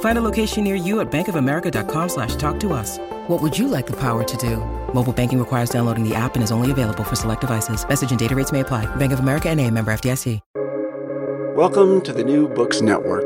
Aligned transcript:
Find 0.00 0.18
a 0.18 0.22
location 0.22 0.64
near 0.64 0.74
you 0.74 1.00
at 1.00 1.10
bankofamerica.com 1.10 2.08
slash 2.08 2.36
talk 2.36 2.58
to 2.60 2.72
us. 2.72 2.98
What 3.28 3.42
would 3.42 3.58
you 3.58 3.68
like 3.68 3.86
the 3.86 3.96
power 3.96 4.24
to 4.24 4.36
do? 4.38 4.56
Mobile 4.94 5.12
banking 5.12 5.38
requires 5.38 5.68
downloading 5.68 6.08
the 6.08 6.14
app 6.14 6.36
and 6.36 6.42
is 6.42 6.50
only 6.50 6.70
available 6.70 7.04
for 7.04 7.16
select 7.16 7.42
devices. 7.42 7.86
Message 7.86 8.08
and 8.08 8.18
data 8.18 8.34
rates 8.34 8.50
may 8.52 8.60
apply. 8.60 8.86
Bank 8.96 9.12
of 9.12 9.18
America 9.20 9.50
and 9.50 9.60
a 9.60 9.70
member 9.70 9.92
FDIC. 9.92 10.40
Welcome 11.56 12.02
to 12.02 12.12
the 12.12 12.22
New 12.22 12.48
Books 12.48 12.82
Network. 12.82 13.24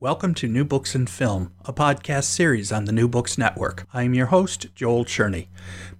Welcome 0.00 0.34
to 0.34 0.48
New 0.48 0.64
Books 0.64 0.96
and 0.96 1.08
Film, 1.08 1.52
a 1.64 1.72
podcast 1.72 2.24
series 2.24 2.72
on 2.72 2.84
the 2.84 2.92
New 2.92 3.06
Books 3.06 3.38
Network. 3.38 3.86
I 3.94 4.02
am 4.02 4.12
your 4.12 4.26
host, 4.26 4.66
Joel 4.74 5.04
Cherney. 5.04 5.46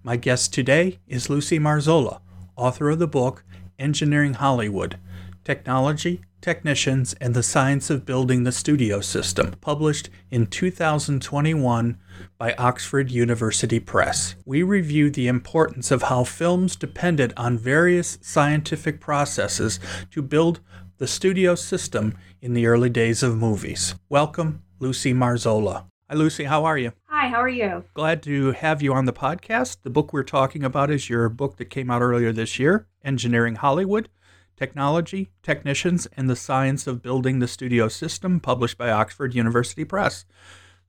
My 0.02 0.16
guest 0.16 0.52
today 0.52 0.98
is 1.06 1.28
Luci 1.28 1.60
Marzola, 1.60 2.20
author 2.56 2.90
of 2.90 2.98
the 2.98 3.06
book 3.06 3.44
Engineering 3.78 4.34
Hollywood 4.34 4.98
Technology, 5.44 6.22
Technicians, 6.40 7.12
and 7.20 7.34
the 7.34 7.42
Science 7.42 7.90
of 7.90 8.06
Building 8.06 8.44
the 8.44 8.52
Studio 8.52 9.02
System, 9.02 9.54
published 9.60 10.08
in 10.30 10.46
2021 10.46 11.98
by 12.38 12.54
Oxford 12.54 13.10
University 13.10 13.78
Press. 13.78 14.36
We 14.46 14.62
review 14.62 15.10
the 15.10 15.28
importance 15.28 15.90
of 15.90 16.04
how 16.04 16.24
films 16.24 16.76
depended 16.76 17.34
on 17.36 17.58
various 17.58 18.16
scientific 18.22 19.00
processes 19.00 19.78
to 20.12 20.22
build 20.22 20.60
the 20.96 21.06
studio 21.06 21.54
system 21.54 22.16
in 22.40 22.54
the 22.54 22.66
early 22.66 22.88
days 22.88 23.22
of 23.22 23.36
movies. 23.36 23.94
Welcome, 24.08 24.62
Luci 24.80 25.14
Marzola. 25.14 25.84
Hi, 26.08 26.16
Luci. 26.16 26.46
How 26.46 26.64
are 26.64 26.78
you? 26.78 26.92
Hi, 27.04 27.28
how 27.28 27.42
are 27.42 27.48
you? 27.50 27.84
Glad 27.92 28.22
to 28.22 28.52
have 28.52 28.80
you 28.80 28.94
on 28.94 29.04
the 29.04 29.12
podcast. 29.12 29.78
The 29.82 29.90
book 29.90 30.14
we're 30.14 30.22
talking 30.22 30.64
about 30.64 30.90
is 30.90 31.10
your 31.10 31.28
book 31.28 31.58
that 31.58 31.66
came 31.66 31.90
out 31.90 32.00
earlier 32.00 32.32
this 32.32 32.58
year, 32.58 32.86
Engineering 33.04 33.56
Hollywood 33.56 34.08
Technology, 34.56 35.30
Technicians, 35.42 36.06
and 36.16 36.28
the 36.28 36.36
Science 36.36 36.86
of 36.86 37.02
Building 37.02 37.38
the 37.38 37.48
Studio 37.48 37.88
System, 37.88 38.40
published 38.40 38.78
by 38.78 38.90
Oxford 38.90 39.34
University 39.34 39.84
Press. 39.84 40.24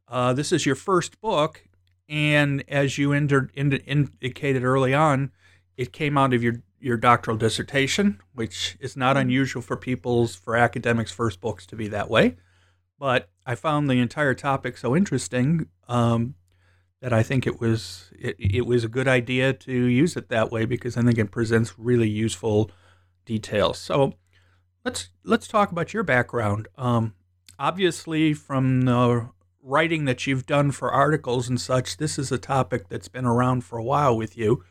Uh, 0.08 0.34
this 0.34 0.52
is 0.52 0.66
your 0.66 0.76
first 0.76 1.20
book, 1.20 1.68
and 2.08 2.64
as 2.68 2.98
you 2.98 3.12
entered, 3.12 3.52
indicated 3.56 4.64
early 4.64 4.94
on, 4.94 5.32
it 5.78 5.92
came 5.92 6.18
out 6.18 6.34
of 6.34 6.44
your 6.44 6.62
your 6.80 6.98
doctoral 6.98 7.36
dissertation, 7.36 8.22
which 8.36 8.78
is 8.80 8.96
not 8.96 9.18
unusual 9.18 9.62
for 9.62 9.76
people's 9.76 10.36
for 10.36 10.56
academics' 10.56 11.12
first 11.12 11.42
books 11.42 11.66
to 11.66 11.76
be 11.76 11.88
that 11.88 12.10
way. 12.10 12.36
But 13.00 13.30
I 13.46 13.56
found 13.56 13.90
the 13.90 14.00
entire 14.00 14.36
topic 14.36 14.78
so 14.78 14.96
interesting 14.96 15.68
um, 15.88 16.36
that 17.02 17.12
I 17.12 17.24
think 17.24 17.48
it 17.48 17.60
was 17.60 18.12
it, 18.18 18.36
it 18.40 18.66
was 18.66 18.84
a 18.84 18.90
good 18.90 19.08
idea 19.08 19.54
to 19.54 19.72
use 19.72 20.16
it 20.16 20.30
that 20.30 20.52
way 20.52 20.66
because 20.66 20.96
I 20.96 21.02
think 21.02 21.18
it 21.18 21.32
presents 21.32 21.74
really 21.78 22.10
useful 22.10 22.70
details. 23.26 23.80
So 23.80 24.14
let's 24.84 25.10
let's 25.24 25.48
talk 25.48 25.72
about 25.72 25.94
your 25.94 26.04
background. 26.04 26.68
Um, 26.78 27.14
obviously, 27.60 28.34
from 28.34 28.82
the 28.82 29.30
writing 29.62 30.06
that 30.06 30.28
you've 30.28 30.46
done 30.46 30.72
for 30.72 30.92
articles 30.92 31.50
and 31.50 31.60
such, 31.60 31.98
this 31.98 32.20
is 32.20 32.32
a 32.32 32.38
topic 32.38 32.88
that's 32.88 33.08
been 33.08 33.26
around 33.26 33.64
for 33.64 33.78
a 33.78 33.84
while 33.84 34.16
with 34.16 34.38
you. 34.38 34.64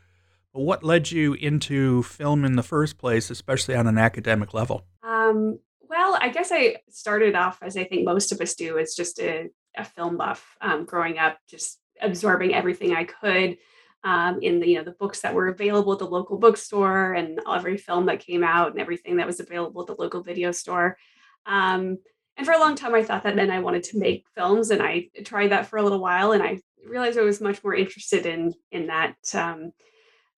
But 0.53 0.61
what 0.61 0.83
led 0.83 1.11
you 1.11 1.33
into 1.33 2.03
film 2.03 2.45
in 2.45 2.55
the 2.55 2.63
first 2.63 2.97
place, 2.97 3.29
especially 3.29 3.75
on 3.75 3.87
an 3.87 3.97
academic 3.97 4.53
level? 4.53 4.85
Um, 5.03 5.59
well, 5.89 6.17
I 6.19 6.29
guess 6.29 6.49
I 6.51 6.77
started 6.89 7.35
off 7.35 7.59
as 7.61 7.75
I 7.75 7.83
think 7.83 8.05
most 8.05 8.31
of 8.31 8.39
us 8.39 8.55
do, 8.55 8.77
as 8.77 8.95
just 8.95 9.19
a, 9.19 9.49
a 9.77 9.83
film 9.83 10.15
buff. 10.15 10.55
Um, 10.61 10.85
growing 10.85 11.17
up, 11.17 11.37
just 11.49 11.79
absorbing 12.01 12.53
everything 12.53 12.95
I 12.95 13.03
could 13.03 13.57
um, 14.05 14.39
in 14.41 14.59
the 14.59 14.69
you 14.69 14.77
know 14.77 14.83
the 14.83 14.91
books 14.91 15.21
that 15.21 15.33
were 15.33 15.49
available 15.49 15.91
at 15.93 15.99
the 15.99 16.05
local 16.05 16.37
bookstore, 16.37 17.13
and 17.13 17.39
every 17.51 17.75
film 17.75 18.05
that 18.05 18.25
came 18.25 18.43
out, 18.43 18.71
and 18.71 18.79
everything 18.79 19.17
that 19.17 19.27
was 19.27 19.41
available 19.41 19.81
at 19.81 19.87
the 19.87 20.01
local 20.01 20.23
video 20.23 20.51
store. 20.51 20.97
Um, 21.45 21.97
and 22.37 22.45
for 22.45 22.53
a 22.53 22.59
long 22.59 22.75
time, 22.75 22.93
I 22.93 23.03
thought 23.03 23.23
that 23.23 23.35
then 23.35 23.49
I 23.49 23.59
wanted 23.59 23.83
to 23.83 23.97
make 23.97 24.27
films, 24.35 24.69
and 24.69 24.81
I 24.81 25.09
tried 25.25 25.51
that 25.51 25.67
for 25.67 25.77
a 25.77 25.83
little 25.83 25.99
while, 25.99 26.31
and 26.31 26.43
I 26.43 26.61
realized 26.87 27.17
I 27.17 27.23
was 27.23 27.41
much 27.41 27.63
more 27.63 27.75
interested 27.75 28.25
in 28.25 28.53
in 28.71 28.87
that 28.87 29.15
um, 29.33 29.71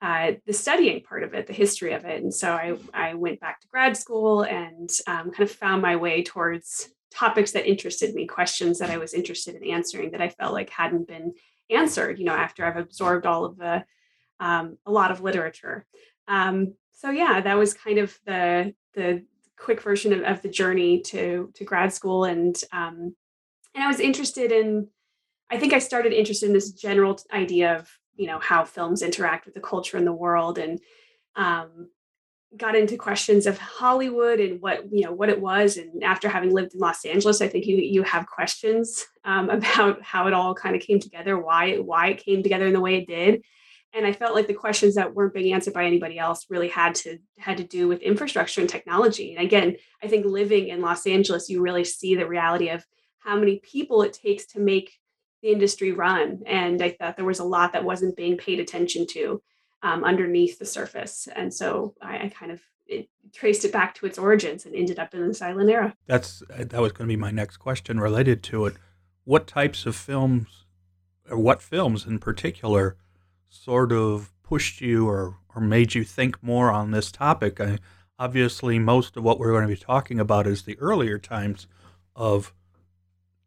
uh, 0.01 0.33
the 0.45 0.53
studying 0.53 1.01
part 1.01 1.23
of 1.23 1.33
it, 1.33 1.47
the 1.47 1.53
history 1.53 1.93
of 1.93 2.05
it. 2.05 2.23
And 2.23 2.33
so 2.33 2.53
I, 2.53 2.77
I 2.93 3.13
went 3.15 3.39
back 3.39 3.59
to 3.61 3.67
grad 3.67 3.97
school 3.97 4.43
and 4.43 4.89
um, 5.07 5.31
kind 5.31 5.41
of 5.41 5.51
found 5.51 5.81
my 5.81 5.95
way 5.95 6.23
towards 6.23 6.89
topics 7.11 7.51
that 7.51 7.65
interested 7.65 8.13
me, 8.13 8.27
questions 8.27 8.79
that 8.79 8.91
I 8.91 8.97
was 8.97 9.13
interested 9.13 9.55
in 9.55 9.71
answering 9.71 10.11
that 10.11 10.21
I 10.21 10.29
felt 10.29 10.53
like 10.53 10.69
hadn't 10.69 11.07
been 11.07 11.33
answered, 11.69 12.19
you 12.19 12.25
know, 12.25 12.33
after 12.33 12.65
I've 12.65 12.77
absorbed 12.77 13.25
all 13.25 13.45
of 13.45 13.57
the, 13.57 13.83
um, 14.39 14.77
a 14.85 14.91
lot 14.91 15.11
of 15.11 15.21
literature. 15.21 15.85
Um, 16.27 16.73
so 16.93 17.09
yeah, 17.09 17.41
that 17.41 17.57
was 17.57 17.73
kind 17.73 17.99
of 17.99 18.17
the, 18.25 18.73
the 18.93 19.23
quick 19.57 19.81
version 19.81 20.13
of, 20.13 20.21
of 20.21 20.41
the 20.41 20.49
journey 20.49 21.01
to, 21.01 21.51
to 21.55 21.63
grad 21.63 21.93
school. 21.93 22.25
And, 22.25 22.55
um, 22.71 23.15
and 23.75 23.83
I 23.83 23.87
was 23.87 23.99
interested 23.99 24.51
in, 24.51 24.87
I 25.49 25.57
think 25.57 25.73
I 25.73 25.79
started 25.79 26.13
interested 26.13 26.47
in 26.47 26.53
this 26.53 26.71
general 26.71 27.19
idea 27.31 27.77
of 27.77 27.89
you 28.17 28.27
know 28.27 28.39
how 28.39 28.65
films 28.65 29.01
interact 29.01 29.45
with 29.45 29.53
the 29.53 29.61
culture 29.61 29.97
in 29.97 30.05
the 30.05 30.13
world 30.13 30.57
and 30.57 30.79
um, 31.35 31.89
got 32.57 32.75
into 32.75 32.97
questions 32.97 33.45
of 33.45 33.57
hollywood 33.57 34.39
and 34.39 34.61
what 34.61 34.91
you 34.91 35.03
know 35.03 35.11
what 35.11 35.29
it 35.29 35.39
was. 35.39 35.77
And 35.77 36.03
after 36.03 36.29
having 36.29 36.51
lived 36.51 36.73
in 36.73 36.79
los 36.79 37.05
angeles 37.05 37.41
i 37.41 37.47
think 37.47 37.65
you 37.65 37.77
you 37.77 38.03
have 38.03 38.27
questions 38.27 39.05
um, 39.25 39.49
about 39.57 40.01
how 40.01 40.27
it 40.27 40.33
all 40.33 40.53
kind 40.53 40.75
of 40.75 40.81
came 40.81 40.99
together 40.99 41.37
why 41.37 41.77
why 41.77 42.09
it 42.09 42.23
came 42.23 42.43
together 42.43 42.67
in 42.67 42.73
the 42.73 42.81
way 42.81 42.97
it 42.97 43.07
did. 43.07 43.43
And 43.93 44.05
i 44.05 44.11
felt 44.11 44.35
like 44.35 44.47
the 44.47 44.53
questions 44.53 44.95
that 44.95 45.13
weren't 45.13 45.33
being 45.33 45.53
answered 45.53 45.73
by 45.73 45.85
anybody 45.85 46.19
else 46.19 46.45
really 46.49 46.69
had 46.69 46.95
to 46.95 47.19
had 47.37 47.57
to 47.57 47.63
do 47.63 47.87
with 47.87 48.01
infrastructure 48.01 48.61
and 48.61 48.69
technology. 48.69 49.35
And 49.35 49.45
again 49.45 49.77
i 50.03 50.07
think 50.07 50.25
living 50.25 50.67
in 50.69 50.81
los 50.81 51.07
angeles 51.07 51.49
you 51.49 51.61
really 51.61 51.83
see 51.83 52.15
the 52.15 52.27
reality 52.27 52.69
of 52.69 52.85
how 53.19 53.37
many 53.37 53.59
people 53.59 54.01
it 54.03 54.13
takes 54.13 54.45
to 54.45 54.59
make 54.59 54.97
the 55.41 55.51
industry 55.51 55.91
run. 55.91 56.41
And 56.45 56.81
I 56.81 56.91
thought 56.91 57.15
there 57.15 57.25
was 57.25 57.39
a 57.39 57.45
lot 57.45 57.73
that 57.73 57.83
wasn't 57.83 58.15
being 58.15 58.37
paid 58.37 58.59
attention 58.59 59.05
to 59.11 59.41
um, 59.87 60.03
underneath 60.03 60.59
the 60.59 60.65
surface. 60.65 61.27
And 61.35 61.53
so 61.53 61.95
I, 62.01 62.25
I 62.25 62.29
kind 62.29 62.51
of 62.51 62.61
it, 62.87 63.09
traced 63.33 63.65
it 63.65 63.71
back 63.71 63.95
to 63.95 64.05
its 64.05 64.17
origins 64.17 64.65
and 64.65 64.75
ended 64.75 64.99
up 64.99 65.13
in 65.13 65.27
the 65.27 65.33
silent 65.33 65.69
era. 65.69 65.95
That's 66.07 66.43
that 66.49 66.81
was 66.81 66.91
going 66.91 67.07
to 67.07 67.13
be 67.15 67.15
my 67.27 67.31
next 67.31 67.57
question 67.57 67.99
related 67.99 68.43
to 68.43 68.65
it. 68.65 68.75
What 69.23 69.47
types 69.47 69.85
of 69.85 69.95
films, 69.95 70.65
or 71.29 71.37
what 71.37 71.61
films 71.61 72.05
in 72.05 72.19
particular, 72.19 72.95
sort 73.49 73.91
of 73.91 74.33
pushed 74.43 74.81
you 74.81 75.07
or 75.07 75.35
or 75.55 75.61
made 75.61 75.95
you 75.95 76.03
think 76.03 76.41
more 76.41 76.71
on 76.71 76.91
this 76.91 77.11
topic? 77.11 77.59
I, 77.59 77.79
obviously, 78.19 78.79
most 78.79 79.17
of 79.17 79.23
what 79.23 79.39
we're 79.39 79.51
going 79.51 79.67
to 79.67 79.73
be 79.73 79.79
talking 79.93 80.19
about 80.19 80.47
is 80.47 80.63
the 80.63 80.79
earlier 80.79 81.17
times 81.17 81.67
of 82.15 82.53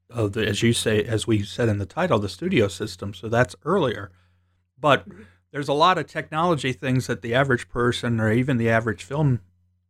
of 0.09 0.33
the, 0.33 0.47
as 0.47 0.63
you 0.63 0.73
say, 0.73 1.05
as 1.05 1.27
we 1.27 1.43
said 1.43 1.69
in 1.69 1.79
the 1.79 1.87
title, 1.87 2.19
the 2.19 2.29
studio 2.29 2.69
system. 2.69 3.15
So 3.15 3.29
that's 3.29 3.57
earlier. 3.65 4.11
But 4.79 5.07
there's 5.53 5.69
a 5.69 5.73
lot 5.73 5.99
of 5.99 6.07
technology 6.07 6.73
things 6.73 7.07
that 7.07 7.23
the 7.23 7.35
average 7.35 7.69
person 7.69 8.21
or 8.21 8.33
even 8.33 8.57
the 8.57 8.71
average 8.71 9.03
film 9.03 9.41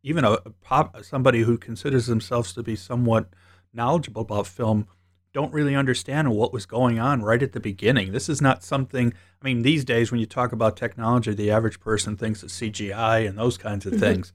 even 0.03 0.25
a, 0.25 0.37
pop, 0.61 1.03
somebody 1.03 1.41
who 1.41 1.57
considers 1.57 2.07
themselves 2.07 2.53
to 2.53 2.63
be 2.63 2.75
somewhat 2.75 3.29
knowledgeable 3.73 4.23
about 4.23 4.47
film 4.47 4.87
don't 5.33 5.53
really 5.53 5.75
understand 5.75 6.31
what 6.31 6.51
was 6.51 6.65
going 6.65 6.99
on 6.99 7.21
right 7.21 7.41
at 7.41 7.53
the 7.53 7.59
beginning. 7.59 8.11
This 8.11 8.27
is 8.27 8.41
not 8.41 8.63
something, 8.63 9.13
I 9.41 9.45
mean, 9.45 9.61
these 9.61 9.85
days 9.85 10.11
when 10.11 10.19
you 10.19 10.25
talk 10.25 10.51
about 10.51 10.75
technology, 10.75 11.33
the 11.33 11.51
average 11.51 11.79
person 11.79 12.17
thinks 12.17 12.43
of 12.43 12.49
CGI 12.49 13.27
and 13.27 13.37
those 13.37 13.57
kinds 13.57 13.85
of 13.85 13.93
mm-hmm. 13.93 14.01
things. 14.01 14.33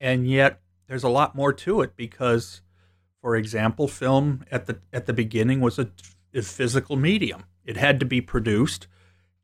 And 0.00 0.28
yet 0.28 0.60
there's 0.86 1.02
a 1.02 1.08
lot 1.08 1.34
more 1.34 1.52
to 1.52 1.80
it 1.80 1.96
because, 1.96 2.62
for 3.20 3.34
example, 3.34 3.88
film 3.88 4.44
at 4.50 4.66
the 4.66 4.78
at 4.92 5.06
the 5.06 5.12
beginning 5.12 5.60
was 5.60 5.78
a, 5.78 5.90
a 6.32 6.42
physical 6.42 6.94
medium. 6.94 7.44
It 7.64 7.76
had 7.76 7.98
to 8.00 8.06
be 8.06 8.20
produced, 8.20 8.86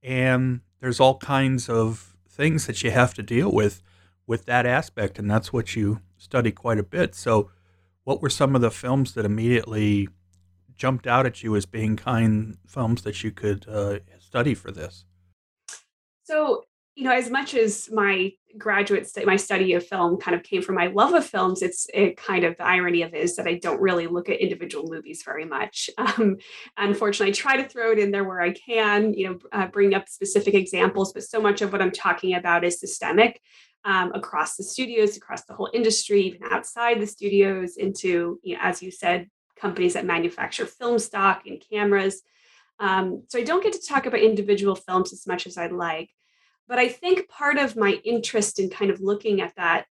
and 0.01 0.61
there's 0.85 1.01
all 1.01 1.17
kinds 1.17 1.71
of 1.71 2.15
things 2.29 2.67
that 2.67 2.83
you 2.83 2.91
have 2.91 3.15
to 3.15 3.23
deal 3.23 3.51
with 3.51 3.83
with 4.27 4.45
that 4.45 4.67
aspect, 4.67 5.19
and 5.19 5.31
that's 5.31 5.51
what 5.51 5.75
you 5.75 6.03
study 6.19 6.53
quite 6.53 6.79
a 6.79 6.83
bit. 6.83 7.15
So, 7.15 7.51
what 8.05 8.21
were 8.21 8.29
some 8.29 8.55
of 8.55 8.61
the 8.61 8.71
films 8.71 9.15
that 9.15 9.25
immediately 9.25 10.09
jumped 10.77 11.07
out 11.07 11.25
at 11.25 11.43
you 11.43 11.57
as 11.57 11.65
being 11.65 11.97
kind 11.97 12.59
films 12.67 13.01
that 13.01 13.25
you 13.25 13.31
could 13.31 13.67
uh, 13.67 14.01
study 14.19 14.53
for 14.53 14.71
this? 14.71 15.07
So, 16.25 16.65
you 16.95 17.05
know, 17.05 17.13
as 17.13 17.29
much 17.29 17.55
as 17.55 17.91
my 17.91 18.33
graduate 18.57 19.09
study, 19.09 19.27
my 19.27 19.37
study 19.37 19.73
of 19.73 19.85
film 19.85 20.17
kind 20.17 20.37
of 20.37 20.45
came 20.45 20.63
from 20.63 20.77
my 20.77 20.87
love 20.87 21.13
of 21.13 21.27
films, 21.27 21.61
it's 21.61 21.89
it 21.93 22.17
kind 22.17 22.45
of 22.45 22.57
the 22.57 22.65
irony 22.65 23.03
of 23.03 23.13
it 23.13 23.21
is 23.21 23.35
that 23.37 23.49
I 23.49 23.55
don't 23.55 23.81
really 23.81 24.07
look 24.07 24.29
at 24.29 24.41
individual 24.41 24.89
movies 24.89 25.23
very 25.25 25.45
much. 25.45 25.91
Um, 26.05 26.37
unfortunately, 26.77 27.33
I 27.33 27.35
try 27.35 27.57
to 27.57 27.69
throw 27.69 27.91
it 27.91 27.99
in 27.99 28.11
there 28.11 28.25
where 28.25 28.41
I 28.41 28.53
can, 28.53 29.15
you 29.15 29.29
know, 29.29 29.39
uh, 29.53 29.67
bring 29.67 29.95
up 29.95 30.09
specific 30.09 30.55
examples, 30.55 31.13
but 31.13 31.25
so 31.25 31.41
much 31.41 31.63
of 31.63 31.73
what 31.73 31.83
I'm 31.83 31.91
talking 31.91 32.35
about 32.35 32.63
is 32.63 32.79
systemic 32.79 33.41
um, 33.85 34.13
across 34.15 34.57
the 34.57 34.63
studios, 34.63 35.17
across 35.17 35.45
the 35.45 35.55
whole 35.55 35.71
industry, 35.73 36.23
even 36.23 36.43
outside 36.51 37.01
the 37.01 37.07
studios, 37.07 37.77
into, 37.77 38.39
you 38.43 38.55
know, 38.55 38.61
as 38.63 38.83
you 38.83 38.91
said, 38.91 39.29
companies 39.57 39.95
that 39.95 40.05
manufacture 40.05 40.67
film 40.67 40.99
stock 40.99 41.43
and 41.47 41.63
cameras. 41.71 42.23
Um, 42.79 43.25
so 43.29 43.39
I 43.39 43.43
don't 43.43 43.63
get 43.63 43.73
to 43.73 43.87
talk 43.87 44.07
about 44.07 44.21
individual 44.21 44.75
films 44.75 45.13
as 45.13 45.27
much 45.27 45.47
as 45.47 45.57
I'd 45.57 45.73
like. 45.73 46.11
But 46.69 46.79
I 46.79 46.89
think 46.89 47.29
part 47.29 47.59
of 47.59 47.77
my 47.77 48.01
interest 48.05 48.59
in 48.59 48.71
kind 48.71 48.91
of 48.91 49.01
looking 49.01 49.41
at 49.41 49.55
that 49.57 49.87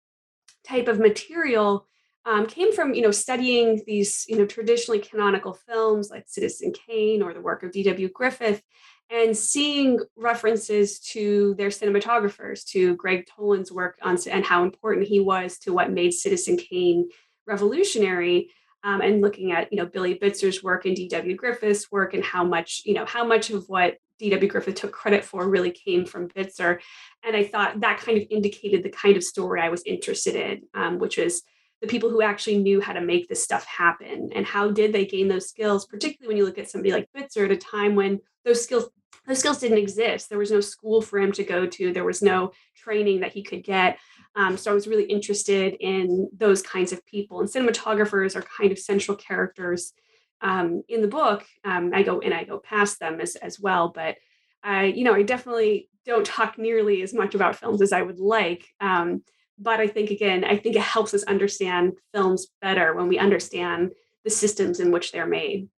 type 0.65 0.89
of 0.89 0.99
material 0.99 1.87
um, 2.25 2.47
came 2.47 2.73
from 2.73 2.95
you 2.95 3.03
know 3.03 3.11
studying 3.11 3.83
these 3.87 4.25
you 4.29 4.37
know 4.37 4.47
traditionally 4.47 5.01
canonical 5.01 5.55
films 5.55 6.09
like 6.11 6.25
Citizen 6.29 6.73
Kane 6.73 7.23
or 7.23 7.35
the 7.35 7.41
work 7.41 7.63
of 7.63 7.73
D.W. 7.73 8.09
Griffith, 8.11 8.63
and 9.11 9.37
seeing 9.37 9.99
references 10.17 11.01
to 11.01 11.55
their 11.59 11.69
cinematographers, 11.69 12.65
to 12.67 12.95
Gregg 12.97 13.27
Toland's 13.27 13.73
work 13.73 13.99
on 14.03 14.17
and 14.31 14.45
how 14.45 14.63
important 14.63 15.09
he 15.09 15.21
was 15.21 15.59
to 15.59 15.73
what 15.73 15.91
made 15.91 16.13
Citizen 16.13 16.57
Kane 16.57 17.09
revolutionary 17.47 18.51
um, 18.85 19.01
and 19.01 19.21
looking 19.21 19.53
at 19.53 19.73
you 19.73 19.79
know 19.79 19.87
Billy 19.87 20.15
Bitzer's 20.17 20.63
work 20.63 20.85
and 20.87 20.97
D.W. 20.97 21.37
Griffith's 21.37 21.91
work 21.91 22.15
and 22.15 22.25
how 22.25 22.45
much 22.45 22.83
you 22.85 22.95
know 22.95 23.05
how 23.05 23.25
much 23.25 23.51
of 23.51 23.65
what 23.69 23.97
D.W. 24.19 24.49
Griffith 24.49 24.77
took 24.77 24.93
credit 24.93 25.25
for 25.25 25.49
really 25.49 25.71
came 25.71 26.05
from 26.05 26.29
Bitzer, 26.29 26.81
and 27.25 27.37
I 27.37 27.45
thought 27.45 27.81
that 27.81 27.99
kind 27.99 28.19
of 28.19 28.27
indicated 28.31 28.83
the 28.83 28.91
kind 28.91 29.17
of 29.17 29.25
story 29.25 29.61
I 29.61 29.69
was 29.69 29.83
interested 29.85 30.37
in, 30.37 30.63
um, 30.75 30.99
which 30.99 31.19
was 31.19 31.43
the 31.81 31.89
people 31.89 32.11
who 32.11 32.23
actually 32.23 32.59
knew 32.59 32.81
how 32.81 32.93
to 32.93 33.01
make 33.01 33.29
this 33.29 33.43
stuff 33.43 33.65
happen 33.67 34.31
and 34.35 34.47
how 34.47 34.71
did 34.71 34.93
they 34.93 35.05
gain 35.05 35.27
those 35.27 35.49
skills, 35.49 35.85
particularly 35.85 36.29
when 36.29 36.37
you 36.37 36.45
look 36.45 36.59
at 36.59 36.71
somebody 36.71 36.93
like 36.93 37.09
Bitzer 37.15 37.45
at 37.45 37.51
a 37.51 37.57
time 37.57 37.97
when 37.97 38.21
those 38.45 38.63
skills 38.63 38.89
those 39.27 39.39
skills 39.39 39.59
didn't 39.59 39.79
exist. 39.79 40.29
There 40.29 40.39
was 40.39 40.51
no 40.51 40.61
school 40.61 41.01
for 41.01 41.19
him 41.19 41.33
to 41.33 41.45
go 41.45 41.67
to. 41.67 41.93
There 41.93 42.05
was 42.05 42.23
no 42.23 42.53
training 42.77 43.21
that 43.21 43.33
he 43.33 43.43
could 43.43 43.63
get. 43.63 43.99
Um, 44.35 44.57
so 44.57 44.71
I 44.71 44.75
was 44.75 44.87
really 44.87 45.05
interested 45.05 45.77
in 45.81 46.29
those 46.35 46.63
kinds 46.63 46.93
of 46.93 47.05
people. 47.07 47.41
And 47.41 47.49
cinematographers 47.49 48.35
are 48.35 48.43
kind 48.43 48.73
of 48.73 48.79
central 48.79 49.17
characters 49.17 49.93
um, 50.41 50.83
in 50.89 51.03
the 51.03 51.09
book. 51.09 51.45
Um, 51.65 51.91
I 51.95 52.03
go 52.03 52.21
and 52.21 52.35
I 52.35 52.45
go 52.45 52.59
past 52.59 52.99
them 52.99 53.21
as 53.21 53.37
as 53.37 53.61
well, 53.61 53.93
but 53.95 54.17
I, 54.63 54.87
you 54.87 55.05
know, 55.05 55.15
I 55.15 55.23
definitely 55.23 55.89
don't 56.05 56.27
talk 56.27 56.59
nearly 56.59 57.03
as 57.03 57.15
much 57.15 57.35
about 57.35 57.57
films 57.57 57.83
as 57.83 57.93
I 57.93 58.03
would 58.03 58.19
like. 58.19 58.65
Um, 58.81 59.23
but 59.59 59.81
I 59.81 59.87
think 59.87 60.11
again, 60.11 60.45
I 60.45 60.57
think 60.57 60.77
it 60.77 60.83
helps 60.83 61.15
us 61.15 61.23
understand 61.25 61.93
films 62.13 62.49
better 62.61 62.95
when 62.95 63.09
we 63.09 63.19
understand 63.19 63.93
the 64.25 64.31
systems 64.31 64.81
in 64.81 64.91
which 64.91 65.13
they're 65.13 65.27
made. 65.27 65.69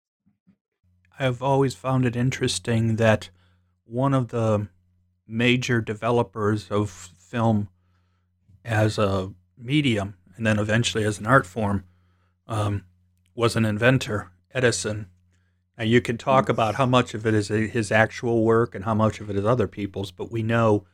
I've 1.19 1.43
always 1.43 1.75
found 1.75 2.06
it 2.06 2.17
interesting 2.17 2.97
that 2.97 3.31
one 3.85 4.15
of 4.15 4.29
the 4.29 4.69
major 5.27 5.81
developers 5.81 6.71
of 6.71 6.91
film 6.91 7.69
as 8.65 8.99
a 8.99 9.33
medium 9.57 10.17
and 10.37 10.47
then 10.47 10.59
eventually 10.59 11.05
as 11.05 11.19
an 11.19 11.27
art 11.27 11.47
form 11.47 11.85
um, 12.47 12.85
was 13.35 13.57
an 13.57 13.65
inventor, 13.65 14.31
Edison. 14.53 15.09
Now, 15.77 15.85
you 15.85 16.01
can 16.01 16.17
talk 16.17 16.49
about 16.49 16.77
how 16.77 16.87
much 16.87 17.15
of 17.15 17.27
it 17.27 17.35
is 17.35 17.49
his 17.49 17.91
actual 17.91 18.45
work 18.45 18.75
and 18.75 18.85
how 18.85 18.95
much 18.95 19.21
of 19.21 19.29
it 19.29 19.37
is 19.37 19.45
other 19.45 19.67
people's, 19.67 20.13
but 20.13 20.31
we 20.31 20.43
know 20.43 20.87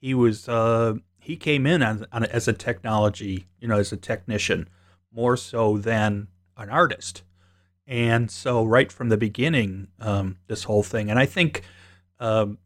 he 0.00 0.14
was 0.14 0.48
uh, 0.48 0.94
he 1.18 1.36
came 1.36 1.66
in 1.66 1.82
as, 1.82 2.02
as 2.12 2.48
a 2.48 2.52
technology, 2.52 3.46
you 3.58 3.68
know, 3.68 3.78
as 3.78 3.92
a 3.92 3.96
technician, 3.96 4.68
more 5.12 5.36
so 5.36 5.78
than 5.78 6.28
an 6.56 6.68
artist. 6.68 7.22
And 7.86 8.30
so, 8.30 8.64
right 8.64 8.92
from 8.92 9.08
the 9.08 9.16
beginning, 9.16 9.88
um, 9.98 10.36
this 10.46 10.64
whole 10.64 10.82
thing, 10.82 11.10
and 11.10 11.18
I 11.18 11.24
think 11.24 11.62
um, 12.20 12.58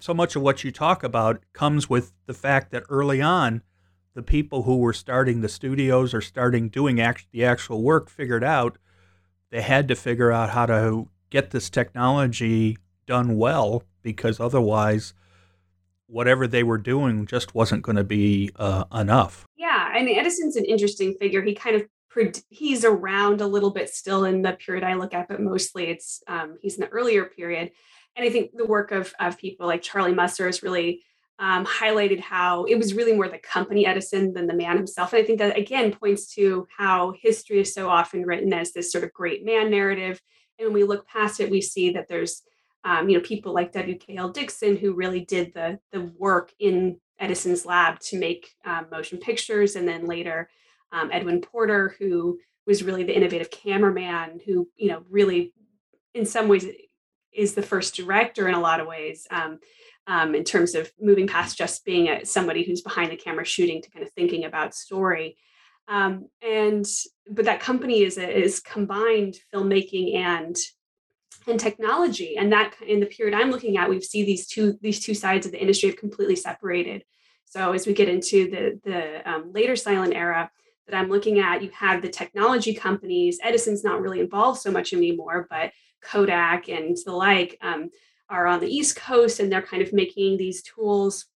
so 0.00 0.14
much 0.14 0.34
of 0.34 0.42
what 0.42 0.64
you 0.64 0.72
talk 0.72 1.02
about 1.02 1.42
comes 1.52 1.90
with 1.90 2.12
the 2.26 2.34
fact 2.34 2.70
that 2.70 2.84
early 2.88 3.20
on, 3.20 3.62
the 4.14 4.22
people 4.22 4.62
who 4.64 4.78
were 4.78 4.92
starting 4.92 5.40
the 5.40 5.48
studios 5.48 6.12
or 6.12 6.20
starting 6.20 6.68
doing 6.68 7.00
act- 7.00 7.26
the 7.32 7.44
actual 7.44 7.82
work 7.82 8.10
figured 8.10 8.44
out 8.44 8.78
they 9.50 9.62
had 9.62 9.88
to 9.88 9.94
figure 9.94 10.32
out 10.32 10.50
how 10.50 10.66
to 10.66 11.08
get 11.30 11.50
this 11.50 11.70
technology 11.70 12.76
done 13.06 13.36
well 13.36 13.82
because 14.02 14.40
otherwise 14.40 15.14
whatever 16.06 16.46
they 16.46 16.62
were 16.62 16.78
doing 16.78 17.26
just 17.26 17.54
wasn't 17.54 17.82
going 17.82 17.96
to 17.96 18.04
be 18.04 18.50
uh, 18.56 18.84
enough. 18.94 19.46
Yeah 19.56 19.90
and 19.94 20.08
edison's 20.08 20.56
an 20.56 20.64
interesting 20.64 21.14
figure. 21.14 21.42
He 21.42 21.54
kind 21.54 21.76
of 21.76 21.86
he's 22.50 22.84
around 22.84 23.40
a 23.40 23.46
little 23.46 23.70
bit 23.70 23.88
still 23.88 24.24
in 24.24 24.42
the 24.42 24.52
period 24.52 24.84
i 24.84 24.92
look 24.92 25.14
at 25.14 25.28
but 25.28 25.40
mostly 25.40 25.86
it's 25.86 26.22
um, 26.26 26.58
he's 26.60 26.74
in 26.74 26.82
the 26.82 26.88
earlier 26.88 27.24
period. 27.24 27.70
And 28.14 28.26
i 28.26 28.30
think 28.30 28.50
the 28.54 28.66
work 28.66 28.92
of, 28.92 29.14
of 29.18 29.38
people 29.38 29.66
like 29.66 29.80
charlie 29.80 30.14
musser 30.14 30.46
is 30.46 30.62
really 30.62 31.02
um, 31.38 31.66
highlighted 31.66 32.20
how 32.20 32.64
it 32.64 32.76
was 32.76 32.94
really 32.94 33.14
more 33.14 33.28
the 33.28 33.38
company 33.38 33.86
Edison 33.86 34.32
than 34.32 34.46
the 34.46 34.54
man 34.54 34.76
himself. 34.76 35.12
And 35.12 35.22
I 35.22 35.26
think 35.26 35.38
that 35.38 35.58
again 35.58 35.92
points 35.92 36.32
to 36.34 36.66
how 36.76 37.14
history 37.20 37.60
is 37.60 37.74
so 37.74 37.88
often 37.88 38.24
written 38.24 38.52
as 38.52 38.72
this 38.72 38.92
sort 38.92 39.04
of 39.04 39.12
great 39.12 39.44
man 39.44 39.70
narrative. 39.70 40.20
And 40.58 40.68
when 40.68 40.74
we 40.74 40.84
look 40.84 41.06
past 41.06 41.40
it, 41.40 41.50
we 41.50 41.60
see 41.60 41.90
that 41.92 42.08
there's 42.08 42.42
um, 42.84 43.08
you 43.08 43.16
know 43.16 43.24
people 43.24 43.54
like 43.54 43.72
W.K.L. 43.72 44.30
Dickson 44.30 44.76
who 44.76 44.94
really 44.94 45.24
did 45.24 45.52
the 45.54 45.78
the 45.92 46.12
work 46.18 46.52
in 46.58 46.98
Edison's 47.18 47.64
lab 47.64 48.00
to 48.00 48.18
make 48.18 48.50
um, 48.64 48.86
motion 48.90 49.18
pictures, 49.18 49.76
and 49.76 49.86
then 49.86 50.06
later 50.06 50.48
um, 50.92 51.10
Edwin 51.12 51.40
Porter, 51.40 51.94
who 51.98 52.38
was 52.66 52.82
really 52.82 53.04
the 53.04 53.16
innovative 53.16 53.50
cameraman, 53.50 54.40
who 54.44 54.68
you 54.76 54.88
know 54.88 55.02
really 55.08 55.52
in 56.14 56.26
some 56.26 56.48
ways 56.48 56.66
is 57.32 57.54
the 57.54 57.62
first 57.62 57.94
director 57.94 58.48
in 58.48 58.54
a 58.54 58.60
lot 58.60 58.80
of 58.80 58.86
ways. 58.86 59.26
Um, 60.08 60.34
in 60.34 60.42
terms 60.42 60.74
of 60.74 60.90
moving 61.00 61.28
past 61.28 61.56
just 61.56 61.84
being 61.84 62.08
a, 62.08 62.24
somebody 62.24 62.64
who's 62.64 62.80
behind 62.80 63.12
the 63.12 63.16
camera 63.16 63.44
shooting 63.44 63.80
to 63.80 63.90
kind 63.90 64.04
of 64.04 64.12
thinking 64.12 64.44
about 64.44 64.74
story. 64.74 65.36
Um, 65.88 66.28
and 66.42 66.86
but 67.30 67.44
that 67.44 67.60
company 67.60 68.02
is 68.02 68.18
is 68.18 68.60
combined 68.60 69.36
filmmaking 69.52 70.16
and 70.16 70.56
and 71.46 71.58
technology. 71.58 72.36
And 72.36 72.52
that 72.52 72.74
in 72.86 73.00
the 73.00 73.06
period 73.06 73.34
i'm 73.34 73.50
looking 73.50 73.76
at 73.76 73.88
we 73.88 74.00
see 74.00 74.24
these 74.24 74.46
two 74.46 74.78
these 74.80 75.00
two 75.00 75.14
sides 75.14 75.46
of 75.46 75.52
the 75.52 75.60
industry 75.60 75.90
have 75.90 75.98
completely 75.98 76.36
separated. 76.36 77.04
So 77.44 77.72
as 77.72 77.86
we 77.86 77.92
get 77.92 78.08
into 78.08 78.50
the 78.50 78.80
the 78.84 79.30
um, 79.30 79.52
later 79.52 79.76
silent 79.76 80.14
era 80.14 80.50
that 80.86 80.96
i'm 80.96 81.10
looking 81.10 81.38
at 81.38 81.62
you 81.62 81.70
have 81.70 82.02
the 82.02 82.08
technology 82.08 82.74
companies. 82.74 83.38
Edison's 83.42 83.84
not 83.84 84.00
really 84.00 84.20
involved 84.20 84.60
so 84.60 84.70
much 84.70 84.92
anymore 84.92 85.46
but 85.50 85.72
kodak 86.02 86.68
and 86.68 86.96
the 87.04 87.12
like 87.12 87.58
um, 87.60 87.90
are 88.32 88.46
on 88.46 88.60
the 88.60 88.68
East 88.68 88.96
Coast 88.96 89.38
and 89.38 89.52
they're 89.52 89.62
kind 89.62 89.82
of 89.82 89.92
making 89.92 90.38
these 90.38 90.62
tools 90.62 91.26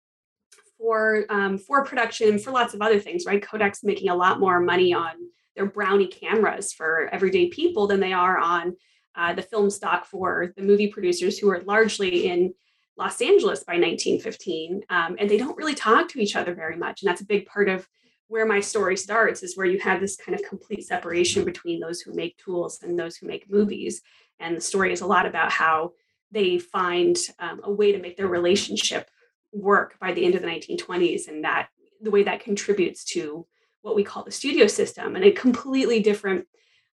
for 0.79 1.25
um, 1.29 1.59
for 1.59 1.85
production 1.85 2.39
for 2.39 2.51
lots 2.51 2.75
of 2.75 2.83
other 2.83 2.99
things, 2.99 3.25
right? 3.27 3.43
Kodak's 3.43 3.85
making 3.85 4.09
a 4.09 4.15
lot 4.15 4.41
more 4.41 4.61
money 4.61 4.93
on 4.93 5.13
their 5.55 5.67
brownie 5.67 6.09
cameras 6.09 6.73
for 6.73 7.09
everyday 7.13 7.49
people 7.49 7.87
than 7.87 8.01
they 8.01 8.13
are 8.13 8.39
on 8.39 8.77
uh, 9.15 9.33
the 9.33 9.43
film 9.43 9.71
stock 9.71 10.07
for 10.07 10.53
the 10.57 10.63
movie 10.63 10.89
producers 10.89 11.39
who 11.39 11.51
are 11.51 11.63
largely 11.63 12.29
in 12.29 12.53
Los 12.99 13.21
Angeles 13.21 13.63
by 13.63 13.75
1915, 13.75 14.83
um, 14.89 15.17
and 15.19 15.29
they 15.29 15.37
don't 15.37 15.57
really 15.57 15.75
talk 15.75 16.09
to 16.09 16.19
each 16.19 16.35
other 16.35 16.55
very 16.55 16.77
much. 16.77 17.03
And 17.03 17.09
that's 17.09 17.21
a 17.21 17.27
big 17.27 17.47
part 17.47 17.69
of 17.69 17.87
where 18.29 18.47
my 18.47 18.61
story 18.61 18.97
starts 18.97 19.43
is 19.43 19.57
where 19.57 19.67
you 19.67 19.79
have 19.81 20.01
this 20.01 20.17
kind 20.17 20.39
of 20.39 20.47
complete 20.47 20.87
separation 20.87 21.45
between 21.45 21.79
those 21.79 22.01
who 22.01 22.15
make 22.15 22.37
tools 22.39 22.81
and 22.83 22.99
those 22.99 23.17
who 23.17 23.27
make 23.27 23.51
movies. 23.51 24.03
And 24.41 24.57
the 24.57 24.61
story 24.61 24.93
is 24.93 25.03
a 25.03 25.07
lot 25.07 25.27
about 25.27 25.53
how 25.53 25.93
they 26.31 26.59
find 26.59 27.17
um, 27.39 27.61
a 27.65 27.71
way 27.71 27.93
to 27.93 27.99
make 27.99 28.17
their 28.17 28.29
relationship 28.29 29.09
work 29.53 29.99
by 30.01 30.13
the 30.13 30.25
end 30.25 30.35
of 30.35 30.43
the 30.43 30.49
1920s 30.49 31.29
and 31.29 31.45
that 31.45 31.69
the 32.01 32.11
way 32.11 32.23
that 32.23 32.41
contributes 32.41 33.05
to 33.05 33.47
what 33.83 33.97
we 33.97 34.05
call 34.05 34.25
the 34.25 34.31
studio 34.31 34.67
system 34.67 35.17
and 35.17 35.25
a 35.25 35.31
completely 35.31 36.01
different 36.01 36.47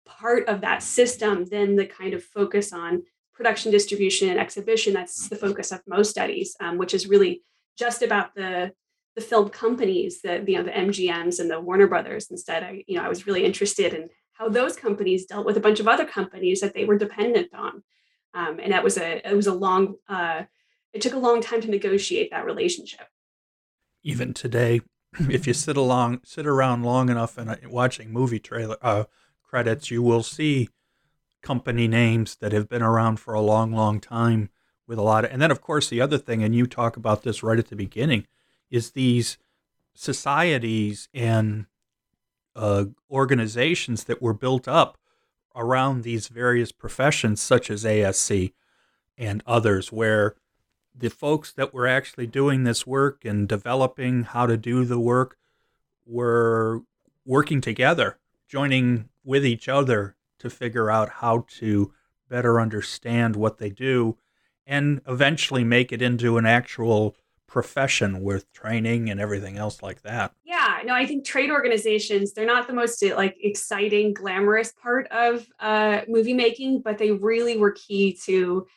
part 0.06 0.48
of 0.48 0.62
that 0.62 0.82
system 0.82 1.46
than 1.46 1.76
the 1.76 1.86
kind 1.86 2.14
of 2.14 2.24
focus 2.24 2.74
on 2.74 3.04
production 3.34 3.72
distribution 3.72 4.30
and 4.30 4.40
exhibition. 4.40 4.94
That's 4.94 5.30
the 5.30 5.36
focus 5.36 5.72
of 5.72 5.82
most 5.88 6.10
studies 6.10 6.56
um, 6.60 6.78
which 6.78 6.94
is 6.94 7.08
really 7.08 7.44
just 7.78 8.02
about 8.02 8.36
the 8.36 8.74
the 9.16 9.22
film 9.22 9.50
companies 9.50 10.22
the 10.22 10.44
you 10.48 10.56
know 10.56 10.64
the 10.64 10.72
mgms 10.72 11.40
and 11.40 11.50
the 11.50 11.60
warner 11.60 11.88
brothers 11.88 12.30
instead. 12.32 12.64
I 12.64 12.84
you 12.88 12.98
know 12.98 13.04
i 13.04 13.10
was 13.10 13.26
really 13.26 13.44
interested 13.44 13.94
in 13.94 14.10
how 14.34 14.50
those 14.50 14.76
companies 14.76 15.26
dealt 15.26 15.46
with 15.46 15.58
a 15.58 15.62
bunch 15.62 15.80
of 15.80 15.88
other 15.88 16.06
companies 16.06 16.62
that 16.62 16.74
they 16.74 16.86
were 16.86 16.98
dependent 16.98 17.54
on 17.54 17.84
um, 18.34 18.60
and 18.62 18.72
that 18.72 18.84
was 18.84 18.98
a 18.98 19.28
it 19.28 19.36
was 19.36 19.48
a 19.48 19.54
long 19.54 19.96
uh, 20.08 20.44
it 20.94 21.02
took 21.02 21.14
a 21.14 21.20
long 21.20 21.42
time 21.42 21.62
to 21.62 21.70
negotiate 21.70 22.32
that 22.32 22.46
relationship. 22.46 23.08
Even 24.04 24.34
today 24.34 24.82
if 25.30 25.48
you 25.48 25.54
sit 25.54 25.78
along 25.78 26.22
sit 26.24 26.46
around 26.46 26.84
long 26.84 27.10
enough 27.10 27.38
and 27.38 27.50
uh, 27.50 27.56
watching 27.68 28.12
movie 28.12 28.40
trailer 28.40 28.78
uh, 28.82 29.06
credits 29.44 29.90
you 29.90 30.04
will 30.04 30.24
see 30.24 30.70
company 31.42 31.88
names 31.88 32.36
that 32.36 32.52
have 32.52 32.70
been 32.70 32.82
around 32.82 33.18
for 33.20 33.34
a 33.34 33.42
long 33.42 33.72
long 33.72 34.00
time 34.00 34.50
with 34.88 35.00
a 35.00 35.02
lot 35.02 35.26
of 35.26 35.32
and 35.32 35.42
then 35.42 35.52
of 35.52 35.62
course 35.62 35.90
the 35.90 36.02
other 36.02 36.18
thing 36.18 36.44
and 36.44 36.56
you 36.56 36.68
talk 36.68 36.98
about 36.98 37.24
this 37.24 37.42
right 37.42 37.60
at 37.60 37.70
the 37.70 37.76
beginning 37.76 38.28
is 38.70 38.92
these 38.92 39.38
societies 39.96 41.10
and 41.14 41.66
uh, 42.56 42.86
organizations 43.10 44.04
that 44.04 44.22
were 44.22 44.34
built 44.34 44.68
up 44.68 44.99
around 45.60 46.02
these 46.02 46.30
various 46.30 46.72
professions 46.72 47.42
such 47.42 47.70
as 47.70 47.84
ASC 47.84 48.54
and 49.18 49.44
others 49.46 49.92
where 49.92 50.36
the 50.96 51.10
folks 51.10 51.52
that 51.52 51.74
were 51.74 51.86
actually 51.86 52.26
doing 52.26 52.64
this 52.64 52.88
work 52.88 53.26
and 53.26 53.48
developing 53.48 54.24
how 54.24 54.46
to 54.46 54.58
do 54.58 54.86
the 54.86 55.00
work 55.00 55.38
were 56.06 56.82
working 57.26 57.62
together, 57.62 58.18
joining 58.48 59.10
with 59.24 59.46
each 59.46 59.68
other 59.68 60.16
to 60.40 60.50
figure 60.50 60.90
out 60.90 61.10
how 61.10 61.46
to 61.48 61.94
better 62.30 62.60
understand 62.60 63.36
what 63.36 63.58
they 63.58 63.70
do 63.70 64.18
and 64.66 65.02
eventually 65.08 65.64
make 65.64 65.92
it 65.92 66.02
into 66.02 66.38
an 66.38 66.46
actual 66.46 67.16
profession 67.48 68.22
with 68.22 68.52
training 68.54 69.10
and 69.10 69.20
everything 69.20 69.58
else 69.58 69.82
like 69.82 70.04
that. 70.04 70.32
Yeah, 70.44 70.59
no, 70.84 70.94
I 70.94 71.06
think 71.06 71.26
trade 71.26 71.52
organizations, 71.52 72.34
they're 72.34 72.46
not 72.46 72.68
the 72.68 72.74
most 72.74 73.04
like 73.16 73.38
exciting, 73.42 74.14
glamorous 74.14 74.72
part 74.72 75.08
of 75.08 75.46
uh, 75.60 76.02
movie 76.08 76.34
making, 76.34 76.82
but 76.82 76.98
they 76.98 77.12
really 77.12 77.58
were 77.58 77.72
key 77.72 78.18
to 78.26 78.68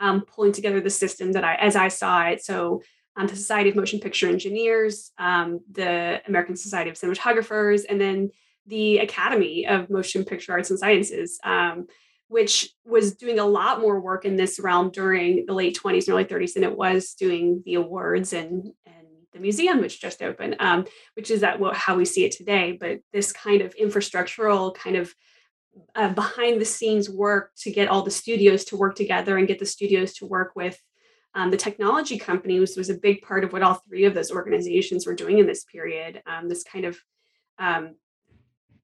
um, 0.00 0.22
pulling 0.22 0.52
together 0.52 0.80
the 0.80 0.90
system 0.90 1.32
that 1.32 1.44
I, 1.44 1.54
as 1.54 1.76
I 1.76 1.88
saw 1.88 2.26
it. 2.26 2.44
So 2.44 2.82
um, 3.16 3.26
the 3.26 3.36
Society 3.36 3.70
of 3.70 3.76
Motion 3.76 4.00
Picture 4.00 4.28
Engineers, 4.28 5.12
um, 5.18 5.60
the 5.70 6.20
American 6.26 6.56
Society 6.56 6.90
of 6.90 6.96
Cinematographers, 6.96 7.82
and 7.88 8.00
then 8.00 8.30
the 8.66 8.98
Academy 8.98 9.66
of 9.66 9.90
Motion 9.90 10.24
Picture 10.24 10.52
Arts 10.52 10.70
and 10.70 10.78
Sciences, 10.78 11.38
um, 11.44 11.86
which 12.28 12.70
was 12.84 13.14
doing 13.14 13.38
a 13.38 13.44
lot 13.44 13.80
more 13.80 14.00
work 14.00 14.24
in 14.24 14.36
this 14.36 14.58
realm 14.58 14.90
during 14.90 15.44
the 15.46 15.52
late 15.52 15.78
20s 15.78 16.06
and 16.06 16.14
early 16.14 16.24
30s 16.24 16.54
than 16.54 16.64
it 16.64 16.76
was 16.76 17.14
doing 17.14 17.62
the 17.66 17.74
awards 17.74 18.32
and, 18.32 18.72
and 18.86 19.01
the 19.32 19.40
museum, 19.40 19.80
which 19.80 20.00
just 20.00 20.22
opened, 20.22 20.56
um, 20.60 20.84
which 21.14 21.30
is 21.30 21.40
that 21.40 21.60
how 21.74 21.96
we 21.96 22.04
see 22.04 22.24
it 22.24 22.32
today. 22.32 22.76
But 22.78 23.00
this 23.12 23.32
kind 23.32 23.62
of 23.62 23.74
infrastructural 23.76 24.74
kind 24.74 24.96
of 24.96 25.14
uh, 25.94 26.10
behind 26.10 26.60
the 26.60 26.66
scenes 26.66 27.08
work 27.08 27.52
to 27.58 27.70
get 27.70 27.88
all 27.88 28.02
the 28.02 28.10
studios 28.10 28.64
to 28.66 28.76
work 28.76 28.94
together 28.94 29.38
and 29.38 29.48
get 29.48 29.58
the 29.58 29.66
studios 29.66 30.12
to 30.14 30.26
work 30.26 30.52
with 30.54 30.78
um, 31.34 31.50
the 31.50 31.56
technology 31.56 32.18
companies 32.18 32.76
was 32.76 32.90
a 32.90 32.94
big 32.94 33.22
part 33.22 33.44
of 33.44 33.52
what 33.52 33.62
all 33.62 33.74
three 33.74 34.04
of 34.04 34.14
those 34.14 34.30
organizations 34.30 35.06
were 35.06 35.14
doing 35.14 35.38
in 35.38 35.46
this 35.46 35.64
period. 35.64 36.22
Um, 36.26 36.48
this 36.48 36.62
kind 36.62 36.84
of 36.84 36.98
um, 37.58 37.94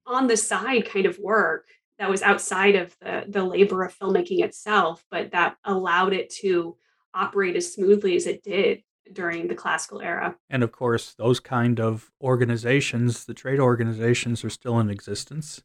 on 0.06 0.26
the 0.26 0.36
side 0.36 0.88
kind 0.88 1.06
of 1.06 1.18
work 1.18 1.66
that 1.98 2.08
was 2.08 2.22
outside 2.22 2.74
of 2.74 2.96
the, 3.00 3.24
the 3.28 3.44
labor 3.44 3.82
of 3.82 3.96
filmmaking 3.98 4.42
itself, 4.42 5.04
but 5.10 5.32
that 5.32 5.56
allowed 5.64 6.14
it 6.14 6.30
to 6.30 6.76
operate 7.14 7.56
as 7.56 7.72
smoothly 7.72 8.16
as 8.16 8.26
it 8.26 8.42
did 8.42 8.82
during 9.12 9.48
the 9.48 9.54
classical 9.54 10.00
era. 10.00 10.36
And 10.50 10.62
of 10.62 10.72
course, 10.72 11.14
those 11.14 11.40
kind 11.40 11.80
of 11.80 12.10
organizations, 12.20 13.24
the 13.24 13.34
trade 13.34 13.60
organizations, 13.60 14.44
are 14.44 14.50
still 14.50 14.78
in 14.78 14.90
existence. 14.90 15.62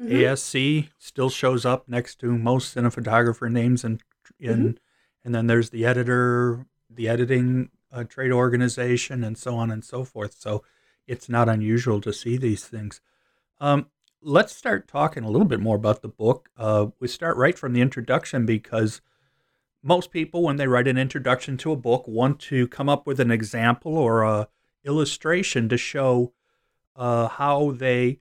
Mm-hmm. 0.00 0.12
ASC 0.12 0.88
still 0.98 1.30
shows 1.30 1.64
up 1.64 1.88
next 1.88 2.20
to 2.20 2.36
most 2.36 2.74
cinematographer 2.74 3.50
names, 3.50 3.84
and 3.84 4.02
in, 4.38 4.58
mm-hmm. 4.58 4.76
and 5.24 5.34
then 5.34 5.46
there's 5.46 5.70
the 5.70 5.86
editor, 5.86 6.66
the 6.90 7.08
editing 7.08 7.70
uh, 7.90 8.04
trade 8.04 8.32
organization, 8.32 9.24
and 9.24 9.38
so 9.38 9.56
on 9.56 9.70
and 9.70 9.84
so 9.84 10.04
forth. 10.04 10.34
So 10.38 10.62
it's 11.06 11.28
not 11.28 11.48
unusual 11.48 12.00
to 12.02 12.12
see 12.12 12.36
these 12.36 12.66
things. 12.66 13.00
Um, 13.58 13.86
let's 14.20 14.54
start 14.54 14.88
talking 14.88 15.24
a 15.24 15.30
little 15.30 15.46
bit 15.46 15.60
more 15.60 15.76
about 15.76 16.02
the 16.02 16.08
book. 16.08 16.50
Uh, 16.56 16.88
we 17.00 17.08
start 17.08 17.36
right 17.36 17.58
from 17.58 17.72
the 17.72 17.80
introduction 17.80 18.44
because 18.44 19.00
most 19.86 20.10
people, 20.10 20.42
when 20.42 20.56
they 20.56 20.66
write 20.66 20.88
an 20.88 20.98
introduction 20.98 21.56
to 21.58 21.70
a 21.70 21.76
book, 21.76 22.08
want 22.08 22.40
to 22.40 22.66
come 22.66 22.88
up 22.88 23.06
with 23.06 23.20
an 23.20 23.30
example 23.30 23.96
or 23.96 24.24
a 24.24 24.48
illustration 24.84 25.68
to 25.68 25.76
show 25.76 26.32
uh, 26.96 27.28
how 27.28 27.70
they 27.70 28.18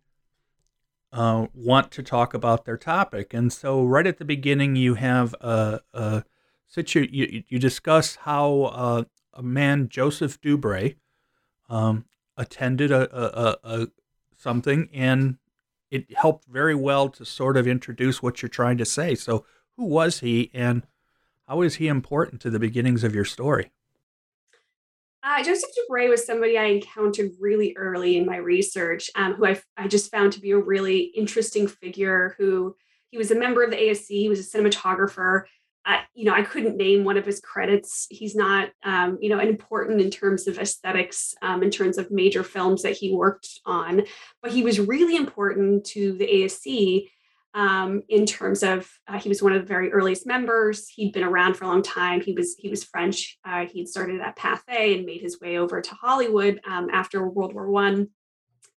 uh, 1.11 1.47
want 1.55 1.91
to 1.91 2.03
talk 2.03 2.35
about 2.35 2.65
their 2.65 2.77
topic. 2.77 3.33
And 3.33 3.51
so, 3.51 3.83
right 3.83 4.05
at 4.05 4.19
the 4.19 4.25
beginning, 4.25 4.75
you 4.75 4.93
have 4.93 5.33
a, 5.41 5.81
a 5.91 6.23
situ- 6.67 7.09
you, 7.11 7.43
you 7.47 7.57
discuss 7.57 8.17
how 8.17 8.63
uh, 8.63 9.03
a 9.33 9.41
man, 9.41 9.89
Joseph 9.89 10.39
Dubray, 10.41 10.97
um, 11.67 12.05
attended 12.37 12.91
a, 12.91 13.09
a, 13.11 13.57
a, 13.63 13.87
something, 14.37 14.87
and 14.93 15.37
it 15.89 16.15
helped 16.15 16.45
very 16.45 16.75
well 16.75 17.09
to 17.09 17.25
sort 17.25 17.57
of 17.57 17.65
introduce 17.65 18.21
what 18.21 18.43
you're 18.43 18.49
trying 18.49 18.77
to 18.77 18.85
say. 18.85 19.15
So, 19.15 19.45
who 19.77 19.85
was 19.85 20.19
he, 20.19 20.51
and 20.53 20.83
how 21.47 21.61
is 21.61 21.75
he 21.75 21.87
important 21.87 22.41
to 22.41 22.49
the 22.49 22.59
beginnings 22.59 23.03
of 23.03 23.13
your 23.13 23.25
story? 23.25 23.71
Uh, 25.23 25.43
Joseph 25.43 25.71
Dubray 25.71 26.07
was 26.07 26.25
somebody 26.25 26.57
I 26.57 26.65
encountered 26.65 27.31
really 27.39 27.75
early 27.77 28.17
in 28.17 28.27
my 28.27 28.37
research, 28.37 29.09
um, 29.15 29.33
who 29.33 29.47
I, 29.47 29.59
I 29.75 29.87
just 29.87 30.11
found 30.11 30.33
to 30.33 30.39
be 30.39 30.51
a 30.51 30.57
really 30.57 30.99
interesting 30.99 31.67
figure. 31.67 32.35
Who 32.37 32.75
he 33.09 33.17
was 33.17 33.31
a 33.31 33.35
member 33.35 33.63
of 33.63 33.71
the 33.71 33.77
ASC, 33.77 34.05
he 34.07 34.29
was 34.29 34.39
a 34.39 34.57
cinematographer. 34.57 35.43
Uh, 35.83 35.99
you 36.13 36.25
know, 36.25 36.33
I 36.33 36.43
couldn't 36.43 36.77
name 36.77 37.03
one 37.03 37.17
of 37.17 37.25
his 37.25 37.39
credits. 37.39 38.07
He's 38.09 38.35
not, 38.35 38.69
um, 38.83 39.17
you 39.19 39.29
know, 39.29 39.39
important 39.39 40.01
in 40.01 40.11
terms 40.11 40.47
of 40.47 40.59
aesthetics, 40.59 41.33
um, 41.41 41.63
in 41.63 41.69
terms 41.69 41.97
of 41.97 42.11
major 42.11 42.43
films 42.43 42.81
that 42.83 42.93
he 42.93 43.13
worked 43.13 43.59
on, 43.65 44.03
but 44.41 44.51
he 44.51 44.63
was 44.63 44.79
really 44.79 45.15
important 45.15 45.85
to 45.85 46.13
the 46.17 46.27
ASC 46.27 47.07
um, 47.55 48.03
in 48.09 48.25
terms 48.25 48.63
of 48.63 48.91
uh, 49.07 49.17
he 49.17 49.29
was 49.29 49.41
one 49.41 49.53
of 49.53 49.61
the 49.61 49.67
very 49.67 49.91
earliest 49.91 50.27
members. 50.27 50.89
He'd 50.89 51.13
been 51.13 51.23
around 51.23 51.55
for 51.55 51.63
a 51.63 51.67
long 51.67 51.81
time. 51.81 52.19
He 52.19 52.33
was 52.33 52.55
he 52.59 52.69
was 52.69 52.83
French. 52.83 53.39
Uh, 53.45 53.65
he'd 53.65 53.87
started 53.87 54.19
at 54.19 54.37
Pathé 54.37 54.97
and 54.97 55.05
made 55.05 55.21
his 55.21 55.39
way 55.39 55.57
over 55.57 55.81
to 55.81 55.95
Hollywood 55.95 56.59
um, 56.69 56.89
after 56.91 57.27
World 57.27 57.53
War 57.53 57.69
One, 57.69 58.09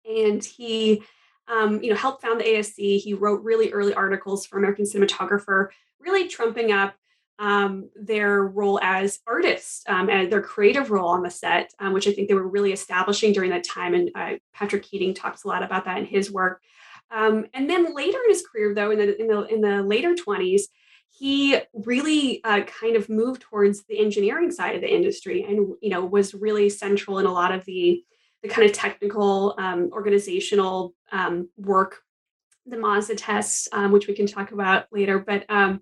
and 0.09 0.45
he 0.45 1.02
um, 1.49 1.83
you 1.83 1.88
know 1.88 1.97
helped 1.97 2.23
found 2.23 2.38
the 2.38 2.45
ASC. 2.45 3.00
He 3.00 3.14
wrote 3.14 3.42
really 3.42 3.73
early 3.73 3.95
articles 3.95 4.47
for 4.47 4.59
American 4.59 4.85
Cinematographer, 4.85 5.68
really 5.99 6.28
trumping 6.28 6.71
up 6.71 6.95
um, 7.38 7.88
their 7.95 8.42
role 8.42 8.78
as 8.83 9.21
artists 9.26 9.85
um, 9.88 10.11
and 10.11 10.30
their 10.30 10.42
creative 10.42 10.90
role 10.90 11.09
on 11.09 11.23
the 11.23 11.30
set, 11.30 11.73
um, 11.78 11.95
which 11.95 12.06
I 12.06 12.12
think 12.12 12.28
they 12.28 12.35
were 12.35 12.49
really 12.49 12.73
establishing 12.73 13.33
during 13.33 13.50
that 13.50 13.64
time. 13.64 13.95
And 13.95 14.11
uh, 14.14 14.33
Patrick 14.54 14.83
Keating 14.83 15.14
talks 15.14 15.45
a 15.45 15.49
lot 15.49 15.62
about 15.62 15.87
that 15.87 15.99
in 15.99 16.04
his 16.04 16.30
work. 16.30 16.61
Um, 17.10 17.46
and 17.54 17.68
then 17.68 17.94
later 17.94 18.18
in 18.25 18.30
his 18.30 18.44
career, 18.46 18.75
though, 18.75 18.90
in 18.90 18.98
the 18.98 19.20
in 19.20 19.26
the, 19.28 19.42
in 19.44 19.60
the 19.60 19.82
later 19.82 20.14
20s, 20.14 20.62
he 21.10 21.58
really 21.72 22.42
uh, 22.44 22.62
kind 22.62 22.96
of 22.96 23.08
moved 23.08 23.42
towards 23.42 23.84
the 23.84 23.98
engineering 23.98 24.50
side 24.50 24.75
of 24.75 24.82
the 24.82 24.94
industry, 24.94 25.44
and 25.44 25.75
you 25.80 25.90
know 25.90 26.04
was 26.04 26.34
really 26.34 26.68
central 26.68 27.18
in 27.18 27.26
a 27.26 27.32
lot 27.32 27.52
of 27.52 27.64
the 27.64 28.02
the 28.42 28.48
kind 28.48 28.68
of 28.68 28.75
technical 28.75 29.54
um, 29.58 29.90
organizational 29.92 30.94
um, 31.12 31.48
work, 31.56 32.02
the 32.66 32.76
Mazda 32.76 33.14
tests, 33.14 33.68
um, 33.72 33.92
which 33.92 34.06
we 34.06 34.14
can 34.14 34.26
talk 34.26 34.52
about 34.52 34.86
later. 34.92 35.18
But 35.18 35.44
um, 35.48 35.80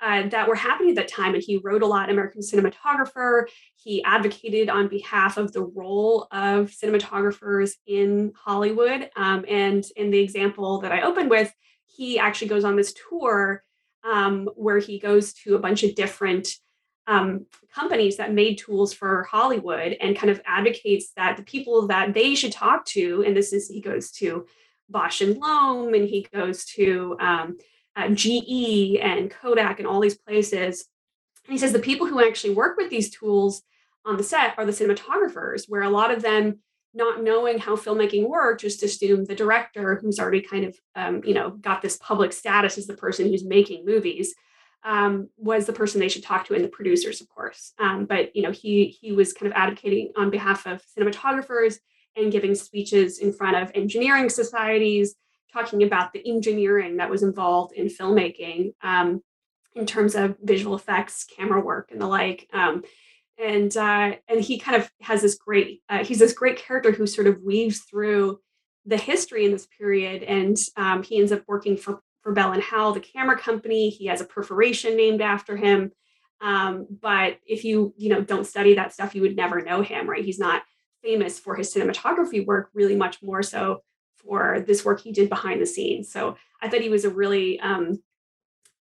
uh, 0.00 0.28
that 0.28 0.48
were 0.48 0.54
happening 0.54 0.90
at 0.90 0.96
that 0.96 1.08
time. 1.08 1.34
And 1.34 1.42
he 1.42 1.58
wrote 1.58 1.82
a 1.82 1.86
lot, 1.86 2.10
American 2.10 2.42
cinematographer. 2.42 3.44
He 3.76 4.02
advocated 4.04 4.68
on 4.68 4.88
behalf 4.88 5.36
of 5.36 5.52
the 5.52 5.64
role 5.64 6.28
of 6.30 6.70
cinematographers 6.70 7.72
in 7.86 8.32
Hollywood. 8.36 9.10
Um, 9.16 9.44
and 9.48 9.84
in 9.96 10.10
the 10.10 10.20
example 10.20 10.80
that 10.80 10.92
I 10.92 11.02
opened 11.02 11.30
with, 11.30 11.52
he 11.86 12.18
actually 12.18 12.48
goes 12.48 12.64
on 12.64 12.76
this 12.76 12.94
tour 13.08 13.62
um, 14.04 14.48
where 14.54 14.78
he 14.78 14.98
goes 14.98 15.32
to 15.32 15.56
a 15.56 15.58
bunch 15.58 15.82
of 15.82 15.94
different 15.94 16.48
um, 17.06 17.46
companies 17.72 18.16
that 18.16 18.32
made 18.32 18.58
tools 18.58 18.92
for 18.92 19.24
Hollywood 19.24 19.96
and 20.00 20.16
kind 20.16 20.30
of 20.30 20.40
advocates 20.46 21.12
that 21.16 21.36
the 21.36 21.42
people 21.42 21.86
that 21.86 22.14
they 22.14 22.34
should 22.34 22.52
talk 22.52 22.84
to, 22.86 23.22
and 23.24 23.36
this 23.36 23.52
is 23.52 23.68
he 23.68 23.80
goes 23.80 24.10
to 24.12 24.46
Bausch 24.92 25.26
and 25.26 25.36
Lomb 25.38 25.94
and 25.94 26.08
he 26.08 26.26
goes 26.32 26.64
to 26.66 27.16
um, 27.20 27.58
uh, 27.96 28.08
GE 28.10 28.98
and 29.00 29.30
Kodak 29.30 29.78
and 29.78 29.88
all 29.88 30.00
these 30.00 30.18
places. 30.18 30.86
And 31.46 31.52
he 31.52 31.58
says 31.58 31.72
the 31.72 31.78
people 31.78 32.06
who 32.06 32.24
actually 32.24 32.54
work 32.54 32.76
with 32.76 32.90
these 32.90 33.10
tools 33.10 33.62
on 34.04 34.16
the 34.16 34.22
set 34.22 34.54
are 34.58 34.66
the 34.66 34.72
cinematographers, 34.72 35.64
where 35.68 35.82
a 35.82 35.90
lot 35.90 36.10
of 36.10 36.22
them 36.22 36.60
not 36.94 37.22
knowing 37.22 37.58
how 37.58 37.76
filmmaking 37.76 38.26
worked, 38.26 38.62
just 38.62 38.82
assumed 38.82 39.26
the 39.26 39.34
director, 39.34 39.96
who's 39.96 40.18
already 40.18 40.40
kind 40.40 40.64
of, 40.64 40.78
um, 40.94 41.22
you 41.24 41.34
know, 41.34 41.50
got 41.50 41.82
this 41.82 41.98
public 41.98 42.32
status 42.32 42.78
as 42.78 42.86
the 42.86 42.96
person 42.96 43.28
who's 43.28 43.44
making 43.44 43.84
movies, 43.84 44.34
um, 44.82 45.28
was 45.36 45.66
the 45.66 45.72
person 45.72 46.00
they 46.00 46.08
should 46.08 46.22
talk 46.22 46.46
to, 46.46 46.54
and 46.54 46.64
the 46.64 46.68
producers, 46.68 47.20
of 47.20 47.28
course. 47.28 47.74
Um, 47.78 48.06
but 48.06 48.34
you 48.34 48.42
know, 48.42 48.50
he 48.50 48.86
he 48.86 49.12
was 49.12 49.32
kind 49.32 49.50
of 49.50 49.56
advocating 49.56 50.12
on 50.16 50.30
behalf 50.30 50.66
of 50.66 50.82
cinematographers 50.96 51.76
and 52.16 52.32
giving 52.32 52.54
speeches 52.54 53.18
in 53.18 53.32
front 53.32 53.56
of 53.56 53.70
engineering 53.74 54.30
societies, 54.30 55.14
talking 55.52 55.82
about 55.82 56.12
the 56.12 56.26
engineering 56.28 56.96
that 56.96 57.10
was 57.10 57.22
involved 57.22 57.74
in 57.74 57.86
filmmaking 57.86 58.74
um, 58.82 59.22
in 59.74 59.86
terms 59.86 60.14
of 60.14 60.36
visual 60.42 60.74
effects, 60.74 61.24
camera 61.24 61.60
work, 61.60 61.90
and 61.92 62.00
the 62.00 62.06
like. 62.06 62.48
Um, 62.52 62.82
and 63.38 63.76
uh, 63.76 64.14
and 64.28 64.40
he 64.40 64.58
kind 64.58 64.80
of 64.80 64.90
has 65.00 65.22
this 65.22 65.36
great 65.36 65.82
uh, 65.88 66.04
he's 66.04 66.18
this 66.18 66.32
great 66.32 66.56
character 66.56 66.92
who 66.92 67.06
sort 67.06 67.26
of 67.26 67.42
weaves 67.42 67.80
through 67.80 68.40
the 68.86 68.96
history 68.96 69.44
in 69.44 69.52
this 69.52 69.66
period 69.66 70.22
and 70.22 70.56
um, 70.76 71.02
he 71.02 71.18
ends 71.18 71.32
up 71.32 71.42
working 71.46 71.76
for 71.76 72.00
for 72.22 72.32
bell 72.32 72.52
and 72.52 72.62
howell 72.62 72.92
the 72.92 73.00
camera 73.00 73.38
company 73.38 73.90
he 73.90 74.06
has 74.06 74.20
a 74.20 74.24
perforation 74.24 74.96
named 74.96 75.20
after 75.20 75.56
him 75.56 75.92
um, 76.40 76.86
but 77.02 77.38
if 77.46 77.64
you 77.64 77.92
you 77.96 78.08
know 78.08 78.22
don't 78.22 78.46
study 78.46 78.74
that 78.74 78.92
stuff 78.92 79.14
you 79.14 79.22
would 79.22 79.36
never 79.36 79.60
know 79.60 79.82
him 79.82 80.08
right 80.08 80.24
he's 80.24 80.38
not 80.38 80.62
famous 81.02 81.38
for 81.38 81.54
his 81.54 81.72
cinematography 81.72 82.44
work 82.44 82.70
really 82.74 82.96
much 82.96 83.22
more 83.22 83.42
so 83.42 83.80
for 84.16 84.64
this 84.66 84.84
work 84.84 85.00
he 85.00 85.12
did 85.12 85.28
behind 85.28 85.60
the 85.60 85.66
scenes 85.66 86.10
so 86.10 86.36
i 86.62 86.68
thought 86.68 86.80
he 86.80 86.88
was 86.88 87.04
a 87.04 87.10
really 87.10 87.58
um, 87.60 88.02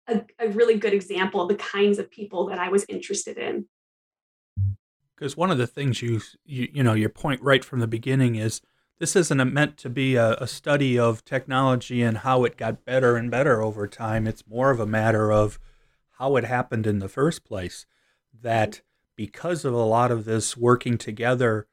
a, 0.08 0.22
a 0.40 0.50
really 0.50 0.78
good 0.78 0.94
example 0.94 1.42
of 1.42 1.50
the 1.50 1.56
kinds 1.56 2.00
of 2.00 2.12
people 2.12 2.48
that 2.48 2.60
i 2.60 2.70
was 2.70 2.86
interested 2.90 3.38
in 3.38 3.66
because 5.16 5.38
one 5.38 5.52
of 5.52 5.58
the 5.58 5.68
things 5.68 6.02
you, 6.02 6.20
you 6.46 6.68
you 6.74 6.84
know 6.84 6.94
your 6.94 7.10
point 7.10 7.42
right 7.42 7.64
from 7.64 7.80
the 7.80 7.88
beginning 7.88 8.36
is 8.36 8.62
this 9.02 9.16
isn't 9.16 9.52
meant 9.52 9.78
to 9.78 9.90
be 9.90 10.16
a, 10.16 10.36
a, 10.36 10.46
study 10.46 11.00
of 11.00 11.26
technology 11.26 12.04
and 12.04 12.20
how 12.20 12.44
it 12.44 12.56
got 12.56 12.86
better 12.86 13.18
and 13.18 13.32
better 13.32 13.60
over 13.60 13.88
time. 13.88 14.28
It's 14.28 14.48
more 14.48 14.70
of 14.70 14.80
a 14.80 14.86
matter 14.86 15.32
of 15.32 15.58
how 16.20 16.36
it 16.36 16.44
happened 16.44 16.86
in 16.86 17.00
the 17.00 17.10
first 17.10 17.44
place. 17.44 17.88
That 18.44 18.82
because 19.16 19.66
of 19.66 19.74
a 19.74 19.78
lot 19.78 20.12
of 20.12 20.26
this 20.26 20.56
working 20.56 21.00
together 21.00 21.66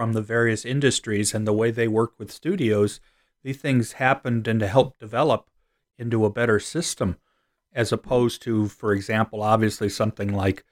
from 0.00 0.14
the 0.14 0.22
various 0.22 0.64
industries 0.64 1.34
and 1.34 1.46
the 1.46 1.52
way 1.52 1.70
they 1.70 1.86
work 1.86 2.14
with 2.18 2.32
studios, 2.32 3.00
these 3.42 3.58
things 3.58 3.92
happened 3.92 4.48
and 4.48 4.58
to 4.58 4.66
help 4.66 4.98
develop 4.98 5.50
into 5.98 6.24
a 6.24 6.30
better 6.30 6.58
system, 6.58 7.18
as 7.74 7.92
opposed 7.92 8.40
to, 8.40 8.66
for 8.66 8.94
example, 8.94 9.42
obviously 9.42 9.90
something 9.90 10.32
like 10.32 10.64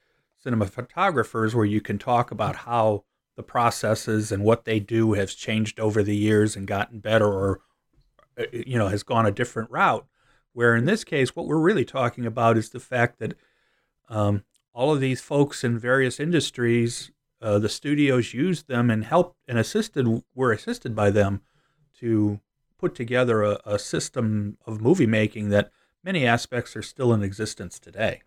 cinematographers 0.43 1.53
where 1.53 1.63
you 1.63 1.79
can 1.79 1.99
talk 1.99 2.31
about 2.31 2.55
how 2.55 3.03
the 3.35 3.43
processes 3.43 4.31
and 4.31 4.43
what 4.43 4.65
they 4.65 4.79
do 4.79 5.13
has 5.13 5.35
changed 5.35 5.79
over 5.79 6.01
the 6.01 6.15
years 6.15 6.55
and 6.55 6.65
gotten 6.65 6.99
better 6.99 7.27
or 7.27 7.59
uh, 8.39 8.45
you 8.51 8.79
know 8.79 8.87
has 8.87 9.03
gone 9.03 9.27
a 9.27 9.31
different 9.31 9.69
route. 9.69 10.07
Where 10.53 10.75
in 10.75 10.85
this 10.85 11.03
case 11.03 11.35
what 11.35 11.45
we're 11.45 11.59
really 11.59 11.85
talking 11.85 12.25
about 12.25 12.57
is 12.57 12.71
the 12.71 12.79
fact 12.79 13.19
that 13.19 13.35
um, 14.09 14.43
all 14.73 14.91
of 14.91 14.99
these 14.99 15.21
folks 15.21 15.63
in 15.63 15.77
various 15.77 16.19
industries 16.19 17.11
uh, 17.41 17.59
the 17.59 17.69
studios 17.69 18.33
used 18.33 18.67
them 18.67 18.89
and 18.89 19.05
helped 19.05 19.37
and 19.47 19.57
assisted 19.57 20.23
were 20.35 20.51
assisted 20.51 20.95
by 20.95 21.09
them 21.09 21.41
to 21.99 22.39
put 22.77 22.95
together 22.95 23.43
a, 23.43 23.59
a 23.65 23.79
system 23.79 24.57
of 24.65 24.81
movie 24.81 25.07
making 25.07 25.49
that 25.49 25.71
many 26.03 26.25
aspects 26.25 26.75
are 26.75 26.81
still 26.81 27.13
in 27.13 27.23
existence 27.23 27.79
today 27.79 28.21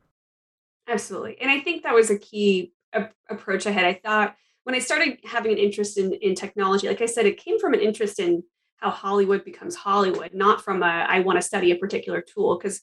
Absolutely. 0.88 1.40
And 1.40 1.50
I 1.50 1.60
think 1.60 1.82
that 1.82 1.94
was 1.94 2.10
a 2.10 2.18
key 2.18 2.72
a- 2.92 3.08
approach 3.28 3.66
I 3.66 3.70
had. 3.70 3.84
I 3.84 3.94
thought 3.94 4.36
when 4.64 4.74
I 4.74 4.78
started 4.78 5.18
having 5.24 5.52
an 5.52 5.58
interest 5.58 5.98
in, 5.98 6.12
in 6.14 6.34
technology, 6.34 6.88
like 6.88 7.02
I 7.02 7.06
said, 7.06 7.26
it 7.26 7.38
came 7.38 7.58
from 7.58 7.74
an 7.74 7.80
interest 7.80 8.20
in 8.20 8.42
how 8.76 8.90
Hollywood 8.90 9.44
becomes 9.44 9.76
Hollywood, 9.76 10.34
not 10.34 10.62
from 10.62 10.82
a 10.82 10.86
I 11.08 11.20
want 11.20 11.36
to 11.36 11.42
study 11.42 11.70
a 11.70 11.76
particular 11.76 12.20
tool. 12.20 12.58
Because 12.58 12.80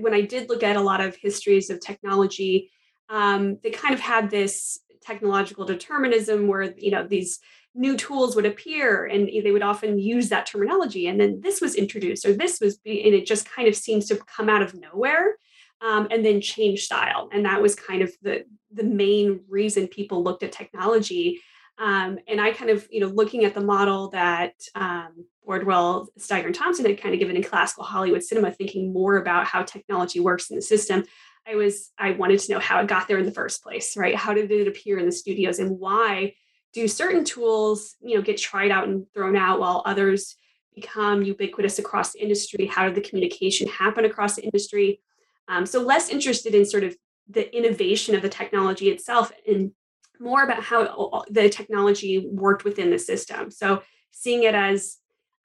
when 0.00 0.14
I 0.14 0.22
did 0.22 0.48
look 0.48 0.62
at 0.62 0.76
a 0.76 0.80
lot 0.80 1.00
of 1.00 1.16
histories 1.16 1.68
of 1.68 1.80
technology, 1.80 2.70
um, 3.10 3.58
they 3.62 3.70
kind 3.70 3.94
of 3.94 4.00
had 4.00 4.30
this 4.30 4.80
technological 5.02 5.64
determinism 5.64 6.46
where 6.46 6.74
you 6.76 6.90
know 6.90 7.06
these 7.06 7.40
new 7.74 7.96
tools 7.96 8.34
would 8.34 8.46
appear 8.46 9.06
and 9.06 9.28
they 9.28 9.52
would 9.52 9.62
often 9.62 9.98
use 9.98 10.28
that 10.28 10.46
terminology 10.46 11.06
and 11.06 11.20
then 11.20 11.40
this 11.42 11.60
was 11.60 11.74
introduced 11.74 12.24
or 12.26 12.32
this 12.32 12.60
was 12.60 12.78
and 12.84 13.14
it 13.14 13.26
just 13.26 13.48
kind 13.48 13.68
of 13.68 13.76
seems 13.76 14.06
to 14.06 14.16
come 14.16 14.48
out 14.48 14.62
of 14.62 14.74
nowhere 14.74 15.36
um, 15.80 16.08
and 16.10 16.24
then 16.24 16.40
change 16.40 16.84
style. 16.84 17.28
And 17.32 17.44
that 17.44 17.60
was 17.62 17.74
kind 17.74 18.02
of 18.02 18.12
the 18.22 18.44
the 18.72 18.84
main 18.84 19.40
reason 19.48 19.86
people 19.86 20.22
looked 20.22 20.42
at 20.42 20.52
technology. 20.52 21.40
Um, 21.78 22.18
and 22.26 22.40
I 22.40 22.50
kind 22.50 22.70
of, 22.70 22.86
you 22.90 23.00
know, 23.00 23.06
looking 23.06 23.44
at 23.44 23.54
the 23.54 23.60
model 23.60 24.10
that 24.10 24.52
um, 24.74 25.24
Bordwell, 25.46 26.08
Staiger, 26.18 26.46
and 26.46 26.54
Thompson 26.54 26.84
had 26.84 27.00
kind 27.00 27.14
of 27.14 27.20
given 27.20 27.36
in 27.36 27.42
classical 27.42 27.84
Hollywood 27.84 28.22
cinema, 28.22 28.50
thinking 28.50 28.92
more 28.92 29.16
about 29.16 29.46
how 29.46 29.62
technology 29.62 30.20
works 30.20 30.50
in 30.50 30.56
the 30.56 30.62
system. 30.62 31.04
I 31.48 31.54
was, 31.54 31.90
I 31.98 32.10
wanted 32.12 32.40
to 32.40 32.52
know 32.52 32.58
how 32.58 32.80
it 32.80 32.88
got 32.88 33.08
there 33.08 33.18
in 33.18 33.24
the 33.24 33.32
first 33.32 33.62
place, 33.62 33.96
right? 33.96 34.14
How 34.14 34.34
did 34.34 34.50
it 34.50 34.68
appear 34.68 34.98
in 34.98 35.06
the 35.06 35.12
studios, 35.12 35.58
and 35.58 35.78
why 35.78 36.34
do 36.74 36.86
certain 36.86 37.24
tools, 37.24 37.96
you 38.02 38.16
know, 38.16 38.22
get 38.22 38.36
tried 38.36 38.70
out 38.70 38.86
and 38.86 39.06
thrown 39.14 39.36
out 39.36 39.58
while 39.58 39.82
others 39.86 40.36
become 40.74 41.22
ubiquitous 41.22 41.78
across 41.78 42.12
the 42.12 42.22
industry? 42.22 42.66
How 42.66 42.84
did 42.84 42.94
the 42.94 43.08
communication 43.08 43.68
happen 43.68 44.04
across 44.04 44.36
the 44.36 44.42
industry? 44.42 45.00
Um, 45.48 45.64
so 45.64 45.80
less 45.82 46.10
interested 46.10 46.54
in 46.54 46.66
sort 46.66 46.84
of 46.84 46.94
the 47.30 47.56
innovation 47.56 48.14
of 48.14 48.22
the 48.22 48.28
technology 48.28 48.90
itself 48.90 49.32
and 49.46 49.72
more 50.20 50.42
about 50.42 50.62
how 50.62 51.24
the 51.30 51.48
technology 51.48 52.26
worked 52.30 52.64
within 52.64 52.90
the 52.90 52.98
system. 52.98 53.50
So 53.50 53.82
seeing 54.10 54.42
it 54.42 54.54
as 54.54 54.98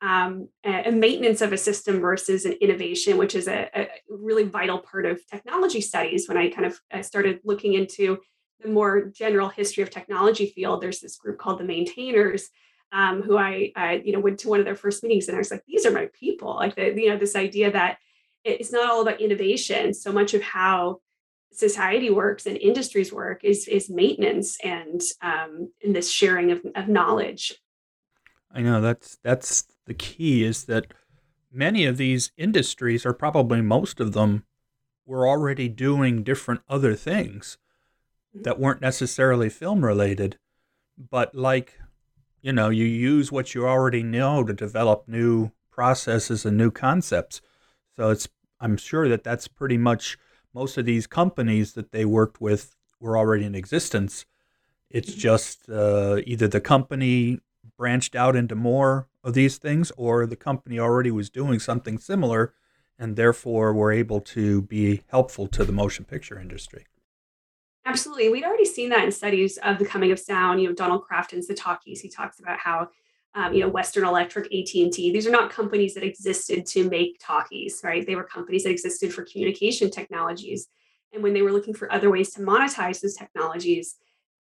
um, 0.03 0.49
a 0.65 0.91
maintenance 0.91 1.39
of 1.39 1.53
a 1.53 1.57
system 1.57 2.01
versus 2.01 2.43
an 2.43 2.51
innovation, 2.59 3.17
which 3.17 3.35
is 3.35 3.47
a, 3.47 3.69
a, 3.73 3.87
really 4.09 4.43
vital 4.43 4.79
part 4.79 5.05
of 5.05 5.25
technology 5.27 5.79
studies. 5.79 6.27
When 6.27 6.37
I 6.37 6.49
kind 6.49 6.65
of 6.65 6.77
I 6.91 7.01
started 7.01 7.39
looking 7.45 7.73
into 7.73 8.19
the 8.59 8.67
more 8.67 9.05
general 9.05 9.47
history 9.47 9.81
of 9.81 9.89
technology 9.89 10.47
field, 10.47 10.81
there's 10.81 10.99
this 10.99 11.15
group 11.15 11.37
called 11.37 11.59
the 11.59 11.63
maintainers, 11.63 12.49
um, 12.91 13.21
who 13.21 13.37
I, 13.37 13.71
I, 13.77 14.01
you 14.03 14.11
know, 14.11 14.19
went 14.19 14.39
to 14.39 14.49
one 14.49 14.59
of 14.59 14.65
their 14.65 14.75
first 14.75 15.03
meetings, 15.03 15.29
and 15.29 15.35
I 15.35 15.39
was 15.39 15.51
like, 15.51 15.63
these 15.65 15.85
are 15.85 15.91
my 15.91 16.09
people. 16.13 16.53
Like, 16.53 16.75
the, 16.75 16.93
you 16.93 17.09
know, 17.09 17.17
this 17.17 17.37
idea 17.37 17.71
that 17.71 17.97
it's 18.43 18.73
not 18.73 18.89
all 18.89 19.01
about 19.01 19.21
innovation. 19.21 19.93
So 19.93 20.11
much 20.11 20.33
of 20.33 20.41
how 20.41 20.99
society 21.53 22.09
works 22.09 22.45
and 22.45 22.57
industries 22.57 23.13
work 23.13 23.45
is 23.45 23.69
is 23.69 23.89
maintenance 23.89 24.57
and 24.61 25.01
um, 25.21 25.71
and 25.81 25.95
this 25.95 26.11
sharing 26.11 26.51
of, 26.51 26.61
of 26.75 26.89
knowledge. 26.89 27.55
I 28.53 28.61
know 28.61 28.81
that's 28.81 29.17
that's 29.23 29.65
the 29.85 29.93
key 29.93 30.43
is 30.43 30.65
that 30.65 30.93
many 31.51 31.85
of 31.85 31.97
these 31.97 32.31
industries, 32.37 33.05
or 33.05 33.13
probably 33.13 33.61
most 33.61 33.99
of 33.99 34.13
them, 34.13 34.45
were 35.05 35.27
already 35.27 35.67
doing 35.67 36.23
different 36.23 36.61
other 36.69 36.95
things 36.95 37.57
mm-hmm. 38.35 38.43
that 38.43 38.59
weren't 38.59 38.81
necessarily 38.81 39.49
film 39.49 39.83
related, 39.83 40.37
but 40.97 41.33
like 41.33 41.79
you 42.41 42.53
know 42.53 42.69
you 42.69 42.85
use 42.85 43.31
what 43.31 43.55
you 43.55 43.67
already 43.67 44.03
know 44.03 44.43
to 44.43 44.53
develop 44.53 45.07
new 45.07 45.51
processes 45.71 46.45
and 46.45 46.55
new 46.55 46.69
concepts 46.69 47.41
so 47.95 48.09
it's 48.09 48.27
I'm 48.59 48.77
sure 48.77 49.09
that 49.09 49.23
that's 49.23 49.47
pretty 49.47 49.77
much 49.77 50.17
most 50.53 50.77
of 50.77 50.85
these 50.85 51.07
companies 51.07 51.73
that 51.73 51.91
they 51.91 52.05
worked 52.05 52.39
with 52.39 52.75
were 52.99 53.17
already 53.17 53.45
in 53.45 53.55
existence. 53.55 54.25
It's 54.89 55.11
mm-hmm. 55.11 55.19
just 55.19 55.69
uh, 55.69 56.21
either 56.25 56.47
the 56.47 56.61
company 56.61 57.39
branched 57.83 58.15
out 58.15 58.33
into 58.33 58.55
more 58.55 59.09
of 59.25 59.33
these 59.33 59.57
things 59.57 59.91
or 59.97 60.25
the 60.25 60.37
company 60.37 60.79
already 60.79 61.11
was 61.11 61.29
doing 61.29 61.59
something 61.59 61.97
similar 61.97 62.53
and 62.97 63.17
therefore 63.17 63.73
were 63.73 63.91
able 63.91 64.21
to 64.21 64.61
be 64.61 65.01
helpful 65.07 65.49
to 65.49 65.65
the 65.65 65.73
motion 65.73 66.05
picture 66.05 66.39
industry. 66.39 66.85
Absolutely. 67.85 68.29
We'd 68.29 68.45
already 68.45 68.63
seen 68.63 68.87
that 68.91 69.03
in 69.03 69.11
studies 69.11 69.57
of 69.57 69.79
the 69.79 69.85
coming 69.85 70.13
of 70.13 70.19
sound. 70.19 70.61
You 70.61 70.69
know, 70.69 70.73
Donald 70.73 71.03
Crafton's 71.03 71.45
The 71.45 71.55
Talkies, 71.55 71.99
he 71.99 72.07
talks 72.07 72.39
about 72.39 72.57
how 72.57 72.87
um, 73.35 73.53
you 73.53 73.59
know, 73.59 73.67
Western 73.67 74.05
Electric, 74.05 74.45
AT&T. 74.45 75.11
These 75.11 75.27
are 75.27 75.31
not 75.31 75.51
companies 75.51 75.93
that 75.95 76.05
existed 76.05 76.65
to 76.67 76.89
make 76.89 77.17
talkies, 77.19 77.81
right? 77.83 78.07
They 78.07 78.15
were 78.15 78.23
companies 78.23 78.63
that 78.63 78.69
existed 78.69 79.13
for 79.13 79.25
communication 79.25 79.91
technologies. 79.91 80.69
And 81.11 81.21
when 81.21 81.33
they 81.33 81.41
were 81.41 81.51
looking 81.51 81.73
for 81.73 81.91
other 81.91 82.09
ways 82.09 82.31
to 82.35 82.39
monetize 82.39 83.01
those 83.01 83.15
technologies, 83.15 83.97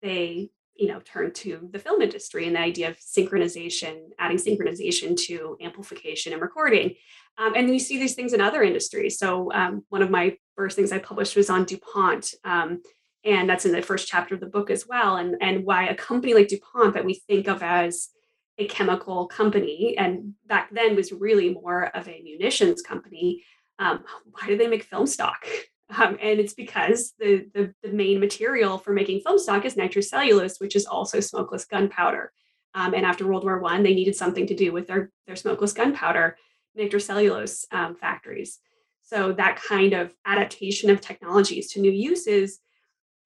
they, 0.02 0.50
you 0.78 0.86
know, 0.86 1.00
turn 1.00 1.32
to 1.32 1.68
the 1.72 1.78
film 1.78 2.00
industry 2.00 2.46
and 2.46 2.56
the 2.56 2.60
idea 2.60 2.88
of 2.88 2.98
synchronization, 2.98 3.98
adding 4.18 4.38
synchronization 4.38 5.16
to 5.26 5.56
amplification 5.60 6.32
and 6.32 6.40
recording. 6.40 6.94
Um, 7.36 7.54
and 7.56 7.68
you 7.68 7.80
see 7.80 7.98
these 7.98 8.14
things 8.14 8.32
in 8.32 8.40
other 8.40 8.62
industries. 8.62 9.18
So 9.18 9.52
um, 9.52 9.84
one 9.88 10.02
of 10.02 10.10
my 10.10 10.36
first 10.54 10.76
things 10.76 10.92
I 10.92 10.98
published 10.98 11.36
was 11.36 11.50
on 11.50 11.64
DuPont. 11.64 12.34
Um, 12.44 12.82
and 13.24 13.50
that's 13.50 13.66
in 13.66 13.72
the 13.72 13.82
first 13.82 14.08
chapter 14.08 14.34
of 14.34 14.40
the 14.40 14.46
book 14.46 14.70
as 14.70 14.86
well. 14.86 15.16
And, 15.16 15.36
and 15.40 15.64
why 15.64 15.88
a 15.88 15.94
company 15.94 16.32
like 16.32 16.48
DuPont 16.48 16.94
that 16.94 17.04
we 17.04 17.14
think 17.14 17.48
of 17.48 17.62
as 17.62 18.10
a 18.58 18.66
chemical 18.66 19.26
company, 19.26 19.96
and 19.96 20.34
back 20.46 20.70
then 20.72 20.96
was 20.96 21.12
really 21.12 21.50
more 21.50 21.84
of 21.96 22.08
a 22.08 22.20
munitions 22.22 22.82
company. 22.82 23.44
Um, 23.78 24.04
why 24.24 24.48
do 24.48 24.56
they 24.56 24.66
make 24.66 24.82
film 24.82 25.06
stock? 25.06 25.46
Um, 25.96 26.18
and 26.20 26.38
it's 26.38 26.54
because 26.54 27.14
the, 27.18 27.46
the, 27.54 27.74
the 27.82 27.90
main 27.90 28.20
material 28.20 28.76
for 28.78 28.92
making 28.92 29.20
film 29.20 29.38
stock 29.38 29.64
is 29.64 29.74
nitrocellulose, 29.74 30.60
which 30.60 30.76
is 30.76 30.84
also 30.84 31.20
smokeless 31.20 31.64
gunpowder. 31.64 32.30
Um, 32.74 32.92
and 32.92 33.06
after 33.06 33.26
World 33.26 33.44
War 33.44 33.58
One, 33.58 33.82
they 33.82 33.94
needed 33.94 34.14
something 34.14 34.46
to 34.46 34.54
do 34.54 34.72
with 34.72 34.86
their 34.86 35.10
their 35.26 35.36
smokeless 35.36 35.72
gunpowder 35.72 36.36
nitrocellulose 36.78 37.64
um, 37.72 37.96
factories. 37.96 38.60
So 39.02 39.32
that 39.32 39.56
kind 39.56 39.94
of 39.94 40.14
adaptation 40.26 40.90
of 40.90 41.00
technologies 41.00 41.72
to 41.72 41.80
new 41.80 41.90
uses 41.90 42.60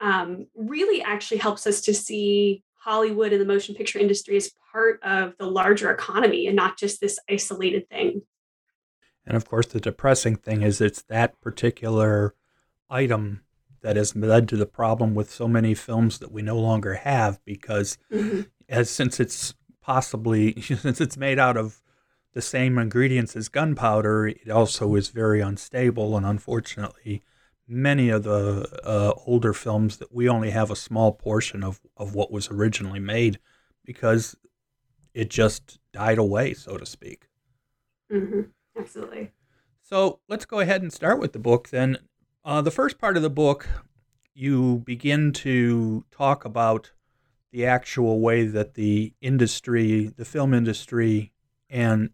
um, 0.01 0.47
really 0.55 1.03
actually 1.03 1.39
helps 1.39 1.67
us 1.67 1.81
to 1.83 1.95
see 1.95 2.63
Hollywood 2.75 3.33
and 3.33 3.41
the 3.41 3.47
motion 3.47 3.75
picture 3.75 3.99
industry 3.99 4.37
as 4.37 4.53
part 4.73 5.03
of 5.03 5.37
the 5.39 5.47
larger 5.47 5.91
economy 5.91 6.47
and 6.47 6.57
not 6.57 6.79
just 6.79 7.01
this 7.01 7.19
isolated 7.29 7.89
thing. 7.89 8.23
And 9.27 9.37
of 9.37 9.49
course, 9.49 9.67
the 9.67 9.81
depressing 9.81 10.37
thing 10.37 10.63
is 10.63 10.81
it's 10.81 11.03
that 11.03 11.41
particular 11.41 12.35
item 12.93 13.43
that 13.81 13.97
has 13.97 14.15
led 14.15 14.49
to 14.49 14.57
the 14.57 14.67
problem 14.67 15.15
with 15.15 15.31
so 15.31 15.49
many 15.49 15.75
films 15.75 16.19
that 16.19 16.31
we 16.31 16.43
no 16.43 16.59
longer 16.59 16.95
have 16.95 17.45
because 17.45 17.99
mm-hmm. 18.13 18.43
as 18.69 18.89
since 18.89 19.19
it's 19.19 19.55
possibly 19.81 20.61
since 20.61 21.01
it's 21.01 21.17
made 21.17 21.39
out 21.39 21.57
of 21.57 21.83
the 22.35 22.43
same 22.43 22.79
ingredients 22.79 23.37
as 23.37 23.49
gunpowder, 23.49 24.29
it 24.29 24.49
also 24.49 24.95
is 24.95 25.09
very 25.09 25.41
unstable 25.41 26.17
and 26.17 26.25
unfortunately 26.25 27.23
many 27.69 28.09
of 28.09 28.23
the 28.23 28.69
uh, 28.85 29.13
older 29.27 29.53
films 29.53 29.97
that 29.99 30.13
we 30.13 30.29
only 30.29 30.51
have 30.51 30.71
a 30.71 30.77
small 30.77 31.13
portion 31.13 31.63
of, 31.65 31.81
of 31.97 32.15
what 32.15 32.31
was 32.31 32.51
originally 32.51 33.01
made 33.01 33.39
because 33.85 34.37
it 35.15 35.31
just 35.31 35.79
died 35.93 36.19
away, 36.19 36.55
so 36.55 36.77
to 36.77 36.87
speak. 36.87 37.29
Mm-hmm. 38.13 38.43
Absolutely. 38.79 39.31
So 39.83 40.21
let's 40.29 40.45
go 40.45 40.61
ahead 40.61 40.83
and 40.83 40.93
start 40.93 41.19
with 41.19 41.33
the 41.33 41.39
book 41.39 41.69
then. 41.69 41.99
Uh, 42.45 42.61
the 42.61 42.73
first 42.73 42.99
part 42.99 43.17
of 43.17 43.23
the 43.23 43.31
book, 43.31 43.69
you 44.35 44.83
begin 44.85 45.33
to 45.33 46.05
talk 46.11 46.45
about 46.45 46.91
the 47.53 47.65
actual 47.65 48.19
way 48.19 48.45
that 48.45 48.75
the 48.75 49.15
industry, 49.21 50.09
the 50.17 50.25
film 50.25 50.53
industry, 50.53 51.31
and 51.71 52.11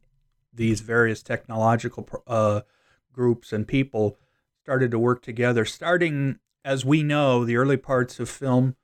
these 0.52 0.82
various 0.82 1.22
technological 1.22 2.06
uh, 2.26 2.60
groups 3.10 3.54
and 3.54 3.66
people 3.66 4.18
started 4.62 4.90
to 4.90 4.98
work 4.98 5.22
together. 5.22 5.64
Starting, 5.64 6.38
as 6.62 6.84
we 6.84 7.02
know, 7.02 7.46
the 7.46 7.56
early 7.56 7.78
parts 7.78 8.20
of 8.20 8.28
film 8.28 8.76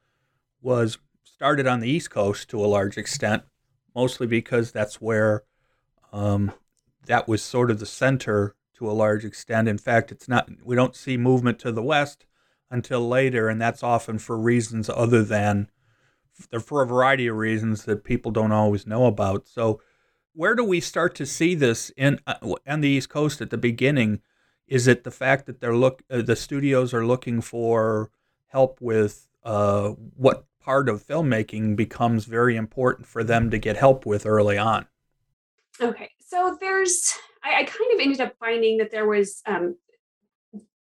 was 0.62 0.96
started 1.24 1.66
on 1.66 1.80
the 1.80 1.90
East 1.90 2.10
Coast 2.10 2.48
to 2.48 2.64
a 2.64 2.66
large 2.66 2.96
extent, 2.96 3.42
mostly 3.94 4.26
because 4.26 4.72
that's 4.72 4.98
where 4.98 5.42
um, 6.10 6.52
that 7.04 7.28
was 7.28 7.42
sort 7.42 7.70
of 7.70 7.80
the 7.80 7.86
center 7.86 8.54
to 8.74 8.90
a 8.90 8.92
large 8.92 9.24
extent. 9.24 9.68
In 9.68 9.78
fact, 9.78 10.12
it's 10.12 10.28
not. 10.28 10.48
We 10.62 10.76
don't 10.76 10.96
see 10.96 11.16
movement 11.16 11.58
to 11.60 11.72
the 11.72 11.82
West 11.82 12.26
until 12.70 13.06
later, 13.06 13.48
and 13.48 13.60
that's 13.60 13.82
often 13.82 14.18
for 14.18 14.38
reasons 14.38 14.90
other 14.90 15.22
than 15.22 15.68
for 16.60 16.82
a 16.82 16.86
variety 16.86 17.26
of 17.28 17.36
reasons 17.36 17.84
that 17.84 18.04
people 18.04 18.32
don't 18.32 18.52
always 18.52 18.86
know 18.86 19.06
about. 19.06 19.46
So, 19.46 19.80
where 20.32 20.54
do 20.54 20.64
we 20.64 20.80
start 20.80 21.14
to 21.16 21.26
see 21.26 21.54
this 21.54 21.90
in 21.96 22.20
uh, 22.26 22.54
on 22.66 22.80
the 22.80 22.88
East 22.88 23.08
Coast 23.08 23.40
at 23.40 23.50
the 23.50 23.58
beginning? 23.58 24.20
Is 24.66 24.86
it 24.86 25.04
the 25.04 25.10
fact 25.10 25.46
that 25.46 25.60
they're 25.60 25.76
look 25.76 26.02
uh, 26.10 26.22
the 26.22 26.36
studios 26.36 26.92
are 26.92 27.06
looking 27.06 27.40
for 27.40 28.10
help 28.48 28.80
with 28.80 29.28
uh, 29.44 29.90
what 30.16 30.46
part 30.60 30.88
of 30.88 31.06
filmmaking 31.06 31.76
becomes 31.76 32.24
very 32.24 32.56
important 32.56 33.06
for 33.06 33.22
them 33.22 33.50
to 33.50 33.58
get 33.58 33.76
help 33.76 34.06
with 34.06 34.26
early 34.26 34.58
on? 34.58 34.86
Okay, 35.80 36.10
so 36.18 36.56
there's 36.60 37.14
I, 37.44 37.60
I 37.60 37.64
kind 37.64 37.92
of 37.92 38.00
ended 38.00 38.20
up 38.20 38.34
finding 38.40 38.78
that 38.78 38.90
there 38.90 39.06
was 39.06 39.42
um, 39.46 39.76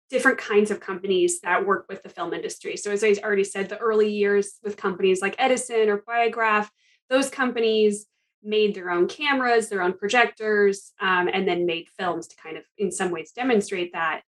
different 0.09 0.37
kinds 0.37 0.71
of 0.71 0.79
companies 0.79 1.41
that 1.41 1.65
work 1.65 1.85
with 1.89 2.03
the 2.03 2.09
film 2.09 2.33
industry. 2.33 2.77
So 2.77 2.91
as 2.91 3.03
I 3.03 3.15
already 3.23 3.43
said, 3.43 3.69
the 3.69 3.77
early 3.77 4.11
years 4.11 4.59
with 4.63 4.77
companies 4.77 5.21
like 5.21 5.35
Edison 5.37 5.89
or 5.89 5.97
Biograph, 5.97 6.71
those 7.09 7.29
companies 7.29 8.05
made 8.43 8.75
their 8.75 8.89
own 8.89 9.07
cameras, 9.07 9.69
their 9.69 9.81
own 9.81 9.93
projectors, 9.93 10.93
um, 10.99 11.29
and 11.31 11.47
then 11.47 11.65
made 11.65 11.87
films 11.97 12.27
to 12.27 12.35
kind 12.35 12.57
of, 12.57 12.63
in 12.77 12.91
some 12.91 13.09
ways, 13.11 13.31
demonstrate 13.31 13.93
that 13.93 14.21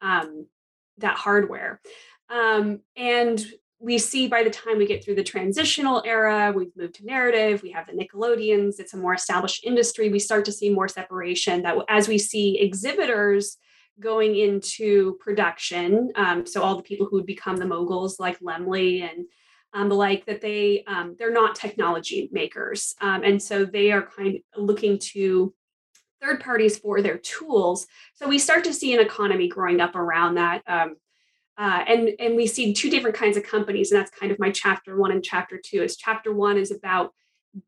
um, 0.00 0.46
that 0.98 1.16
hardware. 1.16 1.80
Um, 2.28 2.80
and 2.96 3.44
we 3.82 3.98
see 3.98 4.28
by 4.28 4.44
the 4.44 4.50
time 4.50 4.78
we 4.78 4.86
get 4.86 5.04
through 5.04 5.16
the 5.16 5.24
transitional 5.24 6.02
era, 6.06 6.52
we've 6.54 6.70
moved 6.76 6.94
to 6.94 7.04
narrative, 7.04 7.62
we 7.64 7.72
have 7.72 7.86
the 7.86 7.92
Nickelodeons, 7.92 8.78
it's 8.78 8.94
a 8.94 8.96
more 8.96 9.14
established 9.14 9.64
industry. 9.64 10.08
We 10.08 10.20
start 10.20 10.44
to 10.44 10.52
see 10.52 10.70
more 10.70 10.86
separation 10.86 11.62
that 11.62 11.76
as 11.88 12.06
we 12.06 12.16
see 12.16 12.60
exhibitors 12.60 13.58
going 13.98 14.36
into 14.36 15.18
production, 15.18 16.12
um, 16.14 16.46
so 16.46 16.62
all 16.62 16.76
the 16.76 16.82
people 16.84 17.06
who 17.06 17.16
would 17.16 17.26
become 17.26 17.56
the 17.56 17.66
moguls 17.66 18.20
like 18.20 18.38
Laemmle 18.38 19.02
and 19.02 19.26
um, 19.74 19.88
the 19.88 19.96
like, 19.96 20.26
that 20.26 20.40
they 20.40 20.84
um, 20.86 21.16
they're 21.18 21.32
not 21.32 21.56
technology 21.56 22.28
makers, 22.30 22.94
um, 23.00 23.24
and 23.24 23.42
so 23.42 23.64
they 23.64 23.90
are 23.90 24.02
kind 24.02 24.38
of 24.54 24.62
looking 24.62 24.98
to 24.98 25.52
third 26.20 26.40
parties 26.40 26.78
for 26.78 27.02
their 27.02 27.18
tools. 27.18 27.86
So 28.14 28.28
we 28.28 28.38
start 28.38 28.62
to 28.64 28.72
see 28.72 28.94
an 28.94 29.00
economy 29.00 29.48
growing 29.48 29.80
up 29.80 29.96
around 29.96 30.36
that. 30.36 30.62
Um, 30.68 30.96
uh, 31.58 31.84
and 31.86 32.10
and 32.18 32.36
we 32.36 32.46
see 32.46 32.72
two 32.72 32.90
different 32.90 33.16
kinds 33.16 33.36
of 33.36 33.44
companies 33.44 33.92
and 33.92 34.00
that's 34.00 34.10
kind 34.10 34.32
of 34.32 34.38
my 34.38 34.50
chapter 34.50 34.96
one 34.96 35.12
and 35.12 35.22
chapter 35.22 35.60
two 35.62 35.82
is 35.82 35.96
chapter 35.96 36.32
one 36.32 36.56
is 36.56 36.70
about 36.70 37.12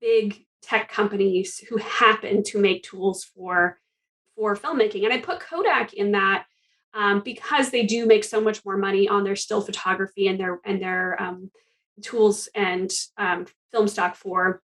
big 0.01 0.44
tech 0.62 0.90
companies 0.90 1.59
who 1.68 1.77
happen 1.77 2.42
to 2.42 2.59
make 2.59 2.83
tools 2.83 3.25
for 3.25 3.79
for 4.37 4.57
filmmaking. 4.57 5.05
And 5.05 5.12
i 5.12 5.20
put 5.20 5.40
kodak 5.40 5.92
in 5.92 6.12
that 6.12 6.47
um, 6.94 7.20
because 7.20 7.70
they 7.70 7.85
do 7.85 8.07
make 8.07 8.25
so 8.25 8.40
much 8.40 8.64
more 8.64 8.77
money 8.77 9.09
on 9.09 9.25
their 9.25 9.37
still 9.37 9.61
photography 9.61 10.29
and 10.29 10.40
their 10.40 10.61
and 10.64 10.81
their 10.81 11.20
um, 11.20 11.51
tools 12.03 12.49
and 12.55 12.90
um, 13.18 13.47
film 13.70 13.88
stock 13.88 14.16
for 14.16 14.62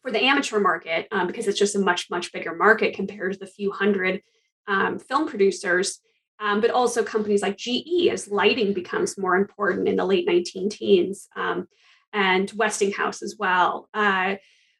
for 0.00 0.10
the 0.10 0.22
amateur 0.22 0.60
market 0.60 1.08
um, 1.10 1.26
because 1.26 1.48
it's 1.48 1.58
just 1.58 1.74
a 1.74 1.80
much 1.80 2.08
much 2.10 2.32
bigger 2.32 2.54
market 2.54 2.94
compared 2.94 3.32
to 3.32 3.38
the 3.38 3.46
few 3.46 3.72
hundred 3.72 4.22
um, 4.68 4.98
film 4.98 5.26
producers 5.26 6.00
um, 6.44 6.60
but 6.60 6.70
also 6.70 7.02
companies 7.02 7.40
like 7.40 7.56
GE 7.56 8.08
as 8.12 8.28
lighting 8.28 8.74
becomes 8.74 9.16
more 9.16 9.34
important 9.34 9.88
in 9.88 9.96
the 9.96 10.04
late 10.04 10.26
19 10.26 10.68
teens 10.68 11.26
um, 11.36 11.66
and 12.12 12.52
Westinghouse 12.54 13.22
as 13.22 13.36
well. 13.38 13.88
Uh, 13.94 14.34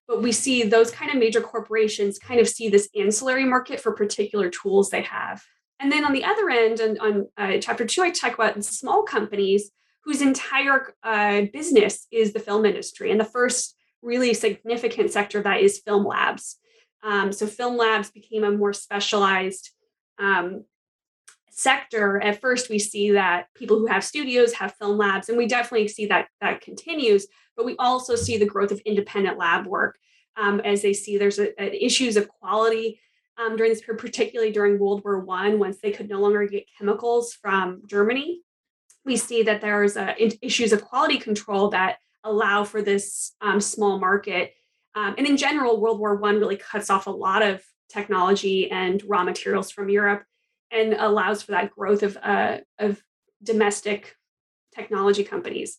but 0.07 0.21
we 0.21 0.31
see 0.31 0.65
those 0.65 0.91
kind 0.91 1.11
of 1.11 1.17
major 1.17 1.41
corporations 1.41 2.19
kind 2.19 2.39
of 2.39 2.47
see 2.47 2.69
this 2.69 2.91
ancillary 2.95 3.47
market 3.47 3.81
for 3.81 3.93
particular 3.93 4.51
tools 4.51 4.91
they 4.91 5.01
have. 5.01 5.43
And 5.81 5.91
then 5.91 6.05
on 6.05 6.13
the 6.13 6.25
other 6.25 6.51
end, 6.51 6.81
and 6.81 6.99
on 6.99 7.29
uh, 7.39 7.57
chapter 7.63 7.87
two, 7.87 8.03
I 8.03 8.11
talk 8.11 8.35
about 8.35 8.63
small 8.63 9.03
companies 9.03 9.71
whose 10.05 10.21
entire 10.21 10.95
uh, 11.03 11.43
business 11.51 12.07
is 12.13 12.35
the 12.35 12.41
film 12.41 12.67
industry. 12.67 13.11
And 13.11 13.19
the 13.19 13.25
first 13.25 13.75
really 14.03 14.35
significant 14.35 15.13
sector 15.13 15.39
of 15.39 15.45
that 15.45 15.63
is 15.63 15.81
film 15.81 16.05
labs. 16.05 16.59
Um, 17.03 17.33
so 17.33 17.47
film 17.47 17.79
labs 17.79 18.11
became 18.11 18.45
a 18.45 18.53
more 18.53 18.75
specialized 18.75 19.71
um, 20.19 20.65
sector 21.57 22.21
at 22.21 22.41
first 22.41 22.69
we 22.69 22.79
see 22.79 23.13
that 23.13 23.47
people 23.55 23.79
who 23.79 23.87
have 23.87 24.03
studios 24.03 24.53
have 24.53 24.75
film 24.75 24.99
labs 24.99 25.29
and 25.29 25.39
we 25.39 25.47
definitely 25.47 25.87
see 25.87 26.07
that 26.07 26.27
that 26.41 26.61
continues 26.61 27.29
but 27.57 27.65
we 27.65 27.77
also 27.79 28.17
see 28.17 28.37
the 28.37 28.47
growth 28.47 28.73
of 28.73 28.81
independent 28.81 29.39
lab 29.39 29.65
work 29.65 29.97
um, 30.37 30.61
as 30.61 30.83
they 30.83 30.93
see 30.93 31.17
there's 31.17 31.39
a, 31.39 31.63
a 31.63 31.85
issues 31.85 32.17
of 32.17 32.29
quality 32.29 33.01
um, 33.39 33.57
during 33.57 33.71
this 33.71 33.81
period 33.81 34.01
particularly 34.01 34.53
during 34.53 34.79
world 34.79 35.03
war 35.05 35.21
one 35.21 35.59
once 35.59 35.79
they 35.79 35.93
could 35.93 36.09
no 36.09 36.21
longer 36.21 36.47
get 36.47 36.65
chemicals 36.77 37.35
from 37.35 37.83
germany. 37.87 38.41
We 39.05 39.17
see 39.17 39.43
that 39.43 39.61
there's 39.61 39.97
uh, 39.97 40.15
issues 40.41 40.73
of 40.73 40.83
quality 40.83 41.19
control 41.19 41.69
that 41.71 41.99
allow 42.25 42.65
for 42.65 42.81
this 42.81 43.33
um, 43.43 43.61
small 43.61 43.99
market. 43.99 44.55
Um, 44.95 45.15
and 45.19 45.27
in 45.27 45.37
general 45.37 45.81
world 45.81 46.01
war 46.01 46.17
one 46.17 46.39
really 46.39 46.57
cuts 46.57 46.91
off 46.91 47.07
a 47.07 47.11
lot 47.11 47.43
of 47.43 47.63
technology 47.89 48.71
and 48.71 49.03
raw 49.07 49.23
materials 49.23 49.71
from 49.71 49.89
europe 49.89 50.25
and 50.75 50.95
allows 50.95 51.43
for 51.43 51.53
that 51.53 51.71
growth 51.71 52.03
of, 52.03 52.19
uh, 52.23 52.59
of 52.79 53.01
domestic 53.43 54.17
technology 54.75 55.23
companies. 55.23 55.79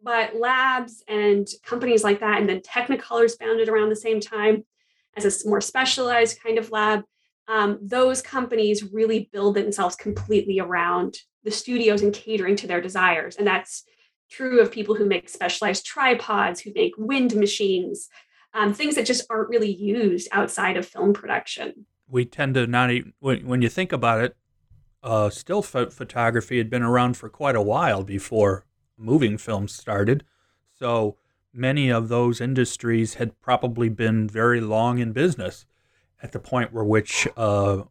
But 0.00 0.36
labs 0.36 1.02
and 1.08 1.46
companies 1.64 2.04
like 2.04 2.20
that, 2.20 2.38
and 2.38 2.48
then 2.48 2.60
Technicolor's 2.60 3.34
founded 3.34 3.68
around 3.68 3.88
the 3.88 3.96
same 3.96 4.20
time 4.20 4.64
as 5.16 5.44
a 5.44 5.48
more 5.48 5.60
specialized 5.60 6.40
kind 6.40 6.56
of 6.56 6.70
lab. 6.70 7.02
Um, 7.48 7.78
those 7.82 8.22
companies 8.22 8.92
really 8.92 9.28
build 9.32 9.56
themselves 9.56 9.96
completely 9.96 10.60
around 10.60 11.16
the 11.42 11.50
studios 11.50 12.02
and 12.02 12.14
catering 12.14 12.54
to 12.56 12.68
their 12.68 12.80
desires. 12.80 13.36
And 13.36 13.46
that's 13.46 13.84
true 14.30 14.60
of 14.60 14.70
people 14.70 14.94
who 14.94 15.06
make 15.06 15.28
specialized 15.28 15.84
tripods, 15.84 16.60
who 16.60 16.70
make 16.74 16.92
wind 16.96 17.34
machines, 17.34 18.08
um, 18.54 18.72
things 18.72 18.94
that 18.94 19.06
just 19.06 19.26
aren't 19.30 19.48
really 19.48 19.72
used 19.74 20.28
outside 20.30 20.76
of 20.76 20.86
film 20.86 21.12
production 21.12 21.86
we 22.08 22.24
tend 22.24 22.54
to 22.54 22.66
not 22.66 22.90
even, 22.90 23.12
when, 23.20 23.46
when 23.46 23.62
you 23.62 23.68
think 23.68 23.92
about 23.92 24.22
it, 24.22 24.36
uh, 25.02 25.30
still 25.30 25.62
ph- 25.62 25.92
photography 25.92 26.58
had 26.58 26.70
been 26.70 26.82
around 26.82 27.16
for 27.16 27.28
quite 27.28 27.56
a 27.56 27.62
while 27.62 28.02
before 28.02 28.64
moving 28.96 29.38
films 29.38 29.72
started. 29.72 30.24
So 30.78 31.16
many 31.52 31.90
of 31.90 32.08
those 32.08 32.40
industries 32.40 33.14
had 33.14 33.40
probably 33.40 33.88
been 33.88 34.28
very 34.28 34.60
long 34.60 34.98
in 34.98 35.12
business 35.12 35.66
at 36.22 36.32
the 36.32 36.38
point 36.38 36.72
where 36.72 36.84
which 36.84 37.28
uh, 37.36 37.82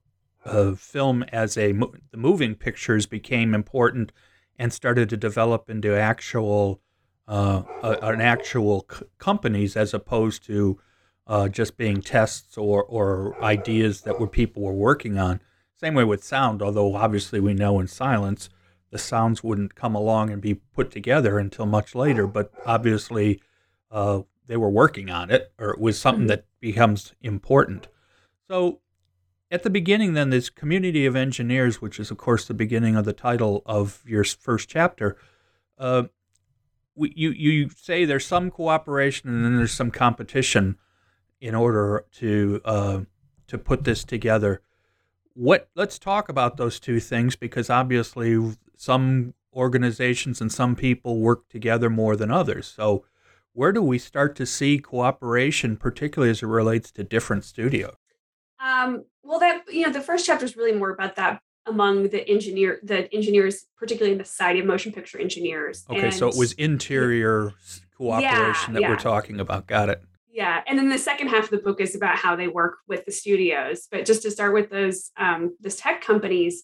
film 0.77 1.23
as 1.23 1.57
a 1.57 1.71
the 1.71 2.17
moving 2.17 2.55
pictures 2.55 3.05
became 3.05 3.53
important 3.53 4.11
and 4.57 4.73
started 4.73 5.09
to 5.09 5.17
develop 5.17 5.69
into 5.69 5.95
actual 5.97 6.81
uh, 7.27 7.63
an 7.83 8.21
actual 8.21 8.85
c- 8.89 9.05
companies 9.17 9.75
as 9.75 9.93
opposed 9.93 10.43
to 10.45 10.79
uh, 11.27 11.47
just 11.49 11.77
being 11.77 12.01
tests 12.01 12.57
or, 12.57 12.83
or 12.83 13.41
ideas 13.43 14.01
that 14.01 14.19
were 14.19 14.27
people 14.27 14.63
were 14.63 14.73
working 14.73 15.17
on. 15.17 15.41
Same 15.75 15.93
way 15.93 16.03
with 16.03 16.23
sound, 16.23 16.61
although 16.61 16.95
obviously 16.95 17.39
we 17.39 17.53
know 17.53 17.79
in 17.79 17.87
silence 17.87 18.49
the 18.89 18.97
sounds 18.97 19.43
wouldn't 19.43 19.75
come 19.75 19.95
along 19.95 20.29
and 20.31 20.41
be 20.41 20.55
put 20.55 20.89
together 20.89 21.37
until 21.37 21.65
much 21.65 21.93
later. 21.93 22.25
But 22.25 22.51
obviously 22.65 23.41
uh, 23.91 24.21
they 24.47 24.57
were 24.57 24.69
working 24.69 25.09
on 25.09 25.29
it, 25.29 25.51
or 25.59 25.71
it 25.71 25.79
was 25.79 25.99
something 25.99 26.21
mm-hmm. 26.21 26.27
that 26.29 26.45
becomes 26.61 27.13
important. 27.21 27.87
So 28.47 28.79
at 29.51 29.63
the 29.63 29.69
beginning, 29.69 30.13
then, 30.13 30.29
this 30.29 30.49
community 30.49 31.05
of 31.05 31.15
engineers, 31.15 31.81
which 31.81 31.99
is, 31.99 32.11
of 32.11 32.17
course, 32.17 32.45
the 32.45 32.53
beginning 32.53 32.95
of 32.95 33.05
the 33.05 33.13
title 33.13 33.61
of 33.65 34.01
your 34.05 34.23
first 34.23 34.69
chapter, 34.69 35.17
uh, 35.77 36.03
we, 36.95 37.13
you, 37.15 37.29
you 37.31 37.69
say 37.69 38.03
there's 38.03 38.25
some 38.25 38.49
cooperation 38.49 39.29
and 39.29 39.45
then 39.45 39.57
there's 39.57 39.71
some 39.71 39.91
competition 39.91 40.77
in 41.39 41.55
order 41.55 42.05
to 42.13 42.61
uh, 42.65 42.99
to 43.47 43.57
put 43.57 43.83
this 43.83 44.03
together. 44.03 44.61
What? 45.33 45.69
Let's 45.75 45.99
talk 45.99 46.29
about 46.29 46.57
those 46.57 46.79
two 46.79 46.99
things 46.99 47.35
because 47.35 47.69
obviously 47.69 48.55
some 48.75 49.33
organizations 49.53 50.41
and 50.41 50.51
some 50.51 50.75
people 50.75 51.19
work 51.19 51.49
together 51.49 51.89
more 51.89 52.15
than 52.15 52.31
others. 52.31 52.67
So, 52.67 53.05
where 53.53 53.71
do 53.71 53.81
we 53.81 53.97
start 53.97 54.35
to 54.37 54.45
see 54.45 54.77
cooperation, 54.77 55.77
particularly 55.77 56.31
as 56.31 56.43
it 56.43 56.47
relates 56.47 56.91
to 56.91 57.03
different 57.03 57.43
studios? 57.43 57.95
Um, 58.59 59.05
well, 59.23 59.39
that 59.39 59.63
you 59.71 59.85
know, 59.85 59.91
the 59.91 60.01
first 60.01 60.25
chapter 60.25 60.45
is 60.45 60.55
really 60.55 60.73
more 60.73 60.91
about 60.91 61.15
that 61.15 61.41
among 61.65 62.09
the 62.09 62.27
engineer, 62.29 62.79
the 62.81 63.13
engineers, 63.13 63.65
particularly 63.77 64.13
in 64.13 64.17
the 64.17 64.25
Society 64.25 64.59
of 64.59 64.65
Motion 64.65 64.91
Picture 64.91 65.19
Engineers. 65.19 65.85
Okay, 65.89 66.05
and, 66.05 66.13
so 66.13 66.27
it 66.27 66.35
was 66.37 66.53
interior 66.53 67.53
cooperation 67.97 68.73
that 68.73 68.81
yeah. 68.81 68.89
we're 68.89 68.95
talking 68.95 69.39
about. 69.39 69.67
Got 69.67 69.89
it. 69.89 70.03
Yeah, 70.37 70.61
and 70.67 70.77
then 70.77 70.87
the 70.87 70.99
second 70.99 71.29
half 71.29 71.45
of 71.45 71.49
the 71.49 71.57
book 71.57 71.81
is 71.81 71.95
about 71.95 72.15
how 72.15 72.35
they 72.35 72.47
work 72.47 72.77
with 72.87 73.03
the 73.05 73.11
studios. 73.11 73.87
But 73.89 74.05
just 74.05 74.21
to 74.21 74.29
start 74.29 74.53
with 74.53 74.69
those 74.69 75.09
um, 75.17 75.57
tech 75.67 76.03
companies, 76.03 76.61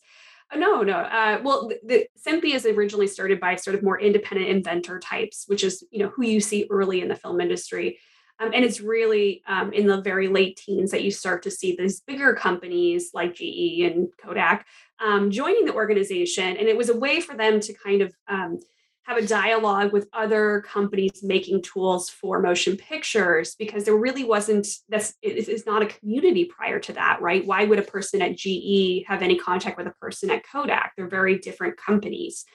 uh, 0.51 0.57
no, 0.57 0.83
no. 0.83 0.93
Uh, 0.93 1.39
well, 1.43 1.71
the, 1.83 2.05
the 2.23 2.53
is 2.53 2.67
originally 2.67 3.07
started 3.07 3.39
by 3.39 3.55
sort 3.55 3.75
of 3.75 3.81
more 3.81 3.99
independent 3.99 4.51
inventor 4.51 4.99
types, 4.99 5.45
which 5.47 5.63
is 5.63 5.83
you 5.89 6.03
know 6.03 6.09
who 6.09 6.23
you 6.23 6.39
see 6.39 6.67
early 6.69 7.01
in 7.01 7.07
the 7.07 7.15
film 7.15 7.41
industry. 7.41 7.97
Um, 8.39 8.51
and 8.53 8.63
it's 8.63 8.79
really 8.79 9.41
um, 9.47 9.73
in 9.73 9.87
the 9.87 10.01
very 10.01 10.27
late 10.27 10.57
teens 10.57 10.91
that 10.91 11.03
you 11.03 11.09
start 11.09 11.41
to 11.41 11.49
see 11.49 11.75
these 11.75 12.01
bigger 12.01 12.35
companies 12.35 13.09
like 13.15 13.33
GE 13.33 13.81
and 13.91 14.07
Kodak 14.23 14.67
um, 15.03 15.31
joining 15.31 15.65
the 15.65 15.73
organization. 15.73 16.57
And 16.57 16.67
it 16.67 16.77
was 16.77 16.89
a 16.89 16.97
way 16.97 17.21
for 17.21 17.35
them 17.35 17.59
to 17.59 17.73
kind 17.73 18.03
of 18.03 18.13
um, 18.27 18.59
have 19.03 19.17
a 19.17 19.27
dialogue 19.27 19.91
with 19.91 20.07
other 20.13 20.61
companies 20.61 21.23
making 21.23 21.61
tools 21.61 22.09
for 22.09 22.41
motion 22.41 22.77
pictures 22.77 23.55
because 23.55 23.83
there 23.83 23.95
really 23.95 24.23
wasn't 24.23 24.67
this 24.89 25.15
is 25.21 25.65
not 25.65 25.81
a 25.81 25.87
community 25.87 26.45
prior 26.45 26.79
to 26.79 26.93
that 26.93 27.21
right? 27.21 27.45
Why 27.45 27.65
would 27.65 27.79
a 27.79 27.83
person 27.83 28.21
at 28.21 28.37
ge 28.37 29.03
have 29.07 29.21
any 29.21 29.37
contact 29.37 29.77
with 29.77 29.87
a 29.87 29.91
person 29.91 30.29
at 30.29 30.43
kodak? 30.49 30.93
They're 30.95 31.07
very 31.07 31.37
different 31.37 31.77
companies. 31.77 32.45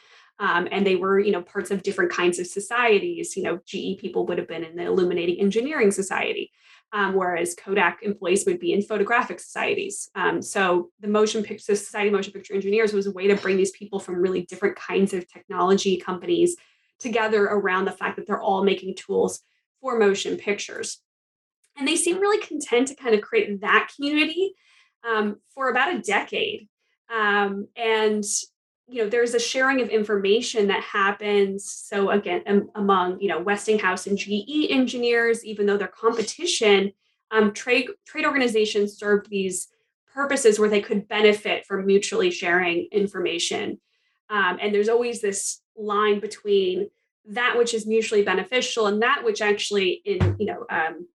Um, 0.40 0.68
and 0.70 0.87
they 0.87 0.94
were 0.94 1.18
you 1.18 1.32
know 1.32 1.42
parts 1.42 1.70
of 1.70 1.82
different 1.82 2.12
kinds 2.12 2.38
of 2.38 2.46
societies. 2.46 3.37
You 3.37 3.42
know 3.42 3.58
ge 3.66 3.98
people 4.00 4.26
would 4.26 4.38
have 4.38 4.48
been 4.48 4.64
in 4.64 4.76
the 4.76 4.84
illuminating 4.84 5.40
engineering 5.40 5.90
society 5.90 6.52
um, 6.92 7.14
whereas 7.14 7.55
kodak 7.55 8.03
employees 8.03 8.46
would 8.46 8.59
be 8.59 8.72
in 8.72 8.83
photographic 8.83 9.40
societies. 9.40 10.09
Um, 10.14 10.40
so 10.40 10.90
the 11.01 11.09
motion 11.09 11.42
picture 11.42 11.74
society 11.74 12.11
motion 12.11 12.33
picture 12.33 12.55
engineers 12.55 12.92
was 12.92 13.07
a 13.07 13.12
way 13.12 13.27
to 13.29 13.37
bring 13.37 13.57
these 13.57 13.72
people 13.72 14.01
from 14.01 14.16
really 14.16 14.42
different 14.42 14.77
kinds 14.77 15.12
of 15.12 15.31
technology 15.31 15.98
companies 15.98 16.57
together 16.98 17.44
around 17.44 17.85
the 17.85 17.92
fact 17.92 18.16
that 18.16 18.27
they're 18.27 18.40
all 18.40 18.64
making 18.64 18.96
tools 18.96 19.40
for 19.81 19.98
motion 19.98 20.37
pictures. 20.37 21.01
And 21.77 21.87
they 21.87 21.96
seem 21.96 22.18
really 22.18 22.44
content 22.44 22.88
to 22.88 22.96
kind 22.96 23.14
of 23.14 23.20
create 23.20 23.61
that 23.61 23.90
community 23.94 24.55
um, 25.09 25.37
for 25.55 25.70
about 25.70 25.94
a 25.94 26.01
decade. 26.01 26.68
Um, 27.14 27.68
and 27.77 28.24
you 28.90 29.03
know 29.03 29.09
there's 29.09 29.35
a 29.35 29.40
sharing 29.40 29.81
of 29.81 29.88
information 29.88 30.68
that 30.68 30.83
happens 30.83 31.70
so 31.70 32.11
again 32.11 32.42
um, 32.46 32.70
among 32.74 33.20
you 33.20 33.29
know 33.29 33.38
westinghouse 33.38 34.07
and 34.07 34.18
ge 34.18 34.31
engineers 34.70 35.44
even 35.44 35.66
though 35.66 35.77
they're 35.77 35.88
competition 35.88 36.92
um, 37.31 37.53
trade 37.53 37.88
trade 38.07 38.24
organizations 38.24 38.96
served 38.96 39.29
these 39.29 39.68
purposes 40.12 40.59
where 40.59 40.68
they 40.68 40.81
could 40.81 41.07
benefit 41.09 41.66
from 41.66 41.87
mutually 41.87 42.31
sharing 42.31 42.88
information. 42.90 43.79
Um, 44.31 44.59
and 44.61 44.74
there's 44.74 44.88
always 44.88 45.20
this 45.20 45.61
line 45.77 46.20
between 46.20 46.90
that 47.31 47.57
which 47.57 47.74
is 47.74 47.87
mutually 47.87 48.22
beneficial 48.22 48.87
and 48.87 49.03
that 49.03 49.22
which 49.22 49.42
actually 49.42 50.01
in 50.05 50.37
you 50.38 50.46
know 50.46 50.66
um, 50.70 51.07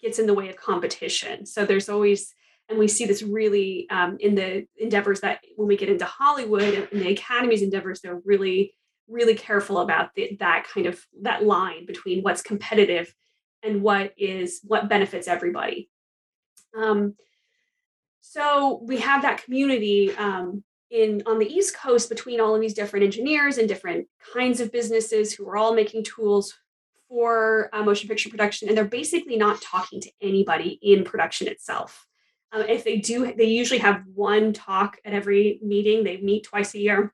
gets 0.00 0.18
in 0.18 0.26
the 0.26 0.34
way 0.34 0.48
of 0.48 0.56
competition. 0.56 1.44
So 1.46 1.66
there's 1.66 1.88
always 1.88 2.34
and 2.68 2.78
we 2.78 2.88
see 2.88 3.04
this 3.04 3.22
really 3.22 3.86
um, 3.90 4.16
in 4.20 4.34
the 4.34 4.66
endeavors 4.76 5.20
that 5.20 5.40
when 5.56 5.68
we 5.68 5.76
get 5.76 5.88
into 5.88 6.04
Hollywood 6.04 6.88
and 6.92 7.00
the 7.00 7.12
Academy's 7.12 7.62
endeavors, 7.62 8.00
they're 8.00 8.20
really, 8.24 8.74
really 9.08 9.34
careful 9.34 9.80
about 9.80 10.14
the, 10.14 10.36
that 10.40 10.66
kind 10.72 10.86
of 10.86 11.04
that 11.22 11.44
line 11.44 11.84
between 11.86 12.22
what's 12.22 12.42
competitive 12.42 13.14
and 13.62 13.82
what 13.82 14.12
is 14.16 14.60
what 14.64 14.88
benefits 14.88 15.28
everybody. 15.28 15.90
Um, 16.76 17.14
so 18.20 18.80
we 18.82 18.98
have 18.98 19.22
that 19.22 19.44
community 19.44 20.14
um, 20.16 20.64
in 20.90 21.22
on 21.26 21.38
the 21.38 21.46
East 21.46 21.76
Coast 21.76 22.08
between 22.08 22.40
all 22.40 22.54
of 22.54 22.60
these 22.60 22.74
different 22.74 23.04
engineers 23.04 23.58
and 23.58 23.68
different 23.68 24.06
kinds 24.32 24.60
of 24.60 24.72
businesses 24.72 25.34
who 25.34 25.46
are 25.48 25.56
all 25.56 25.74
making 25.74 26.04
tools 26.04 26.54
for 27.08 27.68
uh, 27.74 27.82
motion 27.82 28.08
picture 28.08 28.30
production, 28.30 28.68
and 28.68 28.76
they're 28.76 28.84
basically 28.84 29.36
not 29.36 29.60
talking 29.60 30.00
to 30.00 30.10
anybody 30.22 30.78
in 30.82 31.04
production 31.04 31.46
itself. 31.46 32.06
Um, 32.54 32.62
if 32.68 32.84
they 32.84 32.98
do, 32.98 33.34
they 33.34 33.44
usually 33.46 33.80
have 33.80 34.02
one 34.14 34.52
talk 34.52 34.98
at 35.04 35.12
every 35.12 35.58
meeting. 35.62 36.04
They 36.04 36.18
meet 36.18 36.44
twice 36.44 36.74
a 36.74 36.78
year. 36.78 37.12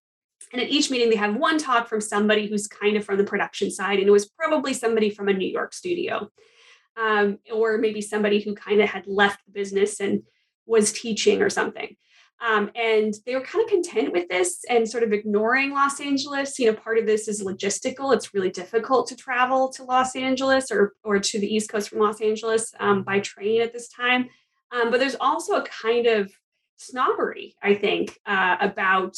And 0.53 0.61
at 0.61 0.69
each 0.69 0.91
meeting, 0.91 1.11
they 1.11 1.17
have 1.17 1.37
one 1.37 1.59
talk 1.59 1.89
from 1.89 2.01
somebody 2.01 2.47
who's 2.47 2.67
kind 2.67 2.97
of 2.97 3.05
from 3.05 3.19
the 3.19 3.25
production 3.25 3.71
side. 3.71 3.99
And 3.99 4.09
it 4.09 4.13
was 4.13 4.29
probably 4.29 4.75
somebody 4.75 5.11
from 5.11 5.29
a 5.29 5.33
New 5.33 5.49
York 5.49 5.73
studio, 5.73 6.29
um, 6.97 7.39
or 7.53 7.79
maybe 7.79 8.01
somebody 8.01 8.41
who 8.41 8.55
kind 8.55 8.81
of 8.81 8.89
had 8.89 9.07
left 9.07 9.45
the 9.47 9.53
business 9.53 10.01
and 10.01 10.23
was 10.67 10.93
teaching 10.93 11.41
or 11.41 11.51
something. 11.51 11.97
Um, 12.43 12.71
and 12.75 13.15
they 13.27 13.35
were 13.35 13.43
kind 13.43 13.63
of 13.65 13.71
content 13.71 14.13
with 14.13 14.29
this 14.29 14.65
and 14.69 14.89
sort 14.89 15.03
of 15.03 15.13
ignoring 15.13 15.73
Los 15.73 16.01
Angeles. 16.01 16.59
You 16.59 16.73
know, 16.73 16.77
part 16.77 16.99
of 16.99 17.07
this 17.07 17.29
is 17.29 17.45
logistical. 17.45 18.15
It's 18.15 18.35
really 18.35 18.51
difficult 18.51 19.09
to 19.09 19.17
travel 19.17 19.69
to 19.73 19.85
Los 19.85 20.17
Angeles 20.17 20.71
or, 20.71 20.95
or 21.05 21.19
to 21.19 21.39
the 21.39 21.55
East 21.55 21.71
Coast 21.71 21.91
from 21.91 21.99
Los 21.99 22.21
Angeles 22.21 22.73
um, 22.81 23.03
by 23.03 23.21
train 23.21 23.61
at 23.61 23.73
this 23.73 23.89
time. 23.89 24.31
Um, 24.73 24.91
but 24.91 25.01
there's 25.01 25.17
also 25.21 25.57
a 25.57 25.65
kind 25.65 26.07
of 26.07 26.33
snobbery, 26.77 27.55
I 27.63 27.75
think, 27.75 28.19
uh, 28.27 28.57
about 28.61 29.17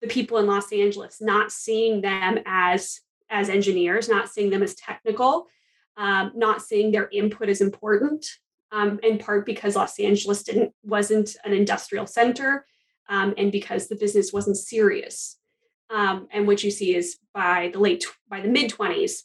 the 0.00 0.08
people 0.08 0.38
in 0.38 0.46
Los 0.46 0.72
Angeles, 0.72 1.20
not 1.20 1.52
seeing 1.52 2.00
them 2.00 2.40
as 2.44 3.00
as 3.30 3.48
engineers, 3.48 4.10
not 4.10 4.28
seeing 4.28 4.50
them 4.50 4.62
as 4.62 4.74
technical, 4.74 5.46
um, 5.96 6.32
not 6.34 6.60
seeing 6.60 6.92
their 6.92 7.08
input 7.10 7.48
as 7.48 7.60
important. 7.60 8.26
Um, 8.72 8.98
in 9.02 9.18
part 9.18 9.44
because 9.44 9.76
Los 9.76 10.00
Angeles 10.00 10.42
didn't 10.42 10.72
wasn't 10.82 11.36
an 11.44 11.52
industrial 11.52 12.06
center, 12.06 12.64
um, 13.08 13.34
and 13.36 13.52
because 13.52 13.86
the 13.86 13.96
business 13.96 14.32
wasn't 14.32 14.56
serious. 14.56 15.36
Um, 15.90 16.26
and 16.32 16.46
what 16.46 16.64
you 16.64 16.70
see 16.70 16.94
is 16.94 17.18
by 17.34 17.70
the 17.72 17.78
late 17.78 18.06
by 18.28 18.40
the 18.40 18.48
mid 18.48 18.70
20s, 18.70 19.24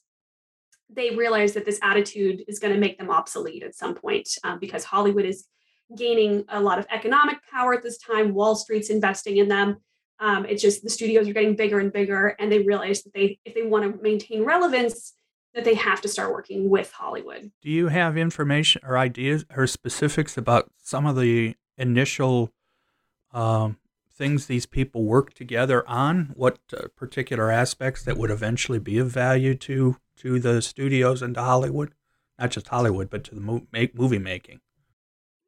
they 0.89 1.11
realize 1.11 1.53
that 1.53 1.65
this 1.65 1.79
attitude 1.83 2.43
is 2.47 2.59
going 2.59 2.73
to 2.73 2.79
make 2.79 2.97
them 2.97 3.09
obsolete 3.09 3.63
at 3.63 3.75
some 3.75 3.93
point 3.93 4.29
um, 4.43 4.59
because 4.59 4.83
Hollywood 4.83 5.25
is 5.25 5.45
gaining 5.97 6.43
a 6.49 6.59
lot 6.59 6.79
of 6.79 6.85
economic 6.91 7.37
power 7.51 7.73
at 7.73 7.83
this 7.83 7.97
time. 7.97 8.33
Wall 8.33 8.55
Street's 8.55 8.89
investing 8.89 9.37
in 9.37 9.47
them. 9.47 9.77
Um, 10.19 10.45
it's 10.45 10.61
just 10.61 10.83
the 10.83 10.89
studios 10.89 11.27
are 11.27 11.33
getting 11.33 11.55
bigger 11.55 11.79
and 11.79 11.93
bigger, 11.93 12.35
and 12.39 12.51
they 12.51 12.59
realize 12.59 13.03
that 13.03 13.13
they, 13.13 13.39
if 13.45 13.53
they 13.53 13.63
want 13.63 13.83
to 13.83 14.01
maintain 14.01 14.43
relevance, 14.43 15.13
that 15.53 15.63
they 15.63 15.75
have 15.75 16.01
to 16.01 16.07
start 16.07 16.31
working 16.31 16.69
with 16.69 16.91
Hollywood. 16.91 17.51
Do 17.61 17.69
you 17.69 17.87
have 17.89 18.17
information 18.17 18.81
or 18.85 18.97
ideas 18.97 19.45
or 19.55 19.67
specifics 19.67 20.37
about 20.37 20.71
some 20.81 21.05
of 21.05 21.15
the 21.15 21.55
initial 21.77 22.51
um, 23.31 23.77
things 24.11 24.47
these 24.47 24.65
people 24.65 25.03
work 25.03 25.33
together 25.33 25.87
on? 25.87 26.33
What 26.35 26.59
uh, 26.75 26.87
particular 26.95 27.51
aspects 27.51 28.03
that 28.03 28.17
would 28.17 28.31
eventually 28.31 28.79
be 28.79 28.97
of 28.97 29.09
value 29.09 29.55
to 29.55 29.97
to 30.17 30.39
the 30.39 30.61
studios 30.61 31.21
and 31.21 31.35
to 31.35 31.41
Hollywood, 31.41 31.93
not 32.39 32.51
just 32.51 32.67
Hollywood, 32.67 33.09
but 33.09 33.23
to 33.25 33.35
the 33.35 33.41
mo- 33.41 33.67
make, 33.71 33.95
movie 33.95 34.19
making? 34.19 34.59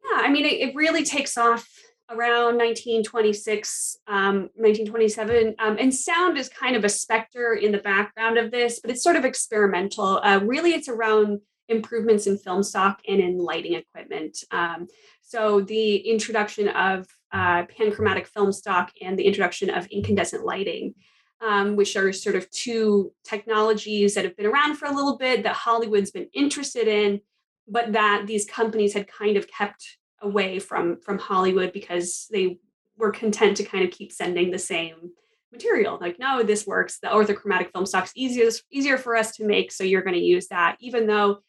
Yeah, 0.04 0.22
I 0.22 0.30
mean, 0.30 0.46
it, 0.46 0.70
it 0.70 0.76
really 0.76 1.04
takes 1.04 1.38
off 1.38 1.68
around 2.10 2.58
1926, 2.58 3.98
um, 4.08 4.50
1927. 4.56 5.56
Um, 5.60 5.78
and 5.80 5.94
sound 5.94 6.38
is 6.38 6.50
kind 6.50 6.76
of 6.76 6.84
a 6.84 6.90
specter 6.90 7.54
in 7.54 7.72
the 7.72 7.78
background 7.78 8.38
of 8.38 8.52
this, 8.52 8.80
but 8.80 8.92
it's 8.92 9.04
sort 9.04 9.16
of 9.16 9.26
experimental. 9.26 10.20
Uh, 10.24 10.40
really, 10.44 10.72
it's 10.72 10.88
around 10.88 11.42
improvements 11.68 12.26
in 12.26 12.38
film 12.38 12.64
stock 12.64 13.00
and 13.08 13.20
in 13.20 13.38
lighting 13.38 13.74
equipment. 13.74 14.44
Um, 14.52 14.88
so 15.22 15.62
the 15.62 15.98
introduction 15.98 16.68
of 16.70 17.08
uh, 17.32 17.66
panchromatic 17.66 18.26
film 18.26 18.52
stock 18.52 18.92
and 19.02 19.18
the 19.18 19.24
introduction 19.24 19.70
of 19.70 19.86
incandescent 19.88 20.44
lighting 20.44 20.96
um, 21.41 21.75
which 21.75 21.95
are 21.95 22.12
sort 22.12 22.36
of 22.36 22.49
two 22.52 23.12
technologies 23.23 24.15
that 24.15 24.25
have 24.25 24.36
been 24.36 24.45
around 24.45 24.75
for 24.75 24.88
a 24.88 24.93
little 24.93 25.17
bit 25.17 25.43
that 25.43 25.56
Hollywood's 25.56 26.12
been 26.12 26.30
interested 26.34 26.88
in, 26.88 27.21
but 27.67 27.93
that 27.93 28.25
these 28.28 28.45
companies 28.45 28.93
had 28.93 29.08
kind 29.08 29.38
of 29.38 29.47
kept 29.47 29.97
away 30.21 30.60
from 30.60 30.99
from 31.02 31.17
Hollywood 31.17 31.71
because 31.71 32.28
they 32.32 32.60
were 32.97 33.12
content 33.12 33.58
to 33.58 33.63
kind 33.63 33.84
of 33.84 33.91
keep 33.91 34.12
sending 34.12 34.52
the 34.52 34.60
same 34.60 35.12
material. 35.52 35.97
Like, 35.99 36.19
no, 36.19 36.43
this 36.43 36.67
works. 36.67 36.99
The 36.99 37.08
orthochromatic 37.08 37.71
film 37.71 37.86
stock's 37.86 38.12
easier 38.15 38.49
easier 38.71 38.97
for 38.97 39.15
us 39.15 39.36
to 39.38 39.45
make, 39.45 39.71
so 39.71 39.84
you're 39.84 40.04
going 40.04 40.15
to 40.15 40.19
use 40.19 40.47
that, 40.49 40.75
even 40.80 41.08
though 41.08 41.39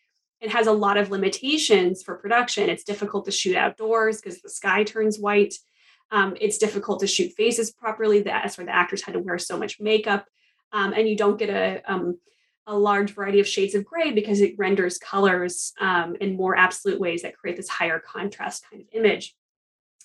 it 0.41 0.51
has 0.51 0.67
a 0.67 0.73
lot 0.73 0.97
of 0.97 1.11
limitations 1.11 2.03
for 2.03 2.17
production. 2.17 2.71
It's 2.71 2.85
difficult 2.85 3.27
to 3.27 3.31
shoot 3.31 3.57
outdoors 3.57 4.21
because 4.21 4.41
the 4.41 4.49
sky 4.49 4.85
turns 4.85 5.19
white. 5.19 5.55
Um, 6.11 6.37
it's 6.41 6.59
difficult 6.59 7.01
to 7.01 7.07
shoot 7.07 7.33
faces 7.33 7.71
properly. 7.71 8.21
That's 8.21 8.59
why 8.59 8.65
the 8.65 8.75
actors 8.75 9.03
had 9.03 9.15
to 9.15 9.21
wear 9.21 9.39
so 9.39 9.59
much 9.59 9.81
makeup. 9.81 10.27
Um, 10.73 10.93
and 10.93 11.09
you 11.09 11.17
don't 11.17 11.39
get 11.39 11.51
a, 11.51 11.83
um, 11.91 12.19
a 12.67 12.77
large 12.77 13.15
variety 13.15 13.41
of 13.41 13.49
shades 13.49 13.75
of 13.75 13.85
gray 13.85 14.13
because 14.13 14.41
it 14.41 14.55
renders 14.59 14.99
colors 14.99 15.73
um, 15.81 16.17
in 16.21 16.37
more 16.37 16.57
absolute 16.57 17.01
ways 17.01 17.23
that 17.23 17.37
create 17.37 17.57
this 17.57 17.69
higher 17.69 17.99
contrast 17.99 18.65
kind 18.71 18.83
of 18.83 18.89
image. 18.93 19.35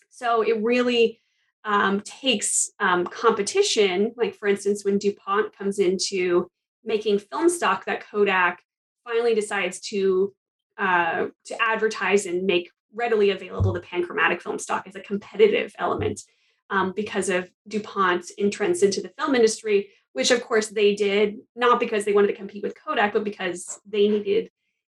So 0.09 0.41
it 0.41 0.61
really 0.63 1.21
um, 1.63 2.01
takes 2.01 2.71
um, 2.79 3.05
competition, 3.05 4.13
like 4.15 4.35
for 4.35 4.47
instance, 4.47 4.85
when 4.85 4.97
DuPont 4.97 5.57
comes 5.57 5.79
into 5.79 6.49
making 6.83 7.19
film 7.19 7.49
stock 7.49 7.85
that 7.85 8.07
Kodak 8.07 8.61
finally 9.03 9.35
decides 9.35 9.79
to 9.81 10.33
uh, 10.77 11.27
to 11.45 11.61
advertise 11.61 12.25
and 12.25 12.45
make 12.45 12.69
readily 12.95 13.29
available 13.29 13.73
the 13.73 13.81
panchromatic 13.81 14.41
film 14.41 14.58
stock 14.58 14.88
as 14.88 14.95
a 14.95 15.01
competitive 15.01 15.73
element 15.77 16.21
um, 16.69 16.93
because 16.95 17.29
of 17.29 17.49
DuPont's 17.67 18.31
entrance 18.38 18.81
into 18.81 19.01
the 19.01 19.12
film 19.17 19.36
industry, 19.36 19.89
which 20.13 20.31
of 20.31 20.41
course 20.41 20.67
they 20.67 20.95
did 20.95 21.38
not 21.55 21.79
because 21.79 22.05
they 22.05 22.13
wanted 22.13 22.27
to 22.27 22.34
compete 22.34 22.63
with 22.63 22.75
Kodak, 22.75 23.13
but 23.13 23.23
because 23.23 23.79
they 23.88 24.08
needed 24.08 24.49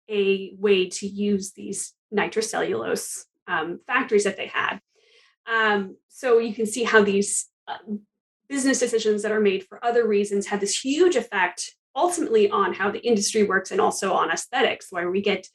a 0.10 0.54
way 0.58 0.90
to 0.90 1.08
use 1.08 1.54
these 1.54 1.94
nitrocellulose 2.14 3.24
um, 3.48 3.80
factories 3.88 4.26
that 4.26 4.38
they 4.38 4.48
had. 4.48 4.80
Um, 5.52 5.98
so 6.10 6.40
you 6.40 6.54
can 6.54 6.66
see 6.66 6.84
how 6.84 7.04
these 7.04 7.48
uh, 7.68 7.78
business 8.50 8.80
decisions 8.80 9.24
that 9.24 9.32
are 9.32 9.40
made 9.40 9.66
for 9.66 9.84
other 9.84 10.08
reasons 10.08 10.48
have 10.48 10.60
this 10.60 10.78
huge 10.78 11.16
effect 11.16 11.76
ultimately 11.96 12.50
on 12.50 12.74
how 12.74 12.92
the 12.92 13.00
industry 13.00 13.44
works 13.44 13.72
and 13.72 13.82
also 13.82 14.14
on 14.14 14.32
aesthetics, 14.32 14.88
where 14.92 15.10
we 15.10 15.22
get 15.22 15.48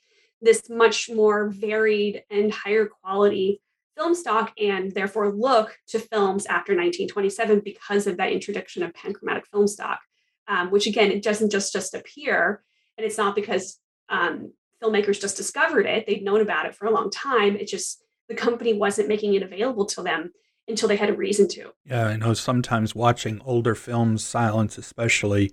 this 0.47 0.71
much 0.71 1.11
more 1.11 1.49
varied 1.49 2.23
and 2.31 2.53
higher 2.53 2.87
quality 2.87 3.61
film 3.97 4.15
stock 4.15 4.53
and 4.59 4.93
therefore 4.93 5.33
look 5.33 5.77
to 5.89 5.99
films 5.99 6.47
after 6.47 6.73
1927 6.73 7.61
because 7.65 8.07
of 8.07 8.17
that 8.19 8.33
introduction 8.33 8.83
of 8.83 8.93
panchromatic 8.93 9.47
film 9.47 9.67
stock, 9.67 10.01
um, 10.49 10.71
which 10.71 10.87
again, 10.87 11.11
it 11.11 11.23
doesn't 11.23 11.51
just 11.51 11.73
just 11.73 11.95
appear, 11.95 12.63
and 12.97 13.07
it's 13.07 13.19
not 13.19 13.35
because 13.35 13.79
um, 14.09 14.53
filmmakers 14.83 15.21
just 15.21 15.37
discovered 15.37 15.87
it; 15.87 16.07
they'd 16.07 16.25
known 16.25 16.41
about 16.41 16.67
it 16.67 16.75
for 16.75 16.87
a 16.87 16.93
long 16.93 17.11
time. 17.11 17.57
It 17.57 17.67
just 17.67 18.03
the 18.29 18.35
company 18.35 18.73
wasn't 18.75 19.09
making 19.09 19.35
it 19.35 19.43
available 19.43 19.87
to 19.87 20.03
them 20.03 20.33
until 20.69 20.89
they 20.89 20.97
had 20.97 21.11
a 21.11 21.17
reason 21.17 21.49
to. 21.49 21.73
Yeah, 21.85 22.07
I 22.07 22.17
know 22.17 22.35
sometimes 22.35 22.95
watching 22.95 23.41
older 23.45 23.75
films, 23.75 24.25
silence 24.25 24.79
especially, 24.79 25.53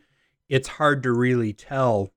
it's 0.49 0.67
hard 0.67 1.03
to 1.03 1.11
really 1.11 1.53
tell 1.53 2.11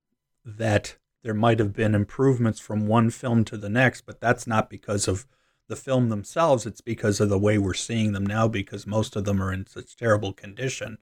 that 0.45 0.97
there 1.27 1.35
might 1.35 1.59
have 1.59 1.73
been 1.73 1.93
improvements 1.93 2.61
from 2.61 2.87
one 2.87 3.11
film 3.11 3.45
to 3.45 3.57
the 3.57 3.69
next, 3.69 4.03
but 4.03 4.21
that's 4.21 4.47
not 4.47 4.71
because 4.71 5.09
of 5.09 5.27
the 5.67 5.75
film 5.75 6.09
themselves. 6.09 6.67
It's 6.67 6.81
because 6.81 7.19
of 7.19 7.29
the 7.29 7.37
way 7.37 7.59
we're 7.59 7.75
seeing 7.75 8.13
them 8.13 8.25
now, 8.25 8.47
because 8.47 8.87
most 8.87 9.17
of 9.17 9.25
them 9.25 9.43
are 9.43 9.53
in 9.53 9.67
such 9.67 9.97
terrible 9.97 10.33
condition, 10.33 10.99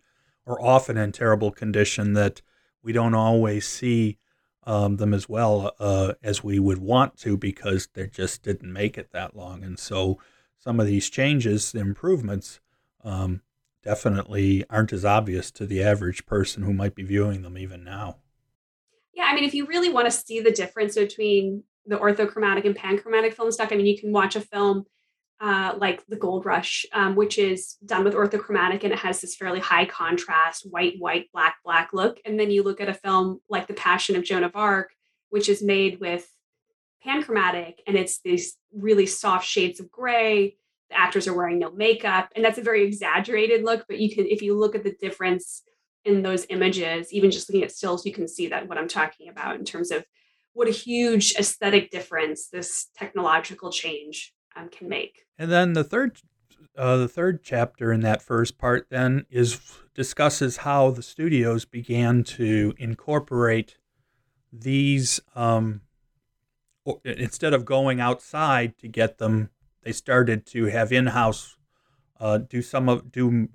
or 0.46 0.64
often 0.64 0.96
in 0.96 1.12
terrible 1.12 1.50
condition 1.50 2.14
that 2.14 2.40
we 2.82 2.90
don't 2.90 3.12
always 3.12 3.68
see 3.68 4.16
um, 4.62 4.96
them 4.96 5.12
as 5.12 5.28
well 5.28 5.72
uh, 5.78 6.14
as 6.22 6.42
we 6.42 6.58
would 6.58 6.78
want 6.78 7.18
to 7.18 7.36
because 7.36 7.88
they 7.92 8.06
just 8.06 8.42
didn't 8.42 8.72
make 8.72 8.96
it 8.96 9.10
that 9.12 9.36
long. 9.36 9.62
And 9.62 9.78
so 9.78 10.18
some 10.56 10.80
of 10.80 10.86
these 10.86 11.10
changes, 11.10 11.70
the 11.70 11.80
improvements, 11.80 12.60
um, 13.02 13.42
definitely 13.82 14.64
aren't 14.70 14.94
as 14.94 15.04
obvious 15.04 15.50
to 15.50 15.66
the 15.66 15.82
average 15.82 16.24
person 16.24 16.62
who 16.62 16.72
might 16.72 16.94
be 16.94 17.02
viewing 17.02 17.42
them 17.42 17.58
even 17.58 17.84
now. 17.84 18.16
Yeah, 19.14 19.24
I 19.24 19.34
mean, 19.34 19.44
if 19.44 19.54
you 19.54 19.66
really 19.66 19.90
want 19.90 20.06
to 20.06 20.10
see 20.10 20.40
the 20.40 20.50
difference 20.50 20.96
between 20.96 21.62
the 21.86 21.96
orthochromatic 21.96 22.64
and 22.64 22.76
panchromatic 22.76 23.34
film 23.34 23.52
stock, 23.52 23.72
I 23.72 23.76
mean, 23.76 23.86
you 23.86 23.98
can 23.98 24.12
watch 24.12 24.36
a 24.36 24.40
film 24.40 24.84
uh, 25.40 25.74
like 25.78 26.04
The 26.06 26.16
Gold 26.16 26.46
Rush, 26.46 26.86
um, 26.92 27.16
which 27.16 27.38
is 27.38 27.76
done 27.84 28.04
with 28.04 28.14
orthochromatic 28.14 28.82
and 28.84 28.92
it 28.92 28.98
has 28.98 29.20
this 29.20 29.34
fairly 29.34 29.60
high 29.60 29.84
contrast, 29.84 30.66
white, 30.70 30.94
white, 30.98 31.30
black, 31.32 31.56
black 31.64 31.90
look. 31.92 32.18
And 32.24 32.38
then 32.38 32.50
you 32.50 32.62
look 32.62 32.80
at 32.80 32.88
a 32.88 32.94
film 32.94 33.40
like 33.48 33.66
The 33.66 33.74
Passion 33.74 34.16
of 34.16 34.24
Joan 34.24 34.44
of 34.44 34.56
Arc, 34.56 34.92
which 35.30 35.48
is 35.48 35.62
made 35.62 36.00
with 36.00 36.26
panchromatic 37.06 37.80
and 37.86 37.96
it's 37.96 38.20
these 38.20 38.56
really 38.72 39.06
soft 39.06 39.46
shades 39.46 39.80
of 39.80 39.90
gray. 39.90 40.56
The 40.90 40.98
actors 40.98 41.26
are 41.26 41.34
wearing 41.34 41.58
no 41.58 41.70
makeup, 41.70 42.28
and 42.34 42.44
that's 42.44 42.58
a 42.58 42.62
very 42.62 42.84
exaggerated 42.84 43.64
look. 43.64 43.86
But 43.88 43.98
you 43.98 44.14
can, 44.14 44.26
if 44.26 44.42
you 44.42 44.56
look 44.58 44.74
at 44.74 44.84
the 44.84 44.94
difference 45.00 45.62
in 46.04 46.22
those 46.22 46.46
images, 46.48 47.12
even 47.12 47.30
just 47.30 47.48
looking 47.48 47.64
at 47.64 47.72
stills, 47.72 48.04
you 48.04 48.12
can 48.12 48.28
see 48.28 48.48
that 48.48 48.68
what 48.68 48.78
I'm 48.78 48.88
talking 48.88 49.28
about 49.28 49.56
in 49.56 49.64
terms 49.64 49.90
of 49.90 50.04
what 50.52 50.68
a 50.68 50.72
huge 50.72 51.34
aesthetic 51.36 51.90
difference 51.90 52.48
this 52.48 52.88
technological 52.96 53.70
change 53.70 54.34
um, 54.56 54.68
can 54.68 54.88
make. 54.88 55.24
And 55.38 55.50
then 55.50 55.72
the 55.72 55.84
third, 55.84 56.18
uh, 56.76 56.96
the 56.98 57.08
third 57.08 57.42
chapter 57.42 57.92
in 57.92 58.00
that 58.02 58.22
first 58.22 58.58
part 58.58 58.86
then 58.90 59.26
is 59.30 59.60
discusses 59.94 60.58
how 60.58 60.90
the 60.90 61.02
studios 61.02 61.64
began 61.64 62.24
to 62.24 62.74
incorporate 62.78 63.78
these 64.52 65.20
um, 65.34 65.80
instead 67.04 67.54
of 67.54 67.64
going 67.64 68.00
outside 68.00 68.76
to 68.78 68.88
get 68.88 69.18
them. 69.18 69.50
They 69.82 69.92
started 69.92 70.46
to 70.46 70.66
have 70.66 70.92
in-house 70.92 71.56
uh, 72.20 72.38
do 72.38 72.62
some 72.62 72.88
of 72.88 73.10
do 73.10 73.48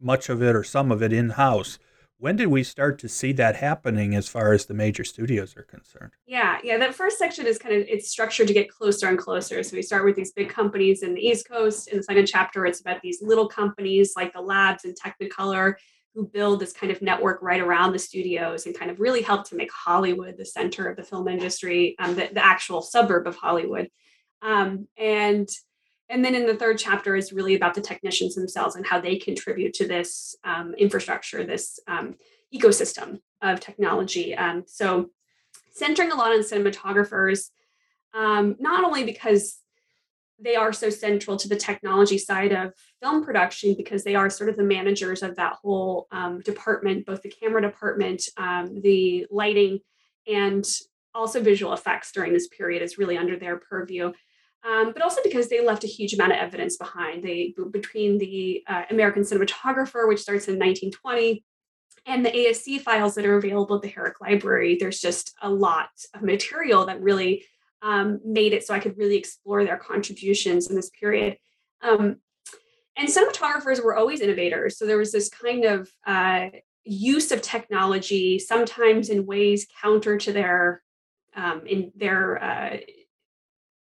much 0.00 0.28
of 0.28 0.42
it 0.42 0.56
or 0.56 0.64
some 0.64 0.90
of 0.90 1.02
it 1.02 1.12
in 1.12 1.30
house. 1.30 1.78
When 2.18 2.36
did 2.36 2.48
we 2.48 2.64
start 2.64 2.98
to 2.98 3.08
see 3.08 3.32
that 3.32 3.56
happening 3.56 4.14
as 4.14 4.28
far 4.28 4.52
as 4.52 4.66
the 4.66 4.74
major 4.74 5.04
studios 5.04 5.56
are 5.56 5.62
concerned? 5.62 6.12
Yeah, 6.26 6.58
yeah. 6.62 6.76
That 6.76 6.94
first 6.94 7.18
section 7.18 7.46
is 7.46 7.58
kind 7.58 7.74
of 7.74 7.86
it's 7.88 8.10
structured 8.10 8.46
to 8.48 8.52
get 8.52 8.68
closer 8.68 9.08
and 9.08 9.18
closer. 9.18 9.62
So 9.62 9.74
we 9.74 9.82
start 9.82 10.04
with 10.04 10.16
these 10.16 10.32
big 10.32 10.50
companies 10.50 11.02
in 11.02 11.14
the 11.14 11.26
East 11.26 11.48
Coast. 11.48 11.88
In 11.88 11.96
the 11.96 12.02
second 12.02 12.26
chapter, 12.26 12.66
it's 12.66 12.82
about 12.82 13.00
these 13.00 13.22
little 13.22 13.48
companies 13.48 14.12
like 14.16 14.34
the 14.34 14.42
labs 14.42 14.84
and 14.84 14.94
Technicolor 14.94 15.76
who 16.14 16.26
build 16.26 16.60
this 16.60 16.72
kind 16.72 16.92
of 16.92 17.00
network 17.00 17.40
right 17.40 17.60
around 17.60 17.92
the 17.92 17.98
studios 17.98 18.66
and 18.66 18.76
kind 18.76 18.90
of 18.90 19.00
really 19.00 19.22
help 19.22 19.48
to 19.48 19.54
make 19.54 19.70
Hollywood 19.72 20.36
the 20.36 20.44
center 20.44 20.88
of 20.88 20.96
the 20.96 21.04
film 21.04 21.28
industry, 21.28 21.94
um, 21.98 22.16
the, 22.16 22.28
the 22.32 22.44
actual 22.44 22.82
suburb 22.82 23.26
of 23.26 23.36
Hollywood. 23.36 23.88
Um, 24.42 24.88
and 24.98 25.48
and 26.10 26.24
then 26.24 26.34
in 26.34 26.44
the 26.44 26.56
third 26.56 26.76
chapter 26.76 27.14
is 27.14 27.32
really 27.32 27.54
about 27.54 27.74
the 27.74 27.80
technicians 27.80 28.34
themselves 28.34 28.74
and 28.74 28.84
how 28.84 29.00
they 29.00 29.16
contribute 29.16 29.72
to 29.74 29.86
this 29.86 30.34
um, 30.44 30.74
infrastructure, 30.74 31.44
this 31.44 31.78
um, 31.86 32.16
ecosystem 32.52 33.20
of 33.40 33.60
technology. 33.60 34.34
Um, 34.34 34.64
so 34.66 35.10
centering 35.72 36.10
a 36.10 36.16
lot 36.16 36.32
on 36.32 36.40
cinematographers, 36.40 37.50
um, 38.12 38.56
not 38.58 38.84
only 38.84 39.04
because 39.04 39.58
they 40.42 40.56
are 40.56 40.72
so 40.72 40.90
central 40.90 41.36
to 41.36 41.48
the 41.48 41.56
technology 41.56 42.18
side 42.18 42.52
of 42.52 42.72
film 43.00 43.24
production 43.24 43.74
because 43.76 44.02
they 44.02 44.16
are 44.16 44.28
sort 44.28 44.50
of 44.50 44.56
the 44.56 44.64
managers 44.64 45.22
of 45.22 45.36
that 45.36 45.54
whole 45.62 46.08
um, 46.10 46.40
department, 46.40 47.06
both 47.06 47.22
the 47.22 47.28
camera 47.28 47.62
department, 47.62 48.22
um, 48.36 48.80
the 48.80 49.26
lighting, 49.30 49.78
and 50.26 50.64
also 51.14 51.40
visual 51.40 51.72
effects 51.72 52.10
during 52.10 52.32
this 52.32 52.48
period 52.48 52.82
is 52.82 52.98
really 52.98 53.16
under 53.16 53.36
their 53.36 53.58
purview 53.58 54.12
um, 54.64 54.92
but 54.92 55.02
also 55.02 55.20
because 55.24 55.48
they 55.48 55.64
left 55.64 55.84
a 55.84 55.88
huge 55.88 56.12
amount 56.12 56.32
of 56.32 56.38
evidence 56.38 56.76
behind. 56.76 57.22
They 57.22 57.54
between 57.70 58.18
the 58.18 58.62
uh, 58.66 58.82
American 58.90 59.22
cinematographer, 59.22 60.08
which 60.08 60.20
starts 60.20 60.48
in 60.48 60.54
1920, 60.54 61.44
and 62.06 62.24
the 62.24 62.30
ASC 62.30 62.80
files 62.80 63.14
that 63.14 63.26
are 63.26 63.36
available 63.36 63.76
at 63.76 63.82
the 63.82 63.88
Herrick 63.88 64.20
Library, 64.20 64.76
there's 64.78 65.00
just 65.00 65.34
a 65.42 65.50
lot 65.50 65.90
of 66.14 66.22
material 66.22 66.86
that 66.86 67.00
really 67.00 67.44
um, 67.82 68.20
made 68.24 68.52
it 68.52 68.66
so 68.66 68.74
I 68.74 68.80
could 68.80 68.98
really 68.98 69.16
explore 69.16 69.64
their 69.64 69.76
contributions 69.76 70.68
in 70.68 70.76
this 70.76 70.90
period. 70.90 71.36
Um, 71.82 72.16
and 72.96 73.08
cinematographers 73.08 73.82
were 73.82 73.96
always 73.96 74.20
innovators, 74.20 74.76
so 74.76 74.86
there 74.86 74.98
was 74.98 75.12
this 75.12 75.30
kind 75.30 75.64
of 75.64 75.90
uh, 76.06 76.48
use 76.84 77.32
of 77.32 77.40
technology, 77.40 78.38
sometimes 78.38 79.08
in 79.08 79.24
ways 79.24 79.66
counter 79.80 80.18
to 80.18 80.32
their 80.32 80.82
um, 81.36 81.62
in 81.64 81.92
their 81.94 82.42
uh, 82.42 82.76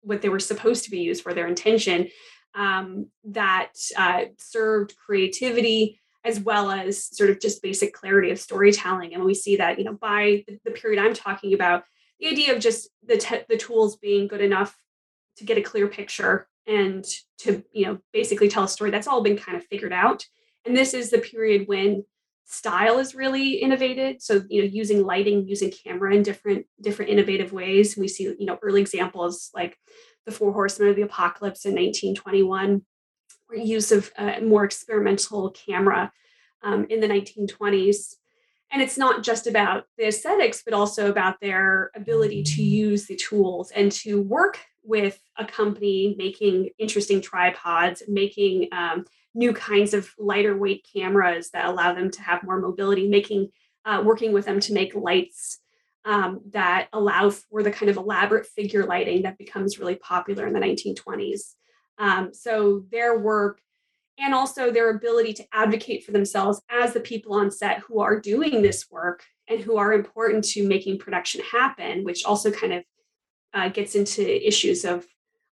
what 0.02 0.22
they 0.22 0.30
were 0.30 0.39
supposed 0.39 0.84
to 0.86 0.91
be 0.91 0.99
used 0.99 1.24
for 1.24 1.34
their 1.34 1.47
intention 1.47 2.10
um, 2.56 3.08
that 3.24 3.74
uh, 3.97 4.26
served 4.38 4.95
creativity 4.97 5.99
as 6.24 6.39
well 6.39 6.70
as 6.70 7.04
sort 7.04 7.30
of 7.30 7.39
just 7.39 7.64
basic 7.64 7.93
clarity 7.93 8.30
of 8.30 8.39
storytelling. 8.39 9.14
And 9.14 9.24
we 9.24 9.34
see 9.34 9.58
that 9.58 9.80
you 9.80 9.86
know 9.86 9.93
by 9.93 10.43
the, 10.66 10.72
period 10.72 11.04
i'm 11.04 11.14
talking 11.14 11.54
about 11.54 11.84
the 12.20 12.28
idea 12.28 12.56
of 12.56 12.62
just 12.62 12.89
the, 13.04 13.18
te- 13.18 13.45
the 13.49 13.58
tools 13.58 13.97
being 13.97 14.28
good 14.28 14.41
enough 14.41 14.78
to 15.38 15.43
get 15.43 15.58
a 15.58 15.62
clear 15.62 15.88
picture 15.88 16.47
and 16.68 17.04
to 17.39 17.64
you 17.74 17.86
know 17.86 17.97
basically 18.14 18.47
tell 18.47 18.64
a 18.64 18.68
story 18.68 18.91
that's 18.91 19.08
all 19.08 19.24
been 19.24 19.38
kind 19.38 19.58
of 19.58 19.66
figured 19.66 19.93
out. 19.93 20.26
And 20.66 20.78
this 20.78 20.93
is 20.93 21.10
the 21.10 21.18
period 21.18 21.68
when 21.68 22.06
style 22.46 23.00
is 23.00 23.16
really 23.16 23.54
innovated. 23.56 24.22
So, 24.22 24.42
you 24.50 24.62
know, 24.62 24.68
using 24.68 25.06
lighting, 25.06 25.48
using 25.48 25.72
camera 25.72 26.14
in 26.14 26.24
different 26.24 26.66
different 26.82 27.12
innovative 27.12 27.54
ways. 27.54 27.98
We 27.98 28.08
see, 28.08 28.24
you 28.24 28.46
know, 28.46 28.60
early 28.62 28.82
examples 28.82 29.50
like 29.54 29.78
the 30.26 30.32
Four 30.32 30.52
Horsemen 30.54 30.89
of 30.89 30.96
the 30.96 31.02
Apocalypse 31.04 31.66
in 31.66 31.72
1921, 31.72 32.84
or 33.50 33.56
use 33.56 33.92
of 33.92 34.12
uh, 34.18 34.39
more 34.42 34.64
experimental 34.64 35.52
camera 35.52 36.12
um, 36.62 36.86
in 36.89 37.00
the 37.00 37.08
1920s. 37.08 38.16
And 38.72 38.82
it's 38.82 38.98
not 38.98 39.24
just 39.24 39.48
about 39.48 39.86
the 39.98 40.08
aesthetics, 40.08 40.62
but 40.64 40.74
also 40.74 41.10
about 41.10 41.42
their 41.42 41.92
ability 41.96 42.44
to 42.44 42.64
use 42.64 43.06
the 43.06 43.18
tools 43.18 43.72
and 43.72 43.92
to 43.94 44.22
work 44.22 44.60
with 44.84 45.20
a 45.38 45.46
company 45.46 46.16
making 46.18 46.70
interesting 46.80 47.22
tripods, 47.22 48.04
making 48.08 48.70
um, 48.72 49.06
new 49.34 49.54
kinds 49.54 49.94
of 49.94 50.14
lighter 50.18 50.56
weight 50.58 50.86
cameras 50.94 51.50
that 51.52 51.66
allow 51.66 51.94
them 51.94 52.12
to 52.12 52.22
have 52.22 52.44
more 52.44 52.60
mobility, 52.60 53.08
making 53.08 53.50
uh, 53.86 54.02
working 54.06 54.32
with 54.32 54.46
them 54.46 54.60
to 54.60 54.74
make 54.74 54.94
lights 54.94 55.60
um, 56.06 56.42
that 56.52 56.88
allow 56.94 57.30
for 57.30 57.64
the 57.64 57.72
kind 57.72 57.90
of 57.90 57.98
elaborate 57.98 58.46
figure 58.46 58.86
lighting 58.86 59.24
that 59.24 59.38
becomes 59.38 59.80
really 59.80 59.96
popular 59.96 60.48
in 60.48 60.54
the 60.54 60.60
1920s. 60.60 61.54
Um, 61.98 62.34
so 62.34 62.86
their 62.92 63.20
work 63.20 63.60
and 64.18 64.34
also 64.34 64.72
their 64.72 64.90
ability 64.90 65.34
to 65.34 65.46
advocate 65.52 66.04
for 66.04 66.12
themselves 66.12 66.62
as 66.70 66.94
the 66.94 67.00
people 67.00 67.34
on 67.34 67.50
set 67.50 67.80
who 67.80 68.00
are 68.00 68.20
doing 68.20 68.62
this 68.62 68.90
work 68.92 69.24
and 69.48 69.60
who 69.60 69.78
are 69.78 69.94
important 69.94 70.44
to 70.46 70.68
making 70.68 71.00
production 71.00 71.42
happen, 71.42 72.04
which 72.04 72.24
also 72.24 72.52
kind 72.52 72.74
of 72.74 72.84
uh, 73.54 73.70
gets 73.70 73.96
into 73.96 74.48
issues 74.48 74.86
of 74.86 75.06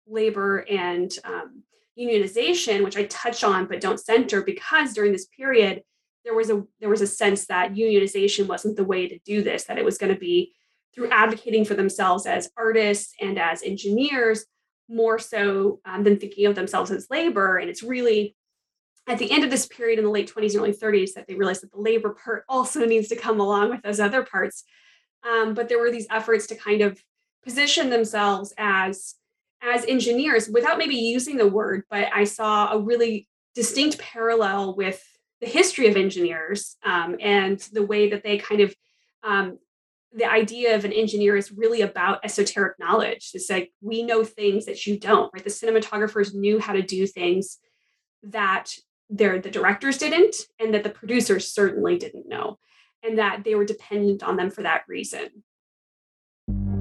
labor 0.06 0.64
and 0.70 1.18
um, 1.24 1.62
unionization, 1.98 2.84
which 2.84 2.96
I 2.96 3.04
touch 3.04 3.42
on 3.44 3.66
but 3.66 3.80
don't 3.80 4.00
center 4.00 4.42
because 4.42 4.94
during 4.94 5.12
this 5.12 5.26
period 5.26 5.82
there 6.24 6.34
was 6.34 6.50
a 6.50 6.64
there 6.80 6.90
was 6.90 7.00
a 7.00 7.06
sense 7.06 7.46
that 7.46 7.74
unionization 7.74 8.46
wasn't 8.46 8.76
the 8.76 8.84
way 8.84 9.08
to 9.08 9.18
do 9.24 9.42
this, 9.42 9.64
that 9.64 9.78
it 9.78 9.84
was 9.84 9.98
going 9.98 10.12
to 10.12 10.18
be 10.18 10.52
through 10.94 11.10
advocating 11.10 11.64
for 11.64 11.74
themselves 11.74 12.26
as 12.26 12.50
artists 12.56 13.14
and 13.20 13.38
as 13.38 13.62
engineers 13.62 14.44
more 14.88 15.18
so 15.18 15.80
um, 15.84 16.02
than 16.02 16.18
thinking 16.18 16.46
of 16.46 16.54
themselves 16.54 16.90
as 16.90 17.08
labor. 17.10 17.58
And 17.58 17.68
it's 17.68 17.82
really 17.82 18.34
at 19.06 19.18
the 19.18 19.30
end 19.30 19.44
of 19.44 19.50
this 19.50 19.66
period 19.66 19.98
in 19.98 20.04
the 20.04 20.10
late 20.10 20.32
20s 20.32 20.52
and 20.52 20.60
early 20.60 20.72
30s 20.72 21.14
that 21.14 21.26
they 21.26 21.34
realized 21.34 21.62
that 21.62 21.72
the 21.72 21.80
labor 21.80 22.16
part 22.22 22.44
also 22.48 22.84
needs 22.84 23.08
to 23.08 23.16
come 23.16 23.40
along 23.40 23.70
with 23.70 23.82
those 23.82 24.00
other 24.00 24.22
parts. 24.22 24.64
Um, 25.28 25.54
but 25.54 25.68
there 25.68 25.78
were 25.78 25.90
these 25.90 26.06
efforts 26.10 26.46
to 26.48 26.54
kind 26.54 26.82
of 26.82 27.02
position 27.44 27.90
themselves 27.90 28.52
as 28.58 29.14
as 29.62 29.84
engineers 29.86 30.48
without 30.48 30.78
maybe 30.78 30.96
using 30.96 31.36
the 31.36 31.46
word, 31.46 31.84
but 31.90 32.08
I 32.14 32.24
saw 32.24 32.72
a 32.72 32.78
really 32.78 33.28
distinct 33.54 33.98
parallel 33.98 34.76
with 34.76 35.02
the 35.40 35.46
history 35.46 35.88
of 35.88 35.96
engineers 35.96 36.76
um, 36.84 37.16
and 37.20 37.58
the 37.72 37.84
way 37.84 38.10
that 38.10 38.22
they 38.22 38.38
kind 38.38 38.60
of 38.60 38.74
um, 39.22 39.58
the 40.12 40.30
idea 40.30 40.74
of 40.74 40.84
an 40.84 40.92
engineer 40.92 41.36
is 41.36 41.52
really 41.52 41.82
about 41.82 42.24
esoteric 42.24 42.78
knowledge. 42.78 43.30
It's 43.34 43.50
like 43.50 43.72
we 43.80 44.02
know 44.02 44.24
things 44.24 44.66
that 44.66 44.86
you 44.86 44.98
don't, 44.98 45.30
right? 45.34 45.44
The 45.44 45.50
cinematographers 45.50 46.34
knew 46.34 46.58
how 46.58 46.72
to 46.72 46.82
do 46.82 47.06
things 47.06 47.58
that 48.22 48.72
their 49.10 49.38
the 49.40 49.50
directors 49.50 49.98
didn't, 49.98 50.36
and 50.58 50.74
that 50.74 50.82
the 50.84 50.90
producers 50.90 51.52
certainly 51.52 51.98
didn't 51.98 52.28
know, 52.28 52.58
and 53.02 53.18
that 53.18 53.44
they 53.44 53.54
were 53.54 53.64
dependent 53.64 54.22
on 54.22 54.36
them 54.36 54.50
for 54.50 54.62
that 54.62 54.82
reason. 54.88 55.44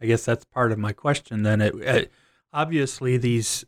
I 0.00 0.06
guess 0.06 0.24
that's 0.24 0.44
part 0.44 0.72
of 0.72 0.78
my 0.78 0.92
question. 0.92 1.42
Then, 1.42 1.60
it, 1.60 1.74
it, 1.76 2.12
obviously, 2.52 3.16
these 3.16 3.64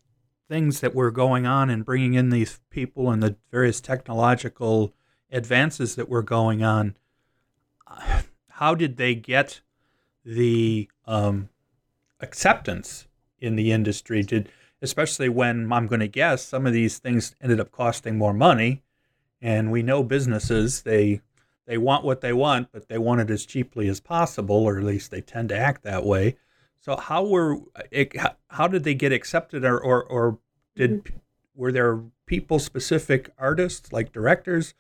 things 0.49 0.81
that 0.81 0.95
were 0.95 1.11
going 1.11 1.47
on 1.47 1.71
and 1.71 1.85
bringing 1.85 2.15
in 2.15 2.31
these 2.31 2.61
people 2.71 3.11
and 3.11 3.23
the 3.23 3.37
various 3.51 3.81
technological 3.81 4.93
advances 5.31 5.95
that 5.97 6.09
were 6.09 6.23
going 6.23 6.63
on, 6.63 6.97
how 8.49 8.75
did 8.75 8.97
they 8.97 9.15
get 9.15 9.61
the 10.25 10.89
um, 11.07 11.49
acceptance 12.21 13.07
in 13.39 13.57
the 13.57 13.73
industry? 13.73 14.23
Did 14.23 14.49
especially 14.81 15.29
when 15.29 15.73
I'm 15.73 15.87
going 15.87 16.01
to 16.01 16.09
guess 16.09 16.45
some 16.45 16.67
of 16.67 16.73
these 16.73 16.99
things 16.99 17.37
ended 17.41 17.61
up 17.61 17.71
costing 17.71 18.19
more 18.19 18.35
money, 18.35 18.83
and 19.41 19.71
we 19.71 19.83
know 19.83 20.03
businesses 20.03 20.83
they 20.83 21.21
they 21.73 21.79
want 21.79 22.05
what 22.05 22.21
they 22.21 22.35
want, 22.35 22.69
but 22.71 22.89
they 22.89 22.99
want 22.99 23.23
it 23.23 23.31
as 23.31 23.47
cheaply 23.47 23.89
as 23.89 23.99
possible, 23.99 24.57
or 24.57 24.77
at 24.77 24.85
least 24.85 25.11
they 25.11 25.23
tend 25.23 25.49
to 25.49 25.57
act 25.57 25.83
that 25.85 26.05
way. 26.05 26.37
So 26.81 26.97
how 26.97 27.25
were 27.25 27.61
it, 27.91 28.15
how 28.49 28.69
did 28.69 28.85
they 28.85 28.93
get 28.93 29.11
accepted, 29.11 29.65
or 29.65 29.81
or, 29.81 30.05
or 30.05 30.39
did 30.77 31.05
mm-hmm. 31.05 31.17
were 31.55 31.73
there 31.73 32.03
people 32.27 32.59
specific 32.59 33.31
artists 33.39 33.91
like 33.91 34.13
directors 34.13 34.75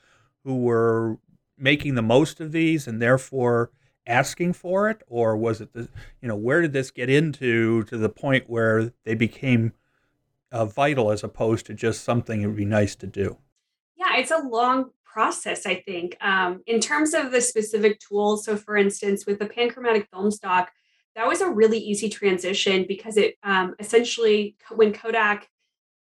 who 0.44 0.58
were 0.58 1.16
making 1.56 1.94
the 1.94 2.02
most 2.02 2.42
of 2.42 2.52
these 2.52 2.86
and 2.86 3.00
therefore 3.00 3.70
asking 4.06 4.52
for 4.52 4.90
it, 4.90 5.00
or 5.06 5.34
was 5.34 5.62
it 5.62 5.72
the 5.72 5.88
you 6.20 6.28
know 6.28 6.36
where 6.36 6.60
did 6.60 6.74
this 6.74 6.90
get 6.90 7.08
into 7.08 7.84
to 7.84 7.96
the 7.96 8.10
point 8.10 8.50
where 8.50 8.92
they 9.04 9.14
became 9.14 9.72
uh, 10.50 10.66
vital 10.66 11.10
as 11.10 11.24
opposed 11.24 11.64
to 11.64 11.72
just 11.72 12.04
something 12.04 12.42
it 12.42 12.48
would 12.48 12.56
be 12.56 12.66
nice 12.66 12.94
to 12.96 13.06
do? 13.06 13.38
Yeah, 13.96 14.18
it's 14.18 14.30
a 14.30 14.46
long 14.46 14.90
process, 15.12 15.66
I 15.66 15.76
think. 15.76 16.16
Um, 16.20 16.62
in 16.66 16.80
terms 16.80 17.14
of 17.14 17.30
the 17.30 17.40
specific 17.40 18.00
tools, 18.00 18.44
so 18.44 18.56
for 18.56 18.76
instance, 18.76 19.26
with 19.26 19.38
the 19.38 19.46
panchromatic 19.46 20.08
film 20.10 20.30
stock, 20.30 20.70
that 21.14 21.26
was 21.26 21.42
a 21.42 21.50
really 21.50 21.78
easy 21.78 22.08
transition 22.08 22.86
because 22.88 23.16
it 23.16 23.36
um, 23.42 23.74
essentially, 23.78 24.56
when 24.74 24.92
Kodak 24.92 25.48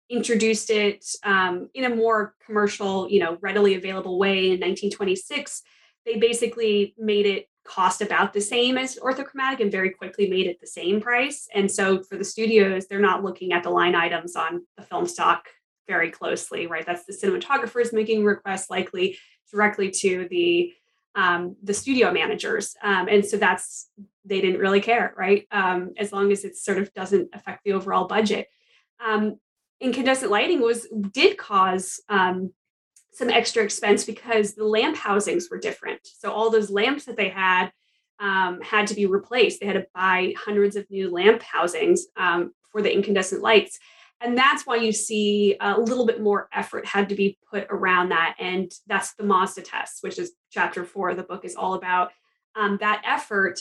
introduced 0.08 0.70
it 0.70 1.04
um, 1.24 1.68
in 1.74 1.84
a 1.84 1.94
more 1.94 2.34
commercial, 2.44 3.08
you 3.10 3.20
know, 3.20 3.38
readily 3.40 3.74
available 3.74 4.18
way 4.18 4.46
in 4.46 4.60
1926, 4.60 5.62
they 6.06 6.16
basically 6.16 6.94
made 6.98 7.26
it 7.26 7.48
cost 7.64 8.00
about 8.02 8.32
the 8.32 8.40
same 8.40 8.76
as 8.76 8.96
orthochromatic 8.96 9.60
and 9.60 9.70
very 9.70 9.90
quickly 9.90 10.28
made 10.28 10.46
it 10.46 10.60
the 10.60 10.66
same 10.66 11.00
price. 11.00 11.48
And 11.54 11.70
so 11.70 12.02
for 12.02 12.16
the 12.16 12.24
studios, 12.24 12.86
they're 12.86 13.00
not 13.00 13.22
looking 13.22 13.52
at 13.52 13.62
the 13.62 13.70
line 13.70 13.94
items 13.94 14.34
on 14.34 14.66
the 14.76 14.82
film 14.82 15.06
stock 15.06 15.46
very 15.86 16.10
closely, 16.10 16.66
right? 16.66 16.84
That's 16.86 17.04
the 17.04 17.12
cinematographers 17.12 17.92
making 17.92 18.24
requests 18.24 18.70
likely 18.70 19.18
directly 19.50 19.90
to 19.90 20.26
the 20.30 20.72
um, 21.14 21.56
the 21.62 21.74
studio 21.74 22.10
managers, 22.10 22.74
um, 22.82 23.06
and 23.06 23.24
so 23.24 23.36
that's 23.36 23.90
they 24.24 24.40
didn't 24.40 24.60
really 24.60 24.80
care, 24.80 25.12
right? 25.16 25.46
Um, 25.50 25.92
as 25.98 26.10
long 26.10 26.32
as 26.32 26.44
it 26.44 26.56
sort 26.56 26.78
of 26.78 26.92
doesn't 26.94 27.28
affect 27.34 27.64
the 27.64 27.72
overall 27.72 28.06
budget. 28.06 28.48
Um, 29.04 29.38
incandescent 29.80 30.30
lighting 30.30 30.62
was 30.62 30.88
did 31.12 31.36
cause 31.36 32.00
um, 32.08 32.52
some 33.12 33.28
extra 33.28 33.62
expense 33.62 34.04
because 34.04 34.54
the 34.54 34.64
lamp 34.64 34.96
housings 34.96 35.48
were 35.50 35.58
different. 35.58 36.00
So 36.04 36.32
all 36.32 36.50
those 36.50 36.70
lamps 36.70 37.04
that 37.04 37.16
they 37.16 37.28
had 37.28 37.72
um, 38.18 38.60
had 38.62 38.86
to 38.86 38.94
be 38.94 39.04
replaced. 39.04 39.60
They 39.60 39.66
had 39.66 39.74
to 39.74 39.86
buy 39.94 40.32
hundreds 40.38 40.76
of 40.76 40.90
new 40.90 41.10
lamp 41.10 41.42
housings 41.42 42.06
for 42.70 42.80
the 42.80 42.92
incandescent 42.92 43.42
lights. 43.42 43.78
And 44.22 44.38
that's 44.38 44.66
why 44.66 44.76
you 44.76 44.92
see 44.92 45.56
a 45.60 45.78
little 45.78 46.06
bit 46.06 46.22
more 46.22 46.48
effort 46.52 46.86
had 46.86 47.08
to 47.08 47.14
be 47.14 47.38
put 47.50 47.66
around 47.70 48.10
that. 48.10 48.36
And 48.38 48.70
that's 48.86 49.14
the 49.14 49.24
Mazda 49.24 49.62
test, 49.62 50.02
which 50.02 50.18
is 50.18 50.32
chapter 50.50 50.84
four 50.84 51.10
of 51.10 51.16
the 51.16 51.24
book 51.24 51.44
is 51.44 51.56
all 51.56 51.74
about 51.74 52.12
um, 52.54 52.78
that 52.80 53.02
effort. 53.04 53.60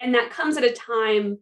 And 0.00 0.14
that 0.14 0.30
comes 0.30 0.56
at 0.56 0.64
a 0.64 0.72
time 0.72 1.38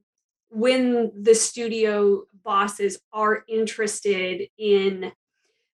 when 0.51 1.11
the 1.21 1.35
studio 1.35 2.23
bosses 2.45 3.01
are 3.13 3.43
interested 3.49 4.49
in 4.59 5.13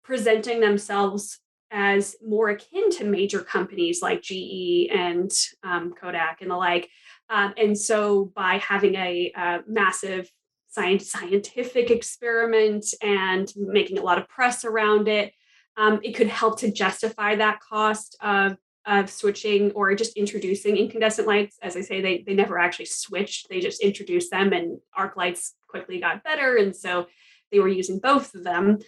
presenting 0.02 0.60
themselves 0.60 1.40
as 1.70 2.16
more 2.24 2.50
akin 2.50 2.90
to 2.90 3.04
major 3.04 3.40
companies 3.40 4.02
like 4.02 4.22
GE 4.22 4.88
and 4.92 5.30
um, 5.62 5.94
Kodak 5.98 6.42
and 6.42 6.50
the 6.50 6.56
like. 6.56 6.88
Um, 7.30 7.54
and 7.56 7.76
so 7.78 8.26
by 8.36 8.58
having 8.58 8.94
a, 8.94 9.32
a 9.34 9.60
massive 9.66 10.30
science, 10.74 11.10
scientific 11.10 11.90
experiment 11.90 12.84
and 13.00 13.52
making 13.56 13.98
a 13.98 14.02
lot 14.02 14.18
of 14.18 14.28
press 14.28 14.64
around 14.64 15.08
it, 15.08 15.32
um, 15.76 16.00
it 16.02 16.12
could 16.12 16.26
help 16.26 16.58
to 16.60 16.72
justify 16.72 17.36
that 17.36 17.60
cost 17.60 18.16
of, 18.20 18.56
of 18.86 19.08
switching 19.08 19.70
or 19.72 19.94
just 19.94 20.16
introducing 20.16 20.76
incandescent 20.76 21.28
lights. 21.28 21.58
As 21.62 21.76
I 21.76 21.80
say, 21.80 22.00
they, 22.00 22.24
they 22.26 22.34
never 22.34 22.58
actually 22.58 22.86
switched, 22.86 23.48
they 23.48 23.60
just 23.60 23.82
introduced 23.82 24.30
them, 24.30 24.52
and 24.52 24.78
arc 24.96 25.16
lights 25.16 25.54
quickly 25.68 26.00
got 26.00 26.24
better. 26.24 26.56
And 26.56 26.74
so 26.74 27.06
they 27.50 27.60
were 27.60 27.68
using 27.68 28.00
both 28.00 28.34
of 28.34 28.44
them. 28.44 28.78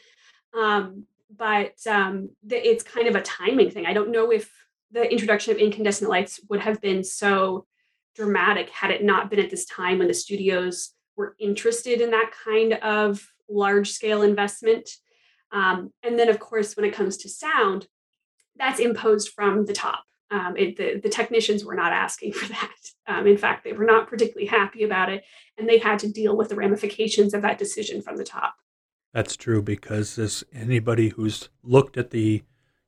Um, 0.58 1.04
but 1.34 1.74
um, 1.86 2.30
the, 2.44 2.56
it's 2.56 2.82
kind 2.82 3.08
of 3.08 3.14
a 3.14 3.22
timing 3.22 3.70
thing. 3.70 3.86
I 3.86 3.92
don't 3.92 4.12
know 4.12 4.30
if 4.30 4.50
the 4.90 5.10
introduction 5.10 5.52
of 5.52 5.58
incandescent 5.58 6.10
lights 6.10 6.40
would 6.48 6.60
have 6.60 6.80
been 6.80 7.04
so 7.04 7.66
dramatic 8.14 8.70
had 8.70 8.90
it 8.90 9.04
not 9.04 9.30
been 9.30 9.40
at 9.40 9.50
this 9.50 9.66
time 9.66 9.98
when 9.98 10.08
the 10.08 10.14
studios 10.14 10.92
were 11.16 11.36
interested 11.38 12.00
in 12.00 12.10
that 12.10 12.32
kind 12.44 12.74
of 12.74 13.32
large 13.48 13.90
scale 13.90 14.22
investment. 14.22 14.90
Um, 15.52 15.92
and 16.02 16.18
then, 16.18 16.28
of 16.28 16.38
course, 16.38 16.76
when 16.76 16.84
it 16.84 16.94
comes 16.94 17.16
to 17.18 17.28
sound, 17.28 17.88
that's 18.56 18.80
imposed 18.80 19.30
from 19.30 19.66
the 19.66 19.72
top. 19.72 20.04
Um, 20.30 20.56
it, 20.56 20.76
the, 20.76 21.00
the 21.00 21.08
technicians 21.08 21.64
were 21.64 21.74
not 21.74 21.92
asking 21.92 22.32
for 22.34 22.48
that. 22.48 22.70
Um, 23.06 23.26
in 23.26 23.38
fact, 23.38 23.64
they 23.64 23.72
were 23.72 23.84
not 23.84 24.08
particularly 24.08 24.46
happy 24.46 24.84
about 24.84 25.10
it, 25.10 25.24
and 25.56 25.68
they 25.68 25.78
had 25.78 25.98
to 26.00 26.10
deal 26.10 26.36
with 26.36 26.48
the 26.48 26.56
ramifications 26.56 27.34
of 27.34 27.42
that 27.42 27.58
decision 27.58 28.02
from 28.02 28.16
the 28.16 28.24
top. 28.24 28.56
That's 29.14 29.36
true 29.36 29.62
because 29.62 30.18
as 30.18 30.44
anybody 30.52 31.08
who's 31.08 31.48
looked 31.62 31.96
at 31.96 32.10
the 32.10 32.42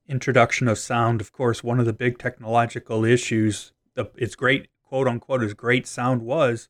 introduction 0.09 0.69
of 0.69 0.79
sound, 0.79 1.21
of 1.21 1.33
course, 1.33 1.63
one 1.63 1.79
of 1.79 1.87
the 1.87 1.93
big 1.93 2.19
technological 2.19 3.05
issues, 3.05 3.73
the, 3.95 4.11
it's 4.17 4.35
great, 4.35 4.69
quote 4.83 5.07
unquote, 5.07 5.43
as 5.43 5.55
great 5.55 5.87
sound 5.87 6.23
was, 6.23 6.69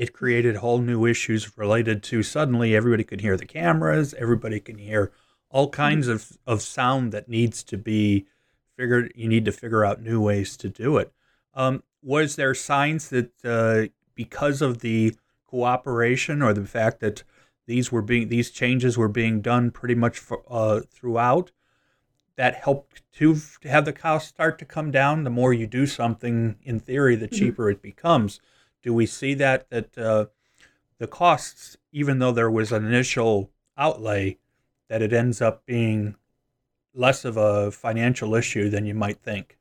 it 0.00 0.14
created 0.14 0.56
whole 0.56 0.78
new 0.78 1.04
issues 1.04 1.58
related 1.58 2.02
to 2.02 2.22
suddenly 2.22 2.74
everybody 2.74 3.04
could 3.04 3.20
hear 3.20 3.36
the 3.36 3.44
cameras, 3.44 4.14
everybody 4.14 4.58
can 4.58 4.78
hear 4.78 5.12
all 5.50 5.68
kinds 5.68 6.08
of, 6.08 6.38
of 6.46 6.62
sound 6.62 7.12
that 7.12 7.28
needs 7.28 7.62
to 7.62 7.76
be 7.76 8.26
figured. 8.78 9.12
You 9.14 9.28
need 9.28 9.44
to 9.44 9.52
figure 9.52 9.84
out 9.84 10.00
new 10.00 10.18
ways 10.18 10.56
to 10.56 10.70
do 10.70 10.96
it. 10.96 11.12
Um, 11.52 11.82
was 12.02 12.36
there 12.36 12.54
signs 12.54 13.10
that 13.10 13.32
uh, 13.44 13.92
because 14.14 14.62
of 14.62 14.78
the 14.78 15.16
cooperation 15.44 16.40
or 16.40 16.54
the 16.54 16.64
fact 16.64 17.00
that 17.00 17.22
these 17.66 17.92
were 17.92 18.00
being 18.00 18.30
these 18.30 18.50
changes 18.50 18.96
were 18.96 19.06
being 19.06 19.42
done 19.42 19.70
pretty 19.70 19.94
much 19.94 20.18
for, 20.18 20.42
uh, 20.48 20.80
throughout. 20.90 21.52
That 22.36 22.54
helped 22.54 23.02
to, 23.16 23.36
to 23.60 23.68
have 23.68 23.84
the 23.84 23.92
cost 23.92 24.28
start 24.28 24.58
to 24.60 24.64
come 24.64 24.90
down. 24.90 25.24
The 25.24 25.30
more 25.30 25.52
you 25.52 25.66
do 25.66 25.86
something, 25.86 26.56
in 26.62 26.80
theory, 26.80 27.16
the 27.16 27.26
mm-hmm. 27.26 27.36
cheaper 27.36 27.68
it 27.68 27.82
becomes. 27.82 28.40
Do 28.82 28.94
we 28.94 29.06
see 29.06 29.34
that 29.34 29.68
that 29.70 29.96
uh, 29.98 30.26
the 30.98 31.06
costs, 31.06 31.76
even 31.92 32.18
though 32.18 32.32
there 32.32 32.50
was 32.50 32.72
an 32.72 32.84
initial 32.84 33.50
outlay, 33.76 34.38
that 34.88 35.02
it 35.02 35.12
ends 35.12 35.40
up 35.40 35.64
being 35.66 36.14
less 36.94 37.24
of 37.24 37.36
a 37.36 37.70
financial 37.70 38.34
issue 38.34 38.68
than 38.68 38.86
you 38.86 38.94
might 38.94 39.18
think? 39.22 39.58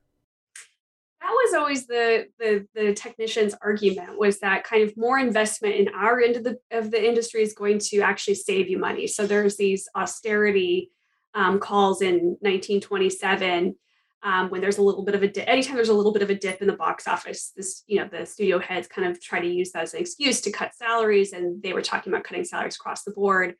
That 1.21 1.31
was 1.31 1.53
always 1.53 1.85
the, 1.87 2.27
the 2.39 2.67
the 2.73 2.93
technician's 2.93 3.55
argument 3.61 4.17
was 4.17 4.39
that 4.39 4.63
kind 4.63 4.83
of 4.83 4.95
more 4.97 5.19
investment 5.19 5.75
in 5.75 5.89
our 5.89 6.21
end 6.21 6.35
of 6.35 6.43
the 6.43 6.57
of 6.71 6.91
the 6.91 7.07
industry 7.07 7.41
is 7.41 7.53
going 7.53 7.79
to 7.79 8.01
actually 8.01 8.35
save 8.35 8.69
you 8.69 8.77
money. 8.77 9.07
So 9.07 9.27
there's 9.27 9.57
these 9.57 9.87
austerity 9.95 10.91
um, 11.33 11.59
calls 11.59 12.01
in 12.01 12.37
1927 12.41 13.75
um, 14.21 14.49
when 14.49 14.61
there's 14.61 14.77
a 14.77 14.81
little 14.81 15.03
bit 15.03 15.15
of 15.15 15.23
a 15.23 15.27
dip, 15.27 15.47
anytime 15.47 15.75
there's 15.75 15.89
a 15.89 15.93
little 15.93 16.11
bit 16.11 16.21
of 16.21 16.29
a 16.29 16.35
dip 16.35 16.61
in 16.61 16.67
the 16.67 16.73
box 16.73 17.07
office, 17.07 17.51
this 17.55 17.83
you 17.87 17.99
know 17.99 18.09
the 18.11 18.25
studio 18.25 18.59
heads 18.59 18.87
kind 18.87 19.07
of 19.07 19.21
try 19.21 19.39
to 19.39 19.47
use 19.47 19.71
that 19.71 19.83
as 19.83 19.93
an 19.93 20.01
excuse 20.01 20.41
to 20.41 20.51
cut 20.51 20.75
salaries, 20.75 21.33
and 21.33 21.61
they 21.63 21.73
were 21.73 21.81
talking 21.81 22.11
about 22.11 22.25
cutting 22.25 22.43
salaries 22.43 22.75
across 22.75 23.03
the 23.03 23.11
board. 23.11 23.55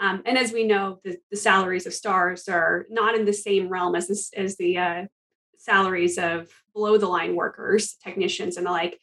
Um, 0.00 0.22
and 0.24 0.38
as 0.38 0.52
we 0.52 0.66
know, 0.66 0.98
the, 1.04 1.18
the, 1.30 1.36
salaries 1.36 1.86
of 1.86 1.92
stars 1.92 2.48
are 2.48 2.86
not 2.88 3.14
in 3.14 3.26
the 3.26 3.34
same 3.34 3.68
realm 3.68 3.94
as 3.94 4.08
this, 4.08 4.30
as 4.34 4.56
the 4.56 4.78
uh, 4.78 5.04
salaries 5.58 6.16
of 6.16 6.48
below 6.72 6.96
the 6.96 7.06
line 7.06 7.36
workers, 7.36 7.96
technicians, 8.02 8.56
and 8.56 8.66
the 8.66 8.70
like. 8.70 8.98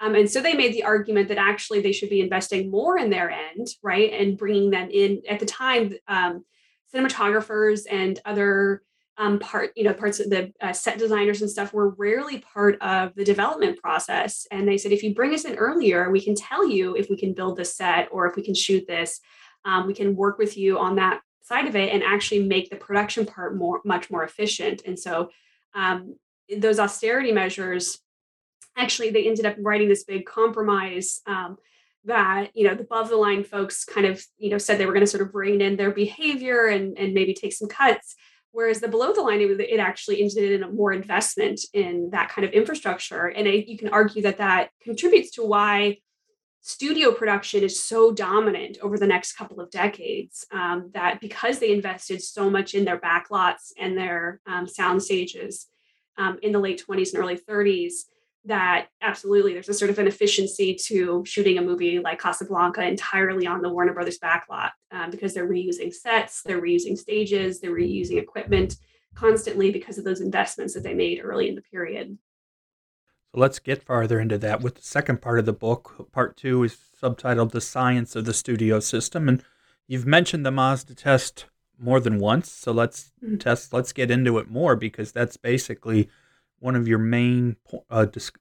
Um, 0.00 0.16
and 0.16 0.28
so 0.28 0.40
they 0.40 0.54
made 0.54 0.72
the 0.72 0.82
argument 0.82 1.28
that 1.28 1.38
actually 1.38 1.82
they 1.82 1.92
should 1.92 2.10
be 2.10 2.20
investing 2.20 2.68
more 2.68 2.98
in 2.98 3.10
their 3.10 3.30
end, 3.30 3.68
right, 3.82 4.12
and 4.12 4.36
bringing 4.36 4.70
them 4.70 4.88
in. 4.90 5.22
At 5.28 5.38
the 5.38 5.46
time, 5.46 5.92
um, 6.08 6.44
cinematographers 6.92 7.82
and 7.88 8.18
other 8.24 8.82
um, 9.20 9.38
part, 9.38 9.72
you 9.76 9.84
know, 9.84 9.92
parts 9.92 10.18
of 10.18 10.30
the 10.30 10.50
uh, 10.62 10.72
set 10.72 10.98
designers 10.98 11.42
and 11.42 11.50
stuff 11.50 11.74
were 11.74 11.90
rarely 11.90 12.38
part 12.38 12.80
of 12.80 13.14
the 13.14 13.24
development 13.24 13.78
process. 13.78 14.46
And 14.50 14.66
they 14.66 14.78
said, 14.78 14.92
if 14.92 15.02
you 15.02 15.14
bring 15.14 15.34
us 15.34 15.44
in 15.44 15.56
earlier, 15.56 16.10
we 16.10 16.22
can 16.22 16.34
tell 16.34 16.66
you 16.66 16.96
if 16.96 17.10
we 17.10 17.18
can 17.18 17.34
build 17.34 17.58
this 17.58 17.76
set 17.76 18.08
or 18.10 18.26
if 18.26 18.34
we 18.34 18.42
can 18.42 18.54
shoot 18.54 18.86
this. 18.88 19.20
Um, 19.66 19.86
we 19.86 19.92
can 19.92 20.16
work 20.16 20.38
with 20.38 20.56
you 20.56 20.78
on 20.78 20.96
that 20.96 21.20
side 21.42 21.66
of 21.66 21.76
it 21.76 21.92
and 21.92 22.02
actually 22.02 22.44
make 22.44 22.70
the 22.70 22.76
production 22.76 23.26
part 23.26 23.54
more, 23.54 23.82
much 23.84 24.10
more 24.10 24.24
efficient. 24.24 24.80
And 24.86 24.98
so 24.98 25.28
um, 25.74 26.16
those 26.56 26.80
austerity 26.80 27.30
measures 27.30 27.98
actually 28.76 29.10
they 29.10 29.26
ended 29.26 29.44
up 29.44 29.56
writing 29.58 29.88
this 29.88 30.04
big 30.04 30.24
compromise 30.24 31.20
um, 31.26 31.58
that 32.04 32.48
you 32.54 32.66
know 32.66 32.74
the 32.74 32.82
above 32.82 33.10
the 33.10 33.16
line 33.16 33.44
folks 33.44 33.84
kind 33.84 34.06
of 34.06 34.24
you 34.38 34.48
know 34.48 34.56
said 34.56 34.78
they 34.78 34.86
were 34.86 34.92
going 34.92 35.04
to 35.04 35.10
sort 35.10 35.22
of 35.22 35.34
rein 35.34 35.60
in 35.60 35.76
their 35.76 35.90
behavior 35.90 36.68
and 36.68 36.96
and 36.96 37.12
maybe 37.12 37.34
take 37.34 37.52
some 37.52 37.68
cuts 37.68 38.14
whereas 38.52 38.80
the 38.80 38.88
below 38.88 39.12
the 39.12 39.20
line 39.20 39.40
it, 39.40 39.60
it 39.60 39.80
actually 39.80 40.20
ended 40.20 40.60
in 40.60 40.76
more 40.76 40.92
investment 40.92 41.60
in 41.72 42.10
that 42.10 42.28
kind 42.28 42.44
of 42.44 42.52
infrastructure. 42.52 43.26
And 43.26 43.46
it, 43.46 43.68
you 43.68 43.78
can 43.78 43.88
argue 43.88 44.22
that 44.22 44.38
that 44.38 44.70
contributes 44.82 45.30
to 45.32 45.44
why 45.44 45.98
studio 46.62 47.12
production 47.12 47.62
is 47.64 47.82
so 47.82 48.12
dominant 48.12 48.78
over 48.82 48.98
the 48.98 49.06
next 49.06 49.32
couple 49.32 49.60
of 49.60 49.70
decades 49.70 50.46
um, 50.52 50.90
that 50.92 51.20
because 51.20 51.58
they 51.58 51.72
invested 51.72 52.22
so 52.22 52.50
much 52.50 52.74
in 52.74 52.84
their 52.84 52.98
backlots 52.98 53.72
and 53.78 53.96
their 53.96 54.40
um, 54.46 54.66
sound 54.66 55.02
stages 55.02 55.66
um, 56.18 56.38
in 56.42 56.52
the 56.52 56.58
late 56.58 56.84
20s 56.86 57.14
and 57.14 57.22
early 57.22 57.38
30s 57.38 57.92
that 58.46 58.88
absolutely 59.02 59.52
there's 59.52 59.68
a 59.68 59.74
sort 59.74 59.90
of 59.90 59.98
an 59.98 60.06
efficiency 60.06 60.74
to 60.74 61.22
shooting 61.26 61.58
a 61.58 61.62
movie 61.62 61.98
like 61.98 62.20
Casablanca 62.20 62.82
entirely 62.82 63.46
on 63.46 63.60
the 63.60 63.68
Warner 63.68 63.92
Brothers 63.92 64.18
backlot 64.18 64.70
um, 64.90 65.10
because 65.10 65.34
they're 65.34 65.48
reusing 65.48 65.92
sets, 65.92 66.42
they're 66.42 66.62
reusing 66.62 66.96
stages, 66.96 67.60
they're 67.60 67.74
reusing 67.74 68.18
equipment 68.18 68.76
constantly 69.14 69.70
because 69.70 69.98
of 69.98 70.04
those 70.04 70.20
investments 70.20 70.74
that 70.74 70.82
they 70.82 70.94
made 70.94 71.20
early 71.22 71.48
in 71.48 71.54
the 71.54 71.62
period. 71.62 72.16
So 73.32 73.40
let's 73.40 73.58
get 73.58 73.82
farther 73.82 74.18
into 74.18 74.38
that 74.38 74.60
with 74.60 74.76
the 74.76 74.82
second 74.82 75.20
part 75.20 75.38
of 75.38 75.46
the 75.46 75.52
book. 75.52 76.10
Part 76.12 76.36
two 76.36 76.64
is 76.64 76.76
subtitled 77.00 77.52
The 77.52 77.60
Science 77.60 78.16
of 78.16 78.24
the 78.24 78.34
Studio 78.34 78.80
System. 78.80 79.28
And 79.28 79.44
you've 79.86 80.06
mentioned 80.06 80.44
the 80.44 80.50
Mazda 80.50 80.94
test 80.94 81.46
more 81.78 82.00
than 82.00 82.18
once. 82.18 82.50
So 82.50 82.72
let's 82.72 83.12
mm-hmm. 83.22 83.36
test, 83.36 83.72
let's 83.72 83.92
get 83.92 84.10
into 84.10 84.38
it 84.38 84.50
more 84.50 84.76
because 84.76 85.12
that's 85.12 85.36
basically 85.36 86.08
one 86.60 86.76
of 86.76 86.86
your 86.86 86.98
main 86.98 87.56
uh, 87.90 88.04
dis- 88.04 88.32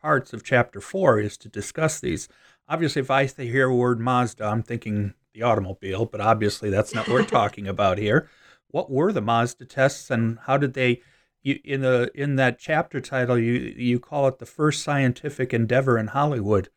parts 0.00 0.32
of 0.32 0.44
chapter 0.44 0.80
four 0.80 1.18
is 1.18 1.36
to 1.38 1.48
discuss 1.48 2.00
these. 2.00 2.28
Obviously, 2.68 3.00
if 3.00 3.10
I 3.10 3.24
hear 3.24 3.68
a 3.68 3.74
word 3.74 4.00
Mazda, 4.00 4.44
I'm 4.44 4.62
thinking 4.62 5.14
the 5.32 5.42
automobile, 5.42 6.04
but 6.04 6.20
obviously 6.20 6.68
that's 6.70 6.94
not 6.94 7.08
what 7.08 7.14
we're 7.14 7.24
talking 7.24 7.66
about 7.74 7.98
here. 7.98 8.28
What 8.70 8.90
were 8.90 9.12
the 9.12 9.22
Mazda 9.22 9.64
tests 9.64 10.10
and 10.10 10.38
how 10.42 10.58
did 10.58 10.74
they 10.74 11.00
you, 11.42 11.58
in 11.64 11.80
the 11.80 12.10
in 12.14 12.36
that 12.36 12.58
chapter 12.58 13.00
title 13.00 13.38
you 13.38 13.52
you 13.76 14.00
call 14.00 14.28
it 14.28 14.38
the 14.38 14.46
first 14.46 14.82
scientific 14.82 15.54
endeavor 15.54 15.96
in 15.96 16.08
Hollywood, 16.08 16.68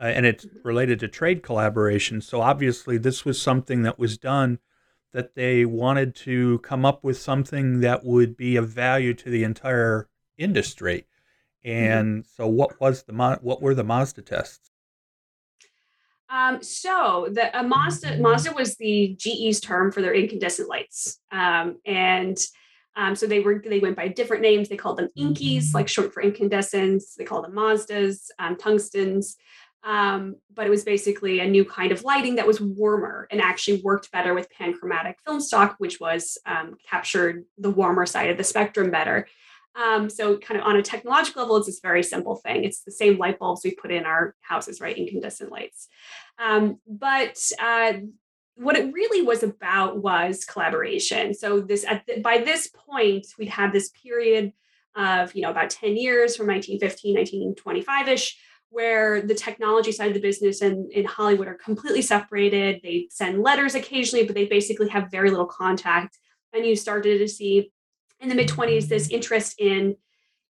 uh, 0.00 0.04
and 0.04 0.26
it's 0.26 0.46
related 0.62 1.00
to 1.00 1.08
trade 1.08 1.42
collaboration. 1.42 2.20
So 2.20 2.40
obviously 2.40 2.98
this 2.98 3.24
was 3.24 3.40
something 3.40 3.82
that 3.82 3.98
was 3.98 4.18
done 4.18 4.58
that 5.12 5.34
they 5.34 5.64
wanted 5.64 6.14
to 6.14 6.58
come 6.60 6.84
up 6.84 7.04
with 7.04 7.18
something 7.18 7.80
that 7.80 8.04
would 8.04 8.36
be 8.36 8.56
of 8.56 8.68
value 8.68 9.14
to 9.14 9.30
the 9.30 9.44
entire 9.44 10.08
industry. 10.42 11.06
And 11.64 12.24
mm-hmm. 12.24 12.28
so, 12.36 12.46
what 12.46 12.80
was 12.80 13.04
the 13.04 13.38
what 13.42 13.62
were 13.62 13.74
the 13.74 13.84
Mazda 13.84 14.22
tests? 14.22 14.70
Um, 16.28 16.62
so 16.62 17.28
the 17.30 17.56
uh, 17.56 17.62
Mazda 17.62 18.18
Mazda 18.18 18.52
was 18.52 18.76
the 18.76 19.14
GE's 19.18 19.60
term 19.60 19.92
for 19.92 20.00
their 20.00 20.14
incandescent 20.14 20.68
lights, 20.68 21.20
um, 21.30 21.78
and 21.84 22.38
Um, 22.94 23.16
so 23.16 23.26
they 23.26 23.40
were 23.40 23.62
they 23.64 23.80
went 23.80 23.96
by 23.96 24.08
different 24.08 24.42
names. 24.42 24.68
They 24.68 24.76
called 24.76 24.98
them 24.98 25.08
Inkies, 25.16 25.74
like 25.74 25.88
short 25.88 26.12
for 26.12 26.22
incandescents. 26.22 27.14
They 27.14 27.24
called 27.24 27.44
them 27.44 27.54
Mazdas, 27.54 28.28
um, 28.38 28.56
tungstens. 28.56 29.36
Um, 29.84 30.36
but 30.54 30.66
it 30.66 30.70
was 30.70 30.84
basically 30.84 31.40
a 31.40 31.46
new 31.46 31.64
kind 31.64 31.90
of 31.90 32.04
lighting 32.04 32.36
that 32.36 32.46
was 32.46 32.60
warmer 32.60 33.26
and 33.30 33.40
actually 33.40 33.80
worked 33.82 34.12
better 34.12 34.32
with 34.32 34.52
panchromatic 34.56 35.16
film 35.24 35.40
stock, 35.40 35.74
which 35.78 35.98
was 35.98 36.38
um, 36.46 36.76
captured 36.88 37.44
the 37.58 37.70
warmer 37.70 38.06
side 38.06 38.30
of 38.30 38.36
the 38.36 38.44
spectrum 38.44 38.90
better. 38.90 39.26
Um, 39.74 40.10
so, 40.10 40.36
kind 40.36 40.60
of 40.60 40.66
on 40.66 40.76
a 40.76 40.82
technological 40.82 41.42
level, 41.42 41.56
it's 41.56 41.66
this 41.66 41.80
very 41.80 42.02
simple 42.02 42.36
thing. 42.36 42.64
It's 42.64 42.82
the 42.82 42.92
same 42.92 43.16
light 43.18 43.38
bulbs 43.38 43.62
we 43.64 43.74
put 43.74 43.90
in 43.90 44.04
our 44.04 44.34
houses, 44.40 44.80
right? 44.80 44.96
Incandescent 44.96 45.50
lights. 45.50 45.88
Um, 46.38 46.78
but 46.86 47.38
uh, 47.58 47.94
what 48.56 48.76
it 48.76 48.92
really 48.92 49.22
was 49.22 49.42
about 49.42 50.02
was 50.02 50.44
collaboration. 50.44 51.32
So, 51.34 51.60
this 51.60 51.84
the, 52.06 52.20
by 52.20 52.38
this 52.38 52.68
point, 52.68 53.26
we'd 53.38 53.48
had 53.48 53.72
this 53.72 53.90
period 54.02 54.52
of 54.94 55.34
you 55.34 55.42
know 55.42 55.50
about 55.50 55.70
10 55.70 55.96
years 55.96 56.36
from 56.36 56.46
1915 56.48 57.14
1925 57.14 58.08
ish 58.08 58.36
where 58.72 59.20
the 59.20 59.34
technology 59.34 59.92
side 59.92 60.08
of 60.08 60.14
the 60.14 60.20
business 60.20 60.62
and 60.62 60.90
in 60.92 61.04
Hollywood 61.04 61.46
are 61.46 61.58
completely 61.62 62.00
separated. 62.00 62.80
They 62.82 63.06
send 63.10 63.42
letters 63.42 63.74
occasionally, 63.74 64.24
but 64.24 64.34
they 64.34 64.46
basically 64.46 64.88
have 64.88 65.10
very 65.10 65.30
little 65.30 65.46
contact. 65.46 66.18
And 66.54 66.64
you 66.64 66.74
started 66.74 67.18
to 67.18 67.28
see 67.28 67.70
in 68.22 68.28
the 68.28 68.34
mid 68.34 68.48
20s 68.48 68.88
this 68.88 69.10
interest 69.10 69.56
in 69.58 69.96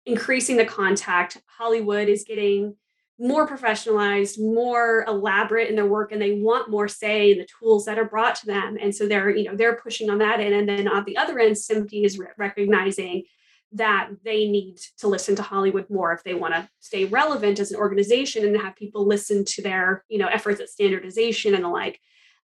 increasing 0.06 0.56
the 0.56 0.66
contact. 0.66 1.42
Hollywood 1.48 2.08
is 2.08 2.24
getting 2.24 2.76
more 3.18 3.48
professionalized, 3.48 4.40
more 4.40 5.06
elaborate 5.08 5.70
in 5.70 5.76
their 5.76 5.86
work, 5.86 6.12
and 6.12 6.22
they 6.22 6.34
want 6.34 6.70
more 6.70 6.88
say 6.88 7.32
in 7.32 7.38
the 7.38 7.48
tools 7.60 7.86
that 7.86 7.98
are 7.98 8.06
brought 8.06 8.36
to 8.36 8.46
them. 8.46 8.78
And 8.80 8.94
so 8.94 9.08
they're, 9.08 9.30
you 9.30 9.46
know, 9.46 9.56
they're 9.56 9.78
pushing 9.78 10.10
on 10.10 10.18
that 10.20 10.40
end. 10.40 10.54
And 10.54 10.68
then 10.68 10.88
on 10.88 11.06
the 11.06 11.18
other 11.18 11.40
end, 11.40 11.56
SMPTE 11.56 12.06
is 12.06 12.20
re- 12.20 12.28
recognizing 12.38 13.24
that 13.72 14.10
they 14.24 14.48
need 14.48 14.78
to 14.98 15.08
listen 15.08 15.36
to 15.36 15.42
Hollywood 15.42 15.90
more 15.90 16.14
if 16.14 16.24
they 16.24 16.34
want 16.34 16.54
to 16.54 16.70
stay 16.80 17.06
relevant 17.06 17.60
as 17.60 17.72
an 17.72 17.78
organization 17.78 18.46
and 18.46 18.56
have 18.62 18.76
people 18.76 19.06
listen 19.06 19.44
to 19.44 19.62
their 19.62 20.04
you 20.08 20.18
know 20.18 20.28
efforts 20.28 20.62
at 20.62 20.70
standardization 20.70 21.56
and 21.56 21.64
the 21.64 21.70
like. 21.70 22.00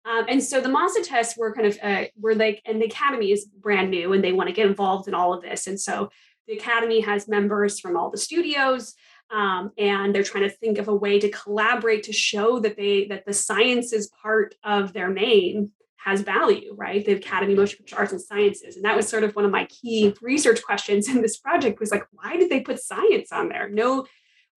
Um, 0.04 0.24
and 0.28 0.42
so 0.42 0.60
the 0.60 0.68
Mazda 0.68 1.02
tests 1.02 1.36
were 1.36 1.54
kind 1.54 1.66
of 1.66 1.78
uh, 1.82 2.04
were 2.18 2.34
like, 2.34 2.62
and 2.64 2.80
the 2.80 2.86
academy 2.86 3.32
is 3.32 3.46
brand 3.46 3.90
new 3.90 4.12
and 4.12 4.24
they 4.24 4.32
want 4.32 4.48
to 4.48 4.54
get 4.54 4.66
involved 4.66 5.08
in 5.08 5.14
all 5.14 5.34
of 5.34 5.42
this. 5.42 5.66
And 5.66 5.78
so 5.78 6.10
the 6.46 6.54
academy 6.54 7.00
has 7.00 7.28
members 7.28 7.78
from 7.78 7.96
all 7.96 8.10
the 8.10 8.18
studios. 8.18 8.94
Um, 9.30 9.70
and 9.78 10.12
they're 10.12 10.24
trying 10.24 10.48
to 10.48 10.56
think 10.56 10.78
of 10.78 10.88
a 10.88 10.94
way 10.94 11.20
to 11.20 11.30
collaborate 11.30 12.02
to 12.04 12.12
show 12.12 12.58
that 12.60 12.76
they 12.76 13.06
that 13.06 13.24
the 13.26 13.32
science 13.32 13.92
is 13.92 14.10
part 14.22 14.56
of 14.64 14.92
their 14.92 15.08
name 15.08 15.70
has 15.98 16.22
value, 16.22 16.74
right? 16.76 17.04
The 17.04 17.12
Academy 17.12 17.52
of 17.52 17.58
Motion 17.58 17.78
Picture 17.78 17.96
Arts 17.96 18.12
and 18.12 18.20
Sciences. 18.20 18.74
And 18.74 18.84
that 18.84 18.96
was 18.96 19.06
sort 19.06 19.22
of 19.22 19.36
one 19.36 19.44
of 19.44 19.50
my 19.50 19.66
key 19.66 20.14
research 20.22 20.62
questions 20.62 21.08
in 21.08 21.20
this 21.20 21.36
project 21.36 21.78
was 21.78 21.90
like, 21.90 22.04
why 22.10 22.36
did 22.36 22.50
they 22.50 22.60
put 22.60 22.80
science 22.80 23.30
on 23.30 23.50
there? 23.50 23.68
No 23.68 24.06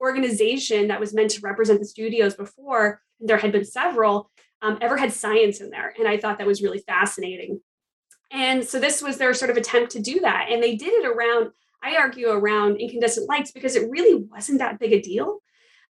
organization 0.02 0.88
that 0.88 1.00
was 1.00 1.14
meant 1.14 1.32
to 1.32 1.42
represent 1.42 1.80
the 1.80 1.86
studios 1.86 2.36
before, 2.36 3.02
there 3.20 3.38
had 3.38 3.52
been 3.52 3.66
several, 3.66 4.32
um, 4.64 4.80
ever 4.82 4.98
had 4.98 5.14
science 5.14 5.62
in 5.62 5.70
there. 5.70 5.94
And 6.00 6.08
I 6.08 6.18
thought 6.18 6.40
that 6.40 6.48
was 6.48 6.64
really 6.64 6.80
fascinating. 6.80 7.62
And 8.32 8.64
so 8.64 8.80
this 8.80 9.02
was 9.02 9.18
their 9.18 9.34
sort 9.36 9.52
of 9.52 9.58
attempt 9.58 9.92
to 9.92 10.02
do 10.02 10.22
that. 10.22 10.48
And 10.50 10.64
they 10.64 10.76
did 10.76 10.94
it 10.94 11.06
around, 11.06 11.52
I 11.84 11.98
argue, 11.98 12.30
around 12.30 12.78
incandescent 12.78 13.30
lights 13.30 13.52
because 13.52 13.76
it 13.76 13.90
really 13.92 14.16
wasn't 14.16 14.60
that 14.60 14.80
big 14.80 14.94
a 14.94 15.02
deal. 15.02 15.40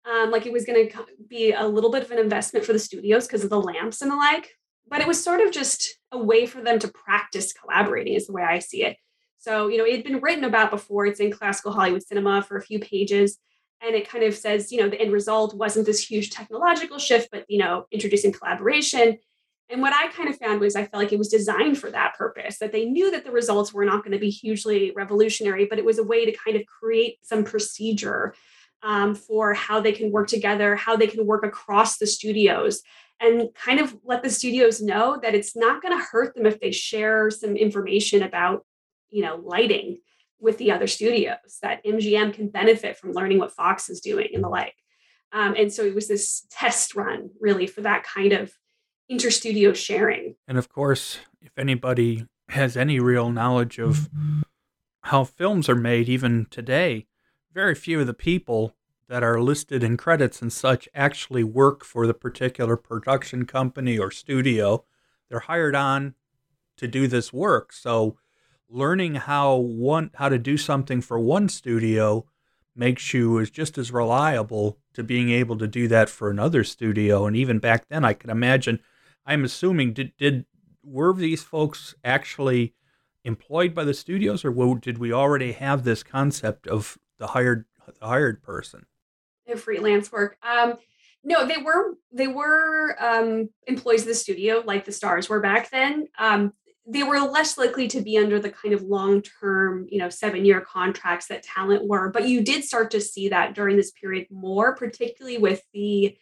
Um, 0.06 0.32
like 0.32 0.46
it 0.46 0.52
was 0.52 0.66
going 0.66 0.90
to 0.90 1.06
be 1.30 1.54
a 1.54 1.66
little 1.66 1.90
bit 1.90 2.04
of 2.04 2.12
an 2.12 2.20
investment 2.20 2.66
for 2.66 2.74
the 2.74 2.80
studios 2.80 3.26
because 3.26 3.46
of 3.46 3.50
the 3.50 3.62
lamps 3.62 4.02
and 4.02 4.12
the 4.12 4.18
like 4.18 4.50
but 4.88 5.02
it 5.02 5.08
was 5.08 5.24
sort 5.24 5.42
of 5.42 5.52
just 5.52 5.98
a 6.12 6.18
way 6.18 6.46
for 6.46 6.62
them 6.62 6.80
to 6.80 6.88
practice 6.88 7.54
collaborating 7.54 8.14
is 8.14 8.28
the 8.28 8.34
way 8.34 8.44
i 8.44 8.60
see 8.60 8.84
it 8.84 8.98
so 9.38 9.68
you 9.68 9.78
know 9.78 9.86
it 9.86 9.96
had 9.96 10.04
been 10.04 10.22
written 10.22 10.44
about 10.44 10.72
before 10.72 11.06
it's 11.06 11.20
in 11.20 11.32
classical 11.32 11.72
hollywood 11.72 12.04
cinema 12.04 12.42
for 12.42 12.58
a 12.58 12.62
few 12.62 12.80
pages 12.80 13.38
and 13.86 13.96
it 13.96 14.10
kind 14.10 14.24
of 14.24 14.36
says 14.36 14.72
you 14.72 14.80
know 14.80 14.90
the 14.90 15.00
end 15.00 15.12
result 15.12 15.54
wasn't 15.56 15.86
this 15.86 16.10
huge 16.10 16.30
technological 16.32 16.98
shift 16.98 17.30
but 17.32 17.46
you 17.48 17.60
know 17.60 17.86
introducing 17.92 18.32
collaboration. 18.32 19.18
And 19.70 19.82
what 19.82 19.94
i 19.94 20.08
kind 20.10 20.30
of 20.30 20.38
found 20.38 20.60
was 20.60 20.76
i 20.76 20.86
felt 20.86 21.02
like 21.02 21.14
it 21.14 21.18
was 21.18 21.30
designed 21.30 21.78
for 21.78 21.90
that 21.90 22.16
purpose 22.16 22.60
that 22.60 22.72
they 22.72 22.86
knew 22.86 23.10
that 23.12 23.24
the 23.24 23.32
results 23.32 23.74
were 23.74 23.86
not 23.86 24.04
going 24.04 24.12
to 24.12 24.20
be 24.20 24.30
hugely 24.30 24.92
revolutionary 24.96 25.66
but 25.66 25.80
it 25.80 25.86
was 25.86 26.00
a 26.00 26.04
way 26.04 26.26
to 26.26 26.38
kind 26.38 26.58
of 26.58 26.66
create 26.66 27.18
some 27.24 27.44
procedure 27.44 28.36
um, 28.84 29.16
for 29.16 29.54
how 29.54 29.80
they 29.80 29.94
can 29.94 30.12
work 30.12 30.28
together 30.28 30.76
how 30.76 30.96
they 30.96 31.08
can 31.08 31.26
work 31.26 31.44
across 31.44 31.98
the 31.98 32.06
studios 32.06 32.84
and 33.20 33.50
kind 33.56 33.80
of 33.80 33.96
let 34.04 34.22
the 34.22 34.30
studios 34.30 34.82
know 34.82 35.18
that 35.22 35.34
it's 35.34 35.56
not 35.56 35.82
going 35.82 35.98
to 35.98 36.04
hurt 36.04 36.36
them 36.36 36.46
if 36.46 36.60
they 36.60 36.72
share 36.72 37.32
some 37.32 37.56
information 37.56 38.22
about 38.22 38.66
you 39.10 39.24
know 39.24 39.38
lighting 39.38 39.98
with 40.44 40.58
the 40.58 40.72
other 40.72 40.88
studios 40.88 41.58
that 41.62 41.84
mgm 41.86 42.34
can 42.34 42.48
benefit 42.48 42.98
from 42.98 43.14
learning 43.14 43.40
what 43.40 43.52
fox 43.52 43.90
is 43.90 44.00
doing 44.00 44.28
and 44.34 44.44
the 44.44 44.50
like 44.50 44.76
um, 45.32 45.56
and 45.58 45.74
so 45.74 45.84
it 45.84 45.96
was 45.96 46.08
this 46.08 46.46
test 46.52 46.96
run 46.96 47.30
really 47.42 47.66
for 47.66 47.82
that 47.82 48.04
kind 48.04 48.34
of 48.34 48.54
interstudio 49.12 49.76
sharing 49.76 50.36
and 50.48 50.58
of 50.58 50.70
course 50.70 51.18
if 51.42 51.58
anybody 51.58 52.28
has 52.50 52.78
any 52.78 53.00
real 53.00 53.32
knowledge 53.32 53.80
of 53.80 54.10
how 55.02 55.24
films 55.24 55.68
are 55.68 55.76
made 55.76 56.08
even 56.08 56.46
today 56.52 57.08
very 57.54 57.76
few 57.76 58.00
of 58.02 58.08
the 58.08 58.14
people 58.14 58.76
that 59.08 59.24
are 59.24 59.40
listed 59.40 59.84
in 59.84 59.98
credits 59.98 60.42
and 60.42 60.52
such 60.52 60.90
actually 60.96 61.44
work 61.44 61.84
for 61.84 62.08
the 62.08 62.14
particular 62.14 62.76
production 62.76 63.46
company 63.46 63.98
or 63.98 64.10
studio. 64.10 64.86
They're 65.30 65.42
hired 65.42 65.76
on 65.76 66.16
to 66.78 66.88
do 66.88 67.08
this 67.08 67.32
work. 67.32 67.74
So 67.74 68.18
learning 68.74 69.16
how 69.16 69.56
one 69.56 70.10
how 70.16 70.28
to 70.28 70.40
do 70.40 70.58
something 70.58 71.00
for 71.00 71.20
one 71.20 71.48
studio 71.48 72.26
makes 72.76 73.14
you 73.14 73.40
as 73.40 73.52
just 73.52 73.78
as 73.78 73.92
reliable 73.92 74.80
to 74.94 75.04
being 75.04 75.30
able 75.30 75.56
to 75.58 75.68
do 75.68 75.88
that 75.88 76.10
for 76.10 76.32
another 76.32 76.64
studio. 76.64 77.28
And 77.28 77.36
even 77.36 77.60
back 77.60 77.88
then 77.88 78.04
I 78.04 78.14
can 78.14 78.32
imagine 78.32 78.80
I'm 79.26 79.44
assuming 79.44 79.94
did 79.94 80.18
did 80.18 80.46
were 80.84 81.14
these 81.14 81.44
folks 81.44 81.94
actually 82.04 82.74
employed 83.24 83.74
by 83.74 83.84
the 83.84 83.94
studios 83.94 84.44
or 84.44 84.76
did 84.76 84.98
we 84.98 85.14
already 85.14 85.54
have 85.54 85.84
this 85.84 86.04
concept 86.04 86.68
of 86.68 86.98
the 87.20 87.28
hired 87.28 87.66
the 88.00 88.08
hired 88.08 88.42
person? 88.42 88.88
freelance 89.56 90.12
work. 90.12 90.38
Um, 90.42 90.78
no, 91.24 91.46
they 91.46 91.58
were 91.58 91.94
they 92.12 92.28
were 92.28 92.96
um, 93.00 93.50
employees 93.68 94.02
of 94.02 94.08
the 94.08 94.16
studio, 94.16 94.64
like 94.66 94.86
the 94.86 94.92
stars 94.92 95.30
were 95.30 95.40
back 95.40 95.70
then. 95.70 96.08
Um, 96.18 96.54
they 96.86 97.04
were 97.04 97.20
less 97.20 97.58
likely 97.58 97.88
to 97.88 98.02
be 98.02 98.18
under 98.18 98.40
the 98.40 98.50
kind 98.50 98.74
of 98.74 98.82
long-term, 98.84 99.88
you 99.90 99.98
know, 99.98 100.10
seven-year 100.10 100.62
contracts 100.62 101.28
that 101.28 101.44
talent 101.44 101.88
were. 101.88 102.10
But 102.10 102.28
you 102.28 102.42
did 102.42 102.64
start 102.66 102.92
to 102.92 103.00
see 103.02 103.30
that 103.30 103.56
during 103.56 103.78
this 103.78 103.92
period 103.92 104.28
more, 104.30 104.76
particularly 104.76 105.38
with 105.38 105.62
the 105.74 106.18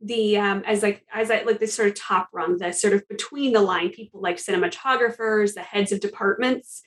the 0.00 0.38
um, 0.38 0.62
as 0.64 0.82
like 0.82 1.04
as 1.12 1.30
I 1.30 1.42
like 1.42 1.58
this 1.58 1.74
sort 1.74 1.88
of 1.88 1.94
top 1.96 2.28
rung, 2.32 2.56
the 2.56 2.72
sort 2.72 2.92
of 2.92 3.06
between 3.08 3.52
the 3.52 3.60
line 3.60 3.90
people 3.90 4.20
like 4.20 4.36
cinematographers, 4.36 5.54
the 5.54 5.62
heads 5.62 5.92
of 5.92 6.00
departments. 6.00 6.82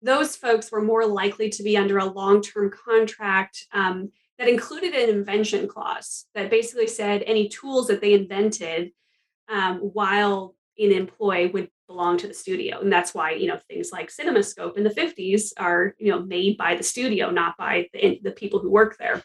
Those 0.00 0.34
folks 0.34 0.72
were 0.72 0.82
more 0.82 1.06
likely 1.06 1.48
to 1.50 1.62
be 1.62 1.76
under 1.76 1.98
a 1.98 2.04
long-term 2.04 2.72
contract. 2.72 3.66
Um, 3.72 4.10
that 4.38 4.48
included 4.48 4.94
an 4.94 5.08
invention 5.08 5.68
clause 5.68 6.26
that 6.34 6.50
basically 6.50 6.88
said 6.88 7.22
any 7.22 7.48
tools 7.48 7.86
that 7.86 8.00
they 8.00 8.14
invented 8.14 8.90
um, 9.48 9.78
while 9.78 10.56
in 10.82 10.92
employ 10.92 11.50
would 11.52 11.68
belong 11.86 12.16
to 12.16 12.26
the 12.26 12.34
studio 12.34 12.80
and 12.80 12.92
that's 12.92 13.14
why 13.14 13.32
you 13.32 13.46
know 13.46 13.58
things 13.68 13.90
like 13.92 14.10
cinemascope 14.10 14.76
in 14.76 14.84
the 14.84 14.90
50s 14.90 15.52
are 15.58 15.94
you 15.98 16.10
know 16.10 16.20
made 16.22 16.56
by 16.56 16.74
the 16.74 16.82
studio 16.82 17.30
not 17.30 17.56
by 17.56 17.88
the, 17.92 18.20
the 18.22 18.30
people 18.30 18.58
who 18.58 18.70
work 18.70 18.96
there 18.98 19.22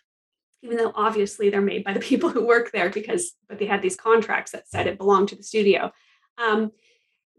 even 0.64 0.78
though 0.78 0.91
obviously 0.95 1.49
they're 1.49 1.62
made 1.62 1.84
by 1.84 1.93
the 1.93 1.99
people 2.12 2.30
who 2.30 2.45
work 2.45 2.72
there 2.72 2.89
because 2.89 3.34
but 3.47 3.58
they 3.58 3.66
had 3.66 3.82
these 3.82 3.95
contracts 3.95 4.51
that 4.51 4.68
said 4.68 4.88
it 4.88 4.97
belonged 4.97 5.30
to 5.30 5.36
the 5.36 5.43
studio 5.43 5.91
um, 6.38 6.72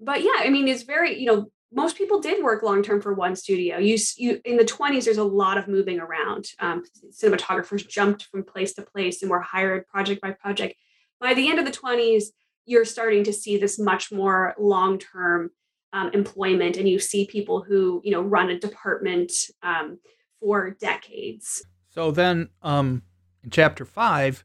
but 0.00 0.22
yeah 0.22 0.38
i 0.38 0.48
mean 0.48 0.66
it's 0.66 0.82
very 0.82 1.18
you 1.18 1.26
know 1.26 1.50
most 1.72 1.98
people 1.98 2.20
did 2.20 2.42
work 2.42 2.62
long 2.62 2.82
term 2.82 3.00
for 3.00 3.12
one 3.12 3.36
studio. 3.36 3.78
You, 3.78 3.98
you 4.16 4.40
in 4.44 4.56
the 4.56 4.64
20s, 4.64 5.04
there's 5.04 5.18
a 5.18 5.24
lot 5.24 5.58
of 5.58 5.68
moving 5.68 6.00
around. 6.00 6.46
Um, 6.60 6.82
cinematographers 7.10 7.86
jumped 7.86 8.24
from 8.24 8.42
place 8.42 8.72
to 8.74 8.82
place 8.82 9.22
and 9.22 9.30
were 9.30 9.40
hired 9.40 9.86
project 9.86 10.22
by 10.22 10.32
project. 10.32 10.76
By 11.20 11.34
the 11.34 11.48
end 11.48 11.58
of 11.58 11.66
the 11.66 11.70
20s, 11.70 12.24
you're 12.68 12.84
starting 12.84 13.24
to 13.24 13.32
see 13.32 13.56
this 13.56 13.78
much 13.78 14.12
more 14.12 14.54
long 14.58 14.98
term 14.98 15.50
um, 15.92 16.10
employment, 16.12 16.76
and 16.76 16.88
you 16.88 16.98
see 16.98 17.26
people 17.26 17.62
who 17.62 18.00
you 18.04 18.12
know 18.12 18.20
run 18.20 18.50
a 18.50 18.58
department 18.58 19.32
um, 19.62 19.98
for 20.38 20.76
decades. 20.78 21.64
So 21.88 22.10
then, 22.10 22.50
um, 22.62 23.02
in 23.42 23.50
chapter 23.50 23.84
five, 23.84 24.44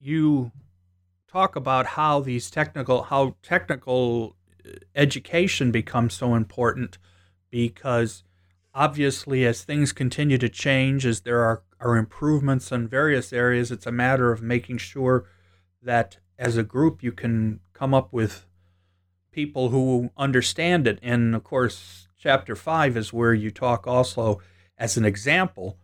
you 0.00 0.52
talk 1.28 1.56
about 1.56 1.86
how 1.86 2.20
these 2.20 2.50
technical 2.50 3.02
how 3.04 3.36
technical 3.42 4.36
education 4.94 5.72
becomes 5.72 6.14
so 6.14 6.34
important 6.34 6.98
because 7.50 8.22
obviously 8.74 9.44
as 9.44 9.64
things 9.64 9.92
continue 9.92 10.38
to 10.38 10.48
change 10.48 11.04
as 11.04 11.22
there 11.22 11.40
are, 11.40 11.62
are 11.80 11.96
improvements 11.96 12.70
in 12.70 12.86
various 12.86 13.32
areas 13.32 13.72
it's 13.72 13.86
a 13.86 13.92
matter 13.92 14.30
of 14.30 14.40
making 14.40 14.78
sure 14.78 15.26
that 15.82 16.18
as 16.42 16.56
a 16.56 16.64
group 16.64 17.04
you 17.04 17.12
can 17.12 17.60
come 17.72 17.94
up 17.94 18.12
with 18.12 18.46
people 19.30 19.68
who 19.68 20.10
understand 20.16 20.88
it 20.88 20.98
and 21.00 21.36
of 21.36 21.44
course 21.44 22.08
chapter 22.18 22.56
five 22.56 22.96
is 22.96 23.12
where 23.12 23.32
you 23.32 23.48
talk 23.48 23.86
also 23.86 24.40
as 24.76 24.96
an 24.96 25.04
example 25.04 25.78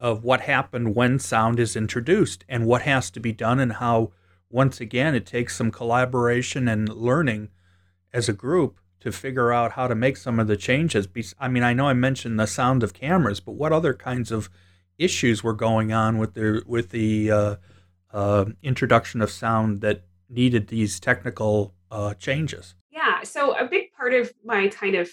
of 0.00 0.24
what 0.24 0.40
happened 0.40 0.96
when 0.96 1.16
sound 1.16 1.60
is 1.60 1.76
introduced 1.76 2.44
and 2.48 2.66
what 2.66 2.82
has 2.82 3.08
to 3.08 3.20
be 3.20 3.32
done 3.32 3.60
and 3.60 3.74
how 3.74 4.10
once 4.50 4.80
again 4.80 5.14
it 5.14 5.24
takes 5.24 5.54
some 5.56 5.70
collaboration 5.70 6.66
and 6.66 6.88
learning 6.88 7.48
as 8.12 8.28
a 8.28 8.32
group 8.32 8.80
to 8.98 9.12
figure 9.12 9.52
out 9.52 9.72
how 9.72 9.86
to 9.86 9.94
make 9.94 10.16
some 10.16 10.40
of 10.40 10.48
the 10.48 10.56
changes. 10.56 11.06
I 11.38 11.48
mean, 11.48 11.62
I 11.62 11.72
know 11.72 11.86
I 11.86 11.94
mentioned 11.94 12.38
the 12.38 12.46
sound 12.46 12.82
of 12.82 12.92
cameras, 12.92 13.40
but 13.40 13.52
what 13.52 13.72
other 13.72 13.94
kinds 13.94 14.30
of 14.32 14.50
issues 14.98 15.42
were 15.42 15.54
going 15.54 15.92
on 15.92 16.18
with 16.18 16.34
the 16.34 16.62
with 16.66 16.90
the 16.90 17.30
uh, 17.30 17.56
uh, 18.12 18.46
introduction 18.62 19.20
of 19.20 19.30
sound 19.30 19.80
that 19.80 20.04
needed 20.28 20.68
these 20.68 21.00
technical 21.00 21.74
uh, 21.90 22.14
changes? 22.14 22.74
Yeah, 22.90 23.22
so 23.22 23.56
a 23.56 23.66
big 23.66 23.92
part 23.92 24.14
of 24.14 24.32
my 24.44 24.68
kind 24.68 24.96
of 24.96 25.10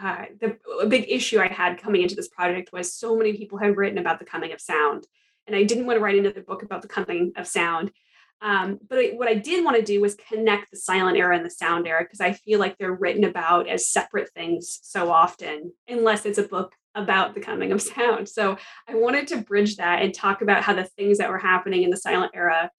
uh, 0.00 0.24
the 0.40 0.56
a 0.80 0.86
big 0.86 1.06
issue 1.08 1.40
I 1.40 1.48
had 1.48 1.80
coming 1.80 2.02
into 2.02 2.14
this 2.14 2.28
project 2.28 2.72
was 2.72 2.94
so 2.94 3.16
many 3.16 3.36
people 3.36 3.58
have 3.58 3.76
written 3.76 3.98
about 3.98 4.18
the 4.18 4.24
coming 4.24 4.52
of 4.52 4.60
sound, 4.60 5.06
and 5.46 5.54
I 5.54 5.64
didn't 5.64 5.86
want 5.86 5.98
to 5.98 6.02
write 6.02 6.18
another 6.18 6.42
book 6.42 6.62
about 6.62 6.82
the 6.82 6.88
coming 6.88 7.32
of 7.36 7.46
sound. 7.46 7.90
Um, 8.42 8.78
but 8.88 8.98
I, 8.98 9.08
what 9.08 9.28
I 9.28 9.34
did 9.34 9.64
want 9.64 9.76
to 9.76 9.82
do 9.82 10.00
was 10.00 10.14
connect 10.14 10.70
the 10.70 10.78
silent 10.78 11.18
era 11.18 11.36
and 11.36 11.44
the 11.44 11.50
sound 11.50 11.86
era 11.86 12.02
because 12.02 12.20
I 12.20 12.32
feel 12.32 12.58
like 12.58 12.78
they're 12.78 12.94
written 12.94 13.24
about 13.24 13.68
as 13.68 13.90
separate 13.90 14.32
things 14.32 14.80
so 14.82 15.10
often, 15.10 15.72
unless 15.86 16.24
it's 16.24 16.38
a 16.38 16.44
book 16.44 16.72
about 16.94 17.34
the 17.34 17.40
coming 17.40 17.72
of 17.72 17.82
sound. 17.82 18.28
So 18.28 18.56
I 18.88 18.94
wanted 18.94 19.28
to 19.28 19.38
bridge 19.38 19.76
that 19.76 20.02
and 20.02 20.12
talk 20.12 20.42
about 20.42 20.62
how 20.62 20.74
the 20.74 20.84
things 20.84 21.18
that 21.18 21.30
were 21.30 21.38
happening 21.38 21.82
in 21.82 21.90
the 21.90 21.96
silent 21.96 22.32
era 22.34 22.70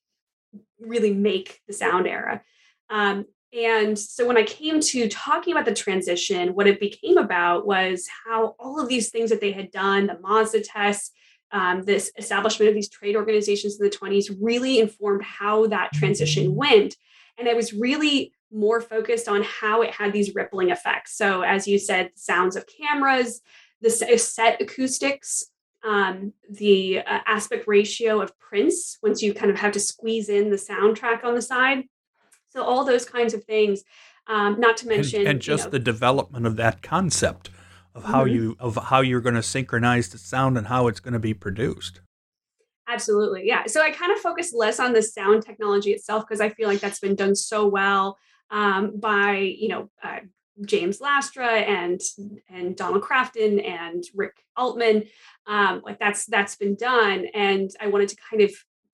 really 0.79 1.13
make 1.13 1.61
the 1.67 1.73
sound 1.73 2.07
era. 2.07 2.41
Um, 2.89 3.25
and 3.53 3.99
so 3.99 4.25
when 4.25 4.37
I 4.37 4.43
came 4.43 4.79
to 4.79 5.09
talking 5.09 5.53
about 5.53 5.65
the 5.65 5.73
transition, 5.73 6.55
what 6.55 6.67
it 6.67 6.79
became 6.79 7.17
about 7.17 7.65
was 7.65 8.07
how 8.25 8.55
all 8.59 8.79
of 8.79 8.87
these 8.87 9.09
things 9.09 9.29
that 9.29 9.41
they 9.41 9.51
had 9.51 9.71
done, 9.71 10.07
the 10.07 10.19
Mazda 10.19 10.61
tests, 10.61 11.11
um, 11.51 11.83
this 11.83 12.11
establishment 12.17 12.69
of 12.69 12.75
these 12.75 12.89
trade 12.89 13.17
organizations 13.17 13.77
in 13.77 13.85
the 13.85 13.95
20s 13.95 14.35
really 14.39 14.79
informed 14.79 15.23
how 15.23 15.67
that 15.67 15.91
transition 15.91 16.55
went. 16.55 16.95
And 17.37 17.49
I 17.49 17.53
was 17.53 17.73
really 17.73 18.31
more 18.53 18.79
focused 18.79 19.27
on 19.27 19.43
how 19.43 19.81
it 19.81 19.91
had 19.91 20.13
these 20.13 20.33
rippling 20.33 20.69
effects. 20.69 21.17
So, 21.17 21.41
as 21.41 21.67
you 21.67 21.77
said, 21.77 22.11
sounds 22.15 22.55
of 22.55 22.65
cameras, 22.67 23.41
the 23.81 23.89
set 23.89 24.61
acoustics, 24.61 25.45
um, 25.83 26.33
the 26.49 26.99
uh, 26.99 27.19
aspect 27.25 27.65
ratio 27.67 28.21
of 28.21 28.37
prints, 28.39 28.97
once 29.01 29.21
you 29.21 29.33
kind 29.33 29.51
of 29.51 29.57
have 29.57 29.71
to 29.73 29.79
squeeze 29.79 30.29
in 30.29 30.49
the 30.49 30.55
soundtrack 30.55 31.23
on 31.23 31.35
the 31.35 31.41
side. 31.41 31.83
So 32.49 32.63
all 32.63 32.85
those 32.85 33.05
kinds 33.05 33.33
of 33.33 33.43
things. 33.43 33.83
Um, 34.27 34.59
not 34.59 34.77
to 34.77 34.87
mention, 34.87 35.21
and, 35.21 35.29
and 35.29 35.41
just 35.41 35.63
you 35.63 35.65
know, 35.65 35.71
the 35.71 35.79
development 35.79 36.45
of 36.45 36.55
that 36.57 36.83
concept 36.83 37.49
of 37.95 38.03
how 38.03 38.25
mm-hmm. 38.25 38.35
you 38.35 38.57
of 38.59 38.77
how 38.77 39.01
you're 39.01 39.19
going 39.19 39.35
to 39.35 39.43
synchronize 39.43 40.09
the 40.09 40.19
sound 40.19 40.57
and 40.57 40.67
how 40.67 40.87
it's 40.87 40.99
going 40.99 41.13
to 41.13 41.19
be 41.19 41.33
produced. 41.33 42.01
Absolutely, 42.87 43.47
yeah. 43.47 43.65
So 43.65 43.81
I 43.81 43.89
kind 43.89 44.11
of 44.11 44.19
focus 44.19 44.53
less 44.53 44.79
on 44.79 44.93
the 44.93 45.01
sound 45.01 45.43
technology 45.43 45.91
itself 45.91 46.25
because 46.27 46.39
I 46.39 46.49
feel 46.49 46.67
like 46.67 46.79
that's 46.79 46.99
been 46.99 47.15
done 47.15 47.35
so 47.35 47.67
well 47.67 48.17
um, 48.51 48.99
by 48.99 49.37
you 49.37 49.69
know 49.69 49.89
uh, 50.03 50.19
James 50.65 50.99
Lastra 50.99 51.67
and 51.67 52.01
and 52.49 52.75
Donald 52.75 53.03
Crafton 53.03 53.65
and 53.65 54.03
Rick 54.13 54.43
Altman. 54.57 55.03
Um, 55.47 55.81
like 55.83 55.99
that's 55.99 56.25
that's 56.25 56.55
been 56.55 56.75
done, 56.75 57.25
and 57.33 57.69
I 57.79 57.87
wanted 57.87 58.09
to 58.09 58.17
kind 58.29 58.41
of 58.41 58.51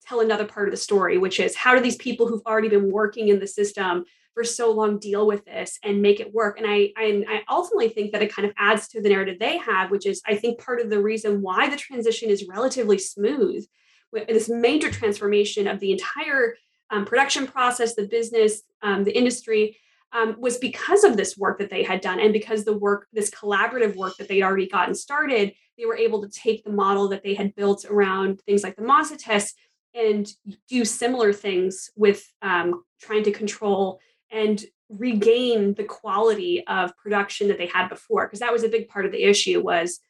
tell 0.08 0.20
another 0.20 0.46
part 0.46 0.68
of 0.68 0.72
the 0.72 0.78
story, 0.78 1.18
which 1.18 1.38
is 1.38 1.54
how 1.54 1.74
do 1.74 1.80
these 1.80 1.96
people 1.96 2.26
who've 2.26 2.46
already 2.46 2.68
been 2.68 2.90
working 2.90 3.28
in 3.28 3.38
the 3.38 3.46
system 3.46 4.04
for 4.32 4.42
so 4.42 4.72
long 4.72 4.98
deal 4.98 5.26
with 5.26 5.44
this 5.44 5.78
and 5.82 6.00
make 6.00 6.18
it 6.20 6.32
work? 6.32 6.58
And 6.58 6.66
I, 6.66 6.92
I, 6.96 7.42
ultimately 7.48 7.90
think 7.90 8.12
that 8.12 8.22
it 8.22 8.32
kind 8.32 8.48
of 8.48 8.54
adds 8.56 8.88
to 8.88 9.02
the 9.02 9.10
narrative 9.10 9.38
they 9.38 9.58
have, 9.58 9.90
which 9.90 10.06
is 10.06 10.22
I 10.26 10.36
think 10.36 10.60
part 10.60 10.80
of 10.80 10.88
the 10.88 11.02
reason 11.02 11.42
why 11.42 11.68
the 11.68 11.76
transition 11.76 12.30
is 12.30 12.48
relatively 12.48 12.98
smooth, 12.98 13.66
with 14.10 14.26
this 14.28 14.48
major 14.48 14.90
transformation 14.90 15.66
of 15.66 15.80
the 15.80 15.92
entire 15.92 16.54
um, 16.90 17.04
production 17.04 17.46
process, 17.46 17.94
the 17.94 18.06
business, 18.06 18.62
um, 18.82 19.04
the 19.04 19.16
industry. 19.16 19.76
Um, 20.10 20.36
was 20.38 20.56
because 20.56 21.04
of 21.04 21.18
this 21.18 21.36
work 21.36 21.58
that 21.58 21.68
they 21.68 21.82
had 21.82 22.00
done 22.00 22.18
and 22.18 22.32
because 22.32 22.64
the 22.64 22.76
work 22.76 23.06
this 23.12 23.28
collaborative 23.30 23.94
work 23.94 24.16
that 24.16 24.26
they'd 24.26 24.42
already 24.42 24.66
gotten 24.66 24.94
started 24.94 25.52
they 25.78 25.86
were 25.86 25.96
able 25.96 26.20
to 26.22 26.28
take 26.28 26.64
the 26.64 26.72
model 26.72 27.08
that 27.08 27.22
they 27.22 27.34
had 27.34 27.54
built 27.54 27.84
around 27.88 28.40
things 28.40 28.62
like 28.62 28.76
the 28.76 28.82
Mazda 28.82 29.16
test 29.16 29.56
and 29.94 30.28
do 30.68 30.84
similar 30.84 31.32
things 31.32 31.90
with 31.96 32.26
um, 32.42 32.82
trying 33.00 33.22
to 33.24 33.32
control 33.32 34.00
and 34.30 34.62
regain 34.90 35.74
the 35.74 35.84
quality 35.84 36.66
of 36.66 36.96
production 36.96 37.48
that 37.48 37.58
they 37.58 37.66
had 37.66 37.88
before. 37.88 38.26
Because 38.26 38.40
that 38.40 38.52
was 38.52 38.64
a 38.64 38.68
big 38.68 38.88
part 38.88 39.06
of 39.06 39.12
the 39.12 39.22
issue 39.22 39.62
was 39.62 40.00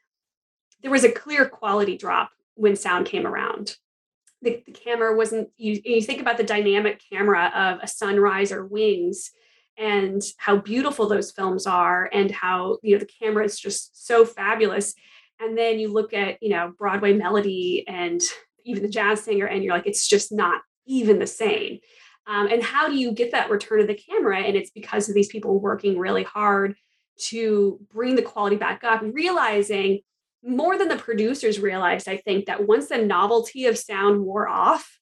there 0.82 0.90
was 0.90 1.05
a 1.05 1.12
clear 1.12 1.46
quality 1.49 1.96
drop 1.96 2.30
when 2.55 2.74
sound 2.74 3.07
came 3.07 3.26
around. 3.26 3.76
The, 4.40 4.62
the 4.66 4.72
camera 4.72 5.16
wasn't 5.16 5.51
you, 5.57 5.80
you 5.84 6.03
think 6.03 6.20
about 6.20 6.38
the 6.38 6.44
dynamic 6.44 7.03
camera 7.12 7.53
of 7.55 7.80
a 7.82 7.88
sunrise 7.88 8.53
or 8.53 8.64
wings 8.64 9.32
and 9.79 10.22
how 10.37 10.57
beautiful 10.57 11.09
those 11.09 11.31
films 11.31 11.66
are 11.66 12.11
and 12.12 12.31
how 12.31 12.79
you 12.83 12.95
know 12.95 12.99
the 12.99 13.11
camera 13.20 13.45
is 13.45 13.59
just 13.59 14.07
so 14.07 14.24
fabulous. 14.24 14.95
And 15.41 15.57
then 15.57 15.79
you 15.79 15.93
look 15.93 16.12
at 16.12 16.43
you 16.43 16.51
know 16.51 16.72
broadway 16.76 17.12
melody 17.12 17.85
and 17.87 18.20
even 18.64 18.83
the 18.83 18.89
jazz 18.89 19.22
singer 19.22 19.47
and 19.47 19.62
you're 19.62 19.74
like 19.74 19.87
it's 19.87 20.09
just 20.09 20.33
not 20.33 20.61
even 20.87 21.18
the 21.18 21.26
same. 21.26 21.79
Um, 22.26 22.49
and 22.49 22.62
how 22.62 22.89
do 22.89 22.95
you 22.95 23.12
get 23.12 23.33
that 23.33 23.49
return 23.49 23.81
of 23.81 23.87
the 23.87 23.95
camera? 23.95 24.41
And 24.41 24.55
it's 24.55 24.70
because 24.70 25.09
of 25.09 25.14
these 25.14 25.29
people 25.29 25.59
working 25.59 25.99
really 25.99 26.24
hard 26.24 26.76
to 27.18 27.81
bring 27.93 28.14
the 28.14 28.22
quality 28.22 28.57
back 28.57 28.85
up 28.85 29.01
realizing 29.03 30.01
more 30.43 30.79
than 30.79 30.89
the 30.89 30.97
producers 30.97 31.59
realized 31.59 32.09
i 32.09 32.16
think 32.16 32.47
that 32.47 32.66
once 32.66 32.89
the 32.89 32.99
novelty 32.99 33.66
of 33.66 33.76
sound 33.76 34.24
wore 34.24 34.49
off 34.49 34.99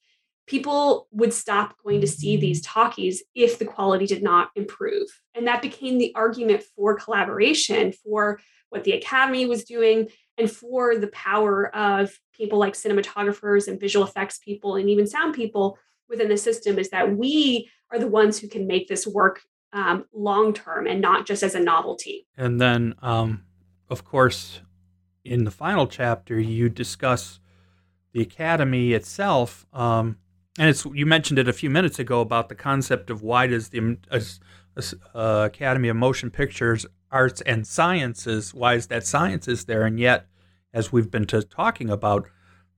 people 0.47 1.07
would 1.11 1.33
stop 1.33 1.75
going 1.83 2.01
to 2.01 2.07
see 2.07 2.37
these 2.37 2.61
talkies 2.61 3.21
if 3.35 3.59
the 3.59 3.65
quality 3.65 4.07
did 4.07 4.23
not 4.23 4.49
improve 4.55 5.07
and 5.35 5.45
that 5.47 5.61
became 5.61 5.97
the 5.97 6.13
argument 6.15 6.63
for 6.75 6.95
collaboration 6.95 7.91
for 7.91 8.39
what 8.69 8.83
the 8.83 8.93
academy 8.93 9.45
was 9.45 9.63
doing 9.63 10.07
and 10.37 10.49
for 10.51 10.97
the 10.97 11.07
power 11.07 11.73
of 11.75 12.17
people 12.33 12.57
like 12.57 12.73
cinematographers 12.73 13.67
and 13.67 13.79
visual 13.79 14.05
effects 14.05 14.39
people 14.39 14.75
and 14.75 14.89
even 14.89 15.05
sound 15.05 15.33
people 15.33 15.77
within 16.09 16.29
the 16.29 16.37
system 16.37 16.79
is 16.79 16.89
that 16.89 17.15
we 17.15 17.69
are 17.91 17.99
the 17.99 18.07
ones 18.07 18.39
who 18.39 18.47
can 18.47 18.67
make 18.67 18.87
this 18.87 19.05
work 19.05 19.41
um, 19.73 20.05
long 20.13 20.53
term 20.53 20.87
and 20.87 21.01
not 21.01 21.25
just 21.25 21.43
as 21.43 21.55
a 21.55 21.59
novelty. 21.59 22.25
And 22.37 22.59
then, 22.59 22.95
um, 23.01 23.43
of 23.89 24.03
course, 24.03 24.61
in 25.23 25.43
the 25.43 25.51
final 25.51 25.87
chapter, 25.87 26.39
you 26.39 26.69
discuss 26.69 27.39
the 28.13 28.21
academy 28.21 28.93
itself. 28.93 29.65
Um, 29.73 30.17
and 30.57 30.69
it's 30.69 30.85
you 30.85 31.05
mentioned 31.05 31.39
it 31.39 31.47
a 31.47 31.53
few 31.53 31.69
minutes 31.69 31.99
ago 31.99 32.21
about 32.21 32.49
the 32.49 32.55
concept 32.55 33.09
of 33.09 33.21
why 33.21 33.47
does 33.47 33.69
the 33.69 33.97
uh, 34.11 34.19
uh, 35.15 35.45
Academy 35.45 35.89
of 35.89 35.95
Motion 35.95 36.29
Pictures 36.31 36.85
Arts 37.11 37.41
and 37.41 37.65
Sciences 37.65 38.53
why 38.53 38.73
is 38.75 38.87
that 38.87 39.05
science 39.05 39.47
is 39.47 39.65
there 39.65 39.83
and 39.83 39.99
yet 39.99 40.27
as 40.73 40.91
we've 40.91 41.11
been 41.11 41.25
t- 41.25 41.41
talking 41.49 41.89
about, 41.89 42.29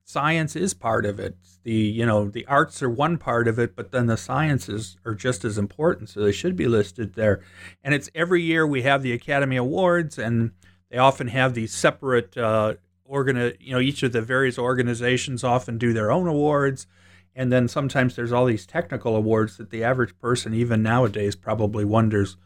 science 0.04 0.56
is 0.56 0.74
part 0.74 1.04
of 1.04 1.20
it. 1.20 1.36
The 1.64 1.72
you 1.72 2.06
know 2.06 2.28
the 2.28 2.46
arts 2.46 2.82
are 2.82 2.90
one 2.90 3.18
part 3.18 3.46
of 3.46 3.58
it, 3.58 3.76
but 3.76 3.92
then 3.92 4.06
the 4.06 4.16
sciences 4.16 4.96
are 5.04 5.14
just 5.14 5.44
as 5.44 5.58
important, 5.58 6.08
so 6.08 6.20
they 6.20 6.32
should 6.32 6.56
be 6.56 6.66
listed 6.66 7.14
there. 7.14 7.42
And 7.84 7.94
it's 7.94 8.10
every 8.14 8.42
year 8.42 8.66
we 8.66 8.82
have 8.82 9.02
the 9.02 9.12
Academy 9.12 9.56
Awards, 9.56 10.18
and 10.18 10.52
they 10.90 10.96
often 10.96 11.28
have 11.28 11.52
these 11.52 11.74
separate 11.74 12.36
uh, 12.38 12.74
organi- 13.08 13.56
You 13.60 13.74
know, 13.74 13.80
each 13.80 14.02
of 14.02 14.12
the 14.12 14.22
various 14.22 14.58
organizations 14.58 15.44
often 15.44 15.76
do 15.76 15.92
their 15.92 16.10
own 16.10 16.26
awards, 16.26 16.86
and 17.34 17.52
then 17.52 17.68
sometimes 17.68 18.16
there's 18.16 18.32
all 18.32 18.46
these 18.46 18.66
technical 18.66 19.16
awards 19.16 19.56
that 19.56 19.70
the 19.70 19.84
average 19.84 20.18
person, 20.18 20.54
even 20.54 20.82
nowadays, 20.82 21.36
probably 21.36 21.84
wonders, 21.84 22.36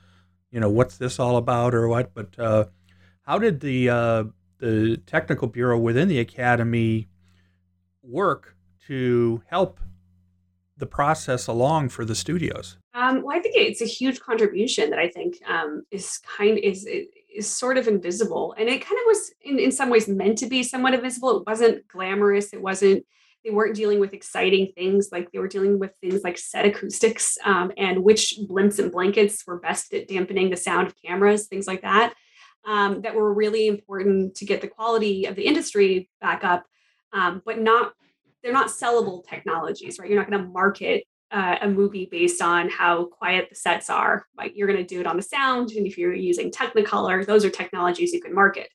you 0.51 0.61
know, 0.61 0.69
what's 0.69 0.99
this 0.99 1.19
all 1.19 1.37
about 1.37 1.75
or 1.75 1.89
what. 1.89 2.15
But 2.15 2.39
uh, 2.39 2.67
how 3.23 3.39
did 3.39 3.61
the 3.61 3.89
uh, 3.89 4.25
the 4.59 4.99
technical 5.07 5.49
bureau 5.49 5.79
within 5.79 6.09
the 6.09 6.21
academy 6.21 7.09
work 8.03 8.57
to 8.87 9.43
help 9.47 9.81
the 10.77 10.87
process 10.87 11.47
along 11.47 11.89
for 11.89 12.05
the 12.05 12.15
studios? 12.15 12.77
Um, 12.95 13.23
well, 13.23 13.37
I 13.37 13.41
think 13.41 13.55
it's 13.57 13.81
a 13.81 13.87
huge 13.87 14.21
contribution 14.21 14.91
that 14.91 14.99
I 14.99 15.09
think 15.09 15.37
um, 15.49 15.83
is 15.91 16.19
kind 16.19 16.59
is 16.59 16.87
is 17.35 17.49
sort 17.49 17.79
of 17.79 17.89
invisible, 17.89 18.55
and 18.59 18.69
it 18.69 18.85
kind 18.85 18.99
of 18.99 19.07
was 19.07 19.33
in, 19.43 19.59
in 19.59 19.73
some 19.73 19.91
ways 19.91 20.07
meant 20.07 20.39
to 20.39 20.47
be 20.47 20.63
somewhat 20.63 20.95
invisible. 20.95 21.39
It 21.39 21.47
wasn't 21.47 21.89
glamorous. 21.89 22.53
It 22.53 22.63
wasn't. 22.63 23.05
They 23.45 23.51
weren't 23.51 23.77
dealing 23.77 24.01
with 24.01 24.15
exciting 24.15 24.73
things 24.75 25.11
like 25.13 25.31
they 25.31 25.39
were 25.39 25.49
dealing 25.49 25.79
with 25.79 25.93
things 26.01 26.23
like 26.25 26.39
set 26.39 26.65
acoustics 26.65 27.37
um, 27.45 27.73
and 27.77 28.03
which 28.03 28.39
blimps 28.49 28.79
and 28.79 28.91
blankets 28.91 29.45
were 29.47 29.61
best 29.61 29.93
at 29.93 30.09
dampening 30.09 30.51
the 30.51 30.57
sound 30.57 30.87
of 30.87 30.95
cameras, 31.05 31.47
things 31.47 31.67
like 31.67 31.83
that 31.83 32.15
um, 32.67 33.03
that 33.03 33.15
were 33.15 33.33
really 33.33 33.67
important 33.67 34.35
to 34.37 34.45
get 34.45 34.61
the 34.61 34.69
quality 34.69 35.27
of 35.27 35.37
the 35.37 35.45
industry 35.45 36.09
back 36.21 36.45
up, 36.45 36.65
um, 37.13 37.43
but 37.45 37.59
not 37.59 37.93
they're 38.43 38.53
not 38.53 38.69
sellable 38.69 39.27
technologies, 39.27 39.99
right? 39.99 40.09
You're 40.09 40.19
not 40.19 40.31
going 40.31 40.43
to 40.43 40.51
market 40.51 41.05
uh, 41.31 41.57
a 41.63 41.69
movie 41.69 42.07
based 42.11 42.43
on 42.43 42.69
how 42.69 43.07
quiet 43.07 43.49
the 43.49 43.55
sets 43.55 43.89
are. 43.89 44.27
Like 44.37 44.53
you're 44.55 44.67
going 44.67 44.79
to 44.79 44.85
do 44.87 45.01
it 45.01 45.07
on 45.07 45.17
the 45.17 45.23
sound, 45.23 45.73
and 45.73 45.87
if 45.87 45.97
you're 45.97 46.15
using 46.15 46.51
Technicolor, 46.51 47.25
those 47.25 47.45
are 47.45 47.51
technologies 47.51 48.13
you 48.13 48.21
can 48.21 48.35
market. 48.35 48.69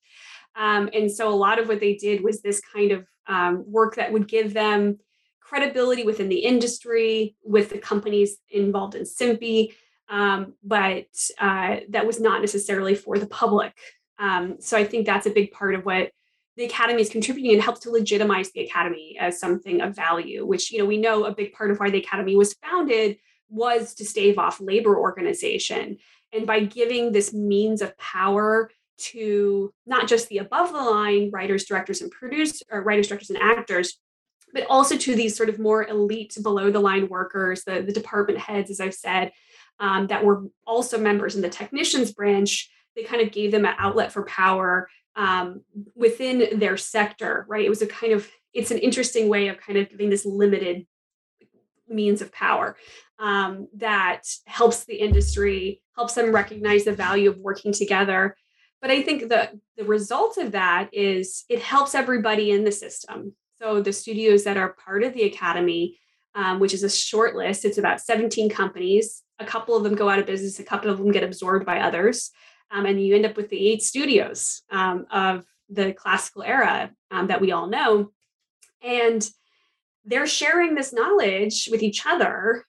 Um, 0.56 0.90
and 0.94 1.12
so 1.12 1.30
a 1.30 1.36
lot 1.36 1.60
of 1.60 1.68
what 1.68 1.80
they 1.80 1.96
did 1.96 2.24
was 2.24 2.42
this 2.42 2.62
kind 2.74 2.92
of 2.92 3.06
um, 3.30 3.64
work 3.66 3.96
that 3.96 4.12
would 4.12 4.28
give 4.28 4.54
them 4.54 5.00
credibility 5.40 6.04
within 6.04 6.28
the 6.28 6.40
industry, 6.40 7.36
with 7.44 7.70
the 7.70 7.78
companies 7.78 8.38
involved 8.50 8.96
in 8.96 9.04
SMPI, 9.04 9.74
um, 10.10 10.54
but 10.64 11.08
uh, 11.40 11.78
that 11.90 12.06
was 12.06 12.20
not 12.20 12.42
necessarily 12.42 12.96
for 12.96 13.18
the 13.18 13.28
public. 13.28 13.74
Um, 14.18 14.58
so 14.60 14.78
I 14.78 14.84
think 14.84 15.06
that's 15.06 15.28
a 15.28 15.32
big 15.32 15.52
part 15.52 15.76
of 15.76 15.86
what 15.86 16.12
the 16.60 16.66
academy 16.66 17.02
is 17.02 17.10
contributing 17.10 17.54
and 17.54 17.62
helps 17.62 17.80
to 17.82 17.90
legitimize 17.90 18.52
the 18.52 18.66
academy 18.66 19.16
as 19.18 19.40
something 19.40 19.80
of 19.80 19.96
value 19.96 20.46
which 20.46 20.74
you 20.74 20.78
know 20.78 20.86
we 20.86 20.98
know 20.98 21.24
a 21.24 21.34
big 21.34 21.54
part 21.54 21.72
of 21.72 21.80
why 21.80 21.90
the 21.90 22.00
academy 22.00 22.36
was 22.36 22.54
founded 22.56 23.18
was 23.50 23.94
to 23.94 24.04
stave 24.04 24.38
off 24.38 24.60
labor 24.60 25.00
organization 25.00 25.98
and 26.34 26.46
by 26.46 26.60
giving 26.60 27.14
this 27.14 27.34
means 27.34 27.82
of 27.82 27.98
power 27.98 28.70
to 29.00 29.74
not 29.86 30.08
just 30.08 30.30
the 30.30 30.40
above 30.40 30.72
the 30.72 30.78
line 30.78 31.30
writers 31.32 31.66
directors 31.66 32.02
and 32.02 32.12
producers 32.12 32.64
or 32.72 32.84
writers 32.84 33.08
directors 33.08 33.30
and 33.30 33.42
actors 33.42 33.98
but 34.52 34.66
also 34.68 34.98
to 34.98 35.14
these 35.14 35.38
sort 35.38 35.50
of 35.50 35.60
more 35.60 35.88
elite 35.88 36.36
below 36.42 36.72
the 36.72 36.80
line 36.80 37.08
workers 37.08 37.64
the, 37.64 37.82
the 37.82 37.94
department 37.94 38.40
heads 38.40 38.70
as 38.70 38.80
i've 38.80 38.94
said 38.94 39.32
um, 39.80 40.08
that 40.08 40.26
were 40.26 40.44
also 40.68 40.98
members 40.98 41.36
in 41.36 41.42
the 41.42 41.50
technicians 41.50 42.12
branch 42.12 42.70
they 42.96 43.04
kind 43.04 43.22
of 43.22 43.32
gave 43.32 43.52
them 43.52 43.66
an 43.66 43.76
outlet 43.78 44.12
for 44.12 44.24
power 44.24 44.90
um, 45.16 45.62
within 45.96 46.60
their 46.60 46.78
sector, 46.78 47.46
right? 47.50 47.66
It 47.66 47.70
was 47.70 47.82
a 47.82 47.88
kind 47.88 48.14
of, 48.14 48.30
it's 48.54 48.72
an 48.72 48.78
interesting 48.78 49.28
way 49.28 49.50
of 49.50 49.60
kind 49.60 49.78
of 49.78 49.90
giving 49.90 50.10
this 50.10 50.26
limited 50.26 50.88
means 51.88 52.22
of 52.22 52.32
power 52.32 52.78
um, 53.20 53.68
that 53.76 54.24
helps 54.46 54.86
the 54.86 54.96
industry, 54.96 55.82
helps 55.96 56.14
them 56.14 56.32
recognize 56.32 56.86
the 56.86 56.94
value 56.94 57.30
of 57.30 57.38
working 57.40 57.74
together. 57.74 58.36
But 58.82 58.92
I 58.92 59.02
think 59.02 59.28
the, 59.28 59.60
the 59.78 59.84
result 59.84 60.38
of 60.38 60.54
that 60.54 60.90
is 60.94 61.44
it 61.50 61.62
helps 61.62 61.96
everybody 61.96 62.52
in 62.52 62.64
the 62.64 62.72
system. 62.72 63.34
So 63.62 63.82
the 63.82 63.92
studios 63.92 64.46
that 64.46 64.58
are 64.58 64.74
part 64.74 65.04
of 65.04 65.14
the 65.14 65.24
academy, 65.24 66.00
um, 66.34 66.60
which 66.60 66.74
is 66.74 66.84
a 66.84 66.90
short 66.90 67.36
list, 67.36 67.66
it's 67.66 67.78
about 67.78 68.00
17 68.00 68.50
companies. 68.50 69.24
A 69.40 69.46
couple 69.46 69.76
of 69.76 69.84
them 69.84 69.96
go 69.96 70.10
out 70.10 70.20
of 70.20 70.26
business, 70.26 70.60
a 70.60 70.64
couple 70.64 70.90
of 70.90 70.98
them 70.98 71.12
get 71.12 71.24
absorbed 71.24 71.66
by 71.66 71.82
others. 71.82 72.32
Um, 72.72 72.86
and 72.86 73.04
you 73.04 73.16
end 73.16 73.26
up 73.26 73.36
with 73.36 73.50
the 73.50 73.70
eight 73.70 73.82
studios 73.82 74.62
um, 74.70 75.06
of 75.12 75.44
the 75.70 75.94
classical 75.94 76.44
era 76.44 76.92
um, 77.12 77.28
that 77.28 77.42
we 77.42 77.52
all 77.52 77.68
know. 77.68 78.12
And 78.82 79.28
they're 80.06 80.28
sharing 80.28 80.76
this 80.76 80.94
knowledge 80.94 81.68
with 81.72 81.84
each 81.84 82.06
other, 82.06 82.66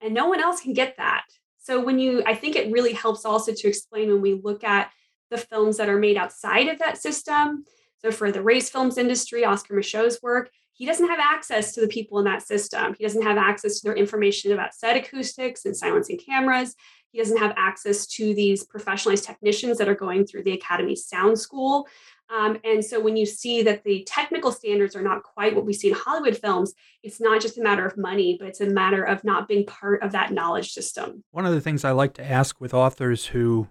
and 0.00 0.12
no 0.12 0.26
one 0.26 0.40
else 0.40 0.60
can 0.60 0.72
get 0.72 0.96
that. 0.98 1.24
So, 1.58 1.82
when 1.82 1.98
you, 1.98 2.22
I 2.26 2.34
think 2.34 2.54
it 2.54 2.70
really 2.70 2.92
helps 2.92 3.24
also 3.24 3.52
to 3.52 3.68
explain 3.68 4.08
when 4.08 4.20
we 4.20 4.34
look 4.34 4.62
at 4.62 4.90
the 5.30 5.38
films 5.38 5.76
that 5.76 5.88
are 5.88 5.98
made 5.98 6.16
outside 6.16 6.68
of 6.68 6.78
that 6.78 6.98
system. 6.98 7.64
So, 7.98 8.10
for 8.10 8.30
the 8.30 8.42
race 8.42 8.70
films 8.70 8.98
industry, 8.98 9.44
Oscar 9.44 9.74
Micheaux's 9.74 10.22
work, 10.22 10.50
he 10.72 10.84
doesn't 10.84 11.08
have 11.08 11.18
access 11.18 11.72
to 11.72 11.80
the 11.80 11.88
people 11.88 12.18
in 12.18 12.26
that 12.26 12.42
system. 12.42 12.94
He 12.98 13.04
doesn't 13.04 13.22
have 13.22 13.38
access 13.38 13.80
to 13.80 13.84
their 13.84 13.96
information 13.96 14.52
about 14.52 14.74
set 14.74 14.96
acoustics 14.96 15.64
and 15.64 15.74
silencing 15.74 16.18
cameras. 16.18 16.76
He 17.12 17.18
doesn't 17.18 17.38
have 17.38 17.54
access 17.56 18.06
to 18.08 18.34
these 18.34 18.66
professionalized 18.66 19.24
technicians 19.24 19.78
that 19.78 19.88
are 19.88 19.94
going 19.94 20.26
through 20.26 20.42
the 20.42 20.52
Academy 20.52 20.94
Sound 20.94 21.38
School. 21.38 21.88
Um, 22.28 22.58
and 22.62 22.84
so 22.84 23.00
when 23.00 23.16
you 23.16 23.24
see 23.24 23.62
that 23.62 23.84
the 23.84 24.04
technical 24.06 24.52
standards 24.52 24.94
are 24.94 25.02
not 25.02 25.22
quite 25.22 25.54
what 25.54 25.64
we 25.64 25.72
see 25.72 25.88
in 25.88 25.94
Hollywood 25.94 26.36
films, 26.36 26.74
it's 27.02 27.20
not 27.20 27.40
just 27.40 27.56
a 27.56 27.62
matter 27.62 27.86
of 27.86 27.96
money, 27.96 28.36
but 28.38 28.48
it's 28.48 28.60
a 28.60 28.68
matter 28.68 29.02
of 29.02 29.24
not 29.24 29.48
being 29.48 29.64
part 29.64 30.02
of 30.02 30.12
that 30.12 30.32
knowledge 30.32 30.72
system. 30.72 31.24
One 31.30 31.46
of 31.46 31.54
the 31.54 31.60
things 31.60 31.84
I 31.84 31.92
like 31.92 32.12
to 32.14 32.24
ask 32.24 32.60
with 32.60 32.74
authors 32.74 33.26
who, 33.26 33.68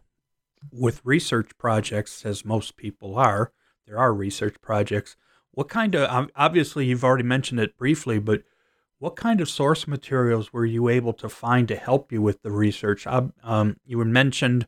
with 0.72 1.02
research 1.04 1.52
projects, 1.58 2.26
as 2.26 2.46
most 2.46 2.78
people 2.78 3.18
are, 3.18 3.52
there 3.88 3.98
are 3.98 4.14
research 4.14 4.56
projects. 4.62 5.16
What 5.52 5.70
kind 5.70 5.96
of, 5.96 6.30
obviously, 6.36 6.86
you've 6.86 7.04
already 7.04 7.24
mentioned 7.24 7.60
it 7.60 7.78
briefly, 7.78 8.20
but 8.20 8.44
what 9.00 9.16
kind 9.16 9.42
of 9.42 9.50
source 9.50 9.88
materials 9.88 10.52
were 10.52 10.66
you 10.66 10.90
able 10.90 11.14
to 11.14 11.30
find 11.30 11.68
to 11.68 11.76
help 11.76 12.12
you 12.12 12.22
with 12.22 12.42
the 12.42 12.52
research? 12.52 13.06
Um, 13.08 13.78
you 13.86 14.04
mentioned 14.04 14.68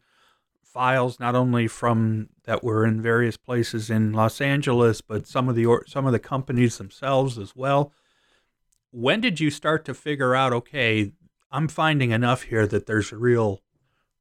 files 0.64 1.20
not 1.20 1.34
only 1.34 1.68
from 1.68 2.30
that 2.44 2.64
were 2.64 2.86
in 2.86 3.02
various 3.02 3.36
places 3.36 3.90
in 3.90 4.14
Los 4.14 4.40
Angeles, 4.40 5.02
but 5.02 5.26
some 5.26 5.50
of 5.50 5.56
the 5.56 5.66
some 5.88 6.06
of 6.06 6.12
the 6.12 6.20
companies 6.20 6.78
themselves 6.78 7.38
as 7.38 7.56
well. 7.56 7.92
When 8.92 9.20
did 9.20 9.40
you 9.40 9.50
start 9.50 9.86
to 9.86 9.94
figure 9.94 10.36
out? 10.36 10.54
Okay, 10.54 11.14
I'm 11.52 11.68
finding 11.68 12.12
enough 12.12 12.44
here 12.44 12.68
that 12.68 12.86
there's 12.86 13.12
a 13.12 13.18
real 13.18 13.62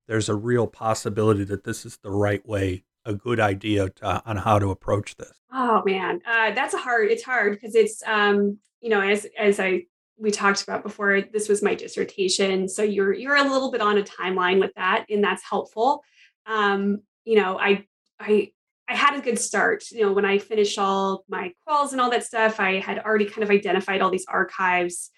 there's 0.09 0.29
a 0.29 0.35
real 0.35 0.67
possibility 0.67 1.45
that 1.45 1.65
this 1.65 1.85
is 1.85 1.99
the 1.99 2.11
right 2.11 2.47
way, 2.47 2.85
a 3.05 3.15
good 3.15 3.41
idea 3.41 3.91
to, 3.91 4.23
on 4.27 4.37
how 4.37 4.59
to 4.59 4.71
approach 4.71 5.17
this. 5.17 5.33
Oh 5.53 5.83
man, 5.85 6.21
uh, 6.27 6.53
that's 6.53 6.75
a 6.75 6.79
hard. 6.79 7.11
It's 7.11 7.25
hard 7.25 7.53
because 7.53 7.75
it's 7.75 8.03
um, 8.07 8.59
you 8.81 8.91
know 8.91 9.01
as 9.01 9.27
as 9.39 9.59
I 9.59 9.87
we 10.19 10.31
talked 10.31 10.63
about 10.63 10.83
before 10.83 11.21
this 11.21 11.49
was 11.49 11.63
my 11.63 11.75
dissertation 11.75 12.69
so 12.69 12.83
you're 12.83 13.13
you're 13.13 13.37
a 13.37 13.43
little 13.43 13.71
bit 13.71 13.81
on 13.81 13.99
a 13.99 14.03
timeline 14.03 14.61
with 14.61 14.73
that 14.75 15.05
and 15.11 15.23
that's 15.23 15.43
helpful 15.43 16.03
um, 16.47 17.01
you 17.25 17.37
know 17.37 17.59
i 17.59 17.85
i 18.21 18.51
i 18.89 18.95
had 18.95 19.19
a 19.19 19.21
good 19.21 19.39
start 19.39 19.85
you 19.91 20.03
know 20.03 20.13
when 20.13 20.25
i 20.25 20.39
finished 20.39 20.79
all 20.79 21.25
my 21.29 21.53
quals 21.69 21.93
and 21.93 22.01
all 22.01 22.11
that 22.11 22.25
stuff 22.25 22.61
i 22.61 22.79
had 22.79 22.99
already 23.01 23.27
kind 23.27 23.43
of 23.43 23.51
identified 23.51 24.01
all 24.01 24.11
these 24.11 24.27
archives 24.27 25.11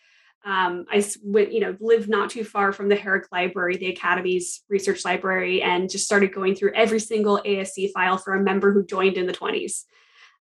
um, 0.45 0.85
i 0.91 1.05
went 1.23 1.53
you 1.53 1.61
know 1.61 1.77
lived 1.81 2.09
not 2.09 2.31
too 2.31 2.45
far 2.45 2.73
from 2.73 2.89
the 2.89 2.97
herrick 2.97 3.27
library 3.33 3.77
the 3.77 3.93
academy's 3.93 4.63
research 4.69 5.05
library 5.05 5.63
and 5.63 5.91
just 5.91 6.05
started 6.05 6.33
going 6.33 6.55
through 6.55 6.73
every 6.75 7.01
single 7.01 7.41
asc 7.45 7.91
file 7.93 8.17
for 8.17 8.35
a 8.35 8.43
member 8.43 8.73
who 8.73 8.85
joined 8.85 9.17
in 9.17 9.27
the 9.27 9.33
20s 9.33 9.85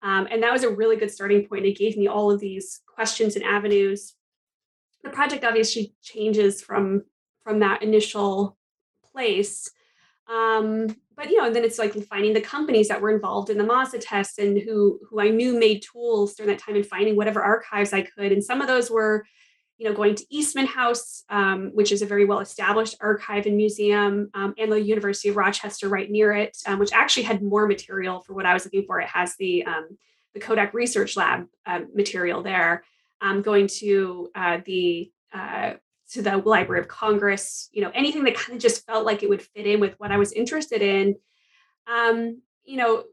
um, 0.03 0.26
and 0.30 0.43
that 0.43 0.53
was 0.53 0.64
a 0.64 0.70
really 0.70 0.97
good 0.97 1.11
starting 1.11 1.47
point. 1.47 1.64
It 1.64 1.78
gave 1.78 1.97
me 1.97 2.09
all 2.09 2.30
of 2.30 2.40
these 2.40 2.80
questions 2.86 3.36
and 3.36 3.45
avenues. 3.45 4.14
The 5.05 5.11
project 5.11 5.45
obviously 5.45 5.95
changes 6.03 6.61
from 6.61 7.05
from 7.43 7.61
that 7.61 7.82
initial 7.82 8.57
place. 9.12 9.70
Um, 10.28 10.97
but 11.14 11.30
you 11.30 11.36
know 11.36 11.47
and 11.47 11.55
then 11.55 11.64
it's 11.64 11.78
like 11.78 11.95
finding 12.07 12.32
the 12.32 12.40
companies 12.40 12.88
that 12.88 13.01
were 13.01 13.11
involved 13.11 13.51
in 13.51 13.59
the 13.59 13.64
mazda 13.64 13.99
tests 13.99 14.38
and 14.38 14.59
who 14.59 14.99
who 15.09 15.20
i 15.20 15.28
knew 15.28 15.59
made 15.59 15.82
tools 15.82 16.34
during 16.34 16.51
that 16.51 16.59
time 16.59 16.74
and 16.74 16.86
finding 16.86 17.16
whatever 17.16 17.43
archives 17.43 17.93
i 17.93 18.03
could. 18.03 18.32
And 18.32 18.43
some 18.43 18.61
of 18.61 18.66
those 18.66 18.90
were 18.90 19.24
you 19.83 19.89
know 19.89 19.95
going 19.97 20.14
to 20.14 20.24
eastman 20.30 20.66
house 20.66 21.24
um, 21.28 21.72
which 21.74 21.91
is 21.91 22.03
a 22.03 22.07
very 22.07 22.24
well 22.24 22.39
established 22.39 22.95
archive 23.01 23.47
and 23.47 23.57
museum 23.57 24.30
um, 24.35 24.55
and 24.57 24.70
the 24.70 24.80
university 24.80 25.28
of 25.28 25.37
rochester 25.37 25.89
right 25.89 26.09
near 26.09 26.33
it 26.33 26.57
um, 26.68 26.78
which 26.78 26.93
actually 26.93 27.24
had 27.24 27.43
more 27.43 27.66
material 27.66 28.20
for 28.20 28.33
what 28.33 28.47
i 28.47 28.55
was 28.55 28.64
looking 28.64 28.85
for 28.87 29.01
it 29.01 29.09
has 29.09 29.35
the 29.41 29.64
um, 29.66 29.99
the 30.35 30.41
kodak 30.41 30.72
research 30.72 31.16
lab 31.16 31.47
uh, 31.66 31.80
material 31.93 32.45
there 32.45 32.85
um, 33.20 33.43
going 33.43 33.66
to 33.66 34.30
uh, 34.37 34.59
the 34.64 35.11
uh, 35.35 35.72
to 36.12 36.22
the 36.22 36.37
Library 36.37 36.80
of 36.80 36.89
Congress, 36.89 37.70
you 37.72 37.80
know, 37.80 37.91
anything 37.95 38.24
that 38.24 38.35
kind 38.35 38.55
of 38.55 38.62
just 38.62 38.85
felt 38.85 39.07
like 39.07 39.22
it 39.22 39.30
would 39.30 39.41
fit 39.41 39.66
in 39.66 39.80
with 39.80 39.95
what 39.99 40.12
I 40.12 40.18
was 40.18 40.33
interested 40.33 40.83
in. 40.83 41.16
Um, 41.87 42.43
you 42.64 42.76
know, 42.76 43.05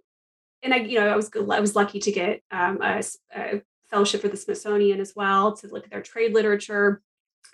and 0.61 0.73
I, 0.73 0.77
you 0.77 0.99
know, 0.99 1.07
I 1.07 1.15
was 1.15 1.29
I 1.33 1.59
was 1.61 1.75
lucky 1.75 1.99
to 1.99 2.11
get 2.11 2.41
um, 2.51 2.79
a, 2.81 3.01
a, 3.33 3.61
fellowship 3.89 4.21
for 4.21 4.27
the 4.27 4.37
Smithsonian 4.37 4.99
as 4.99 5.13
well 5.15 5.55
to 5.57 5.67
look 5.67 5.85
at 5.85 5.91
their 5.91 6.01
trade 6.01 6.33
literature, 6.33 7.01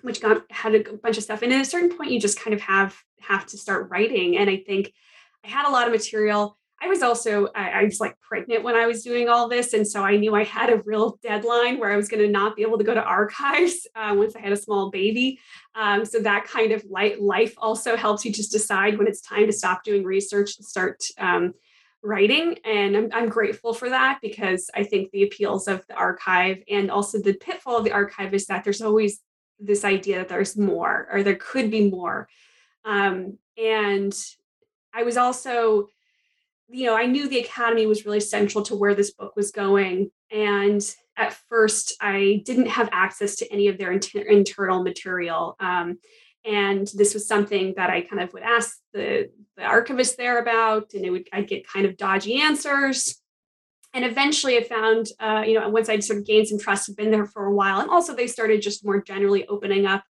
which 0.02 0.22
got 0.22 0.44
had 0.52 0.76
a 0.76 0.84
bunch 1.02 1.18
of 1.18 1.24
stuff. 1.24 1.42
And 1.42 1.54
at 1.54 1.62
a 1.62 1.66
certain 1.66 1.96
point, 1.96 2.12
you 2.12 2.20
just 2.20 2.40
kind 2.40 2.54
of 2.54 2.62
have 2.62 2.96
have 3.22 3.46
to 3.48 3.58
start 3.58 3.90
writing. 3.90 4.38
And 4.38 4.50
I 4.50 4.58
think 4.58 4.92
I 5.44 5.50
had 5.50 5.68
a 5.68 5.72
lot 5.72 5.88
of 5.88 5.94
material. 5.94 6.58
I 6.82 6.88
was 6.88 7.02
also 7.02 7.48
I, 7.56 7.70
I, 7.70 7.84
was 7.86 8.02
like 8.02 8.20
pregnant 8.20 8.64
when 8.64 8.76
I 8.76 8.86
was 8.86 9.02
doing 9.02 9.30
all 9.30 9.48
this, 9.48 9.74
and 9.74 9.88
so 9.88 10.04
I 10.04 10.18
knew 10.18 10.36
I 10.36 10.44
had 10.44 10.70
a 10.70 10.82
real 10.86 11.18
deadline 11.24 11.80
where 11.80 11.92
I 11.92 11.96
was 11.96 12.10
going 12.10 12.22
to 12.22 12.30
not 12.30 12.56
be 12.56 12.64
able 12.64 12.78
to 12.78 12.84
go 12.84 12.94
to 12.94 13.02
archives 13.02 13.88
uh, 13.96 14.14
once 14.16 14.36
I 14.36 14.42
had 14.42 14.52
a 14.52 14.58
small 14.58 14.92
baby. 14.92 15.40
Um, 15.74 16.04
so 16.04 16.20
that 16.20 16.46
kind 16.46 16.74
of 16.74 16.84
light 16.90 17.22
life 17.22 17.54
also 17.58 17.96
helps 17.96 18.26
you 18.26 18.32
just 18.32 18.52
decide 18.52 18.98
when 18.98 19.08
it's 19.08 19.22
time 19.22 19.46
to 19.46 19.54
stop 19.54 19.84
doing 19.84 20.04
research 20.04 20.58
and 20.58 20.66
start 20.66 21.02
um, 21.18 21.54
writing. 22.06 22.58
And 22.64 22.96
I'm, 22.96 23.10
I'm 23.14 23.30
grateful 23.30 23.74
for 23.74 23.90
that 23.90 24.20
because 24.22 24.70
I 24.74 24.84
think 24.84 25.12
the 25.12 25.24
appeals 25.24 25.68
of 25.68 25.86
the 25.88 25.96
archive 25.96 26.64
and 26.70 26.92
also 26.92 27.20
the 27.20 27.34
pitfall 27.34 27.78
of 27.78 27.84
the 27.84 27.92
archive 27.92 28.34
is 28.34 28.46
that 28.48 28.64
there's 28.64 28.82
always 28.82 29.22
this 29.60 29.84
idea 29.84 30.20
that 30.20 30.30
there's 30.30 30.58
more 30.58 31.08
or 31.12 31.24
there 31.24 31.36
could 31.36 31.72
be 31.72 31.90
more. 31.90 32.28
Um, 32.84 33.38
and 33.58 34.14
I 34.94 35.04
was 35.04 35.18
also 35.18 35.88
you 36.70 36.86
know, 36.86 36.96
I 36.96 37.06
knew 37.06 37.28
the 37.28 37.40
academy 37.40 37.86
was 37.86 38.06
really 38.06 38.20
central 38.20 38.64
to 38.66 38.76
where 38.76 38.96
this 38.96 39.12
book 39.12 39.36
was 39.36 39.52
going. 39.52 40.10
And 40.32 40.82
at 41.18 41.38
first, 41.48 41.96
I 42.02 42.42
didn't 42.46 42.68
have 42.68 42.90
access 42.92 43.36
to 43.38 43.54
any 43.54 43.68
of 43.68 43.78
their 43.78 43.92
inter- 43.92 44.20
internal 44.20 44.84
material. 44.84 45.56
Um, 45.60 46.00
and 46.46 46.88
this 46.96 47.14
was 47.14 47.28
something 47.28 47.74
that 47.76 47.90
I 47.90 48.02
kind 48.02 48.22
of 48.22 48.32
would 48.34 48.44
ask 48.44 48.78
the, 48.94 49.30
the 49.58 49.64
archivist 49.64 50.18
there 50.18 50.40
about, 50.40 50.94
and 50.94 51.06
it 51.06 51.10
would 51.10 51.28
I'd 51.34 51.48
get 51.48 51.68
kind 51.68 51.86
of 51.86 51.98
dodgy 51.98 52.42
answers. 52.42 53.22
And 53.94 54.04
eventually, 54.04 54.58
I 54.58 54.64
found, 54.64 55.08
uh, 55.20 55.44
you 55.48 55.58
know, 55.58 55.70
once 55.70 55.88
I'd 55.88 56.04
sort 56.04 56.20
of 56.20 56.26
gained 56.26 56.50
some 56.50 56.60
trust, 56.60 56.88
had 56.88 56.98
been 56.98 57.12
there 57.12 57.26
for 57.26 57.46
a 57.46 57.54
while, 57.54 57.80
and 57.80 57.90
also 57.90 58.14
they 58.14 58.28
started 58.28 58.62
just 58.62 58.86
more 58.86 59.02
generally 59.02 59.48
opening 59.48 59.86
up 59.86 60.04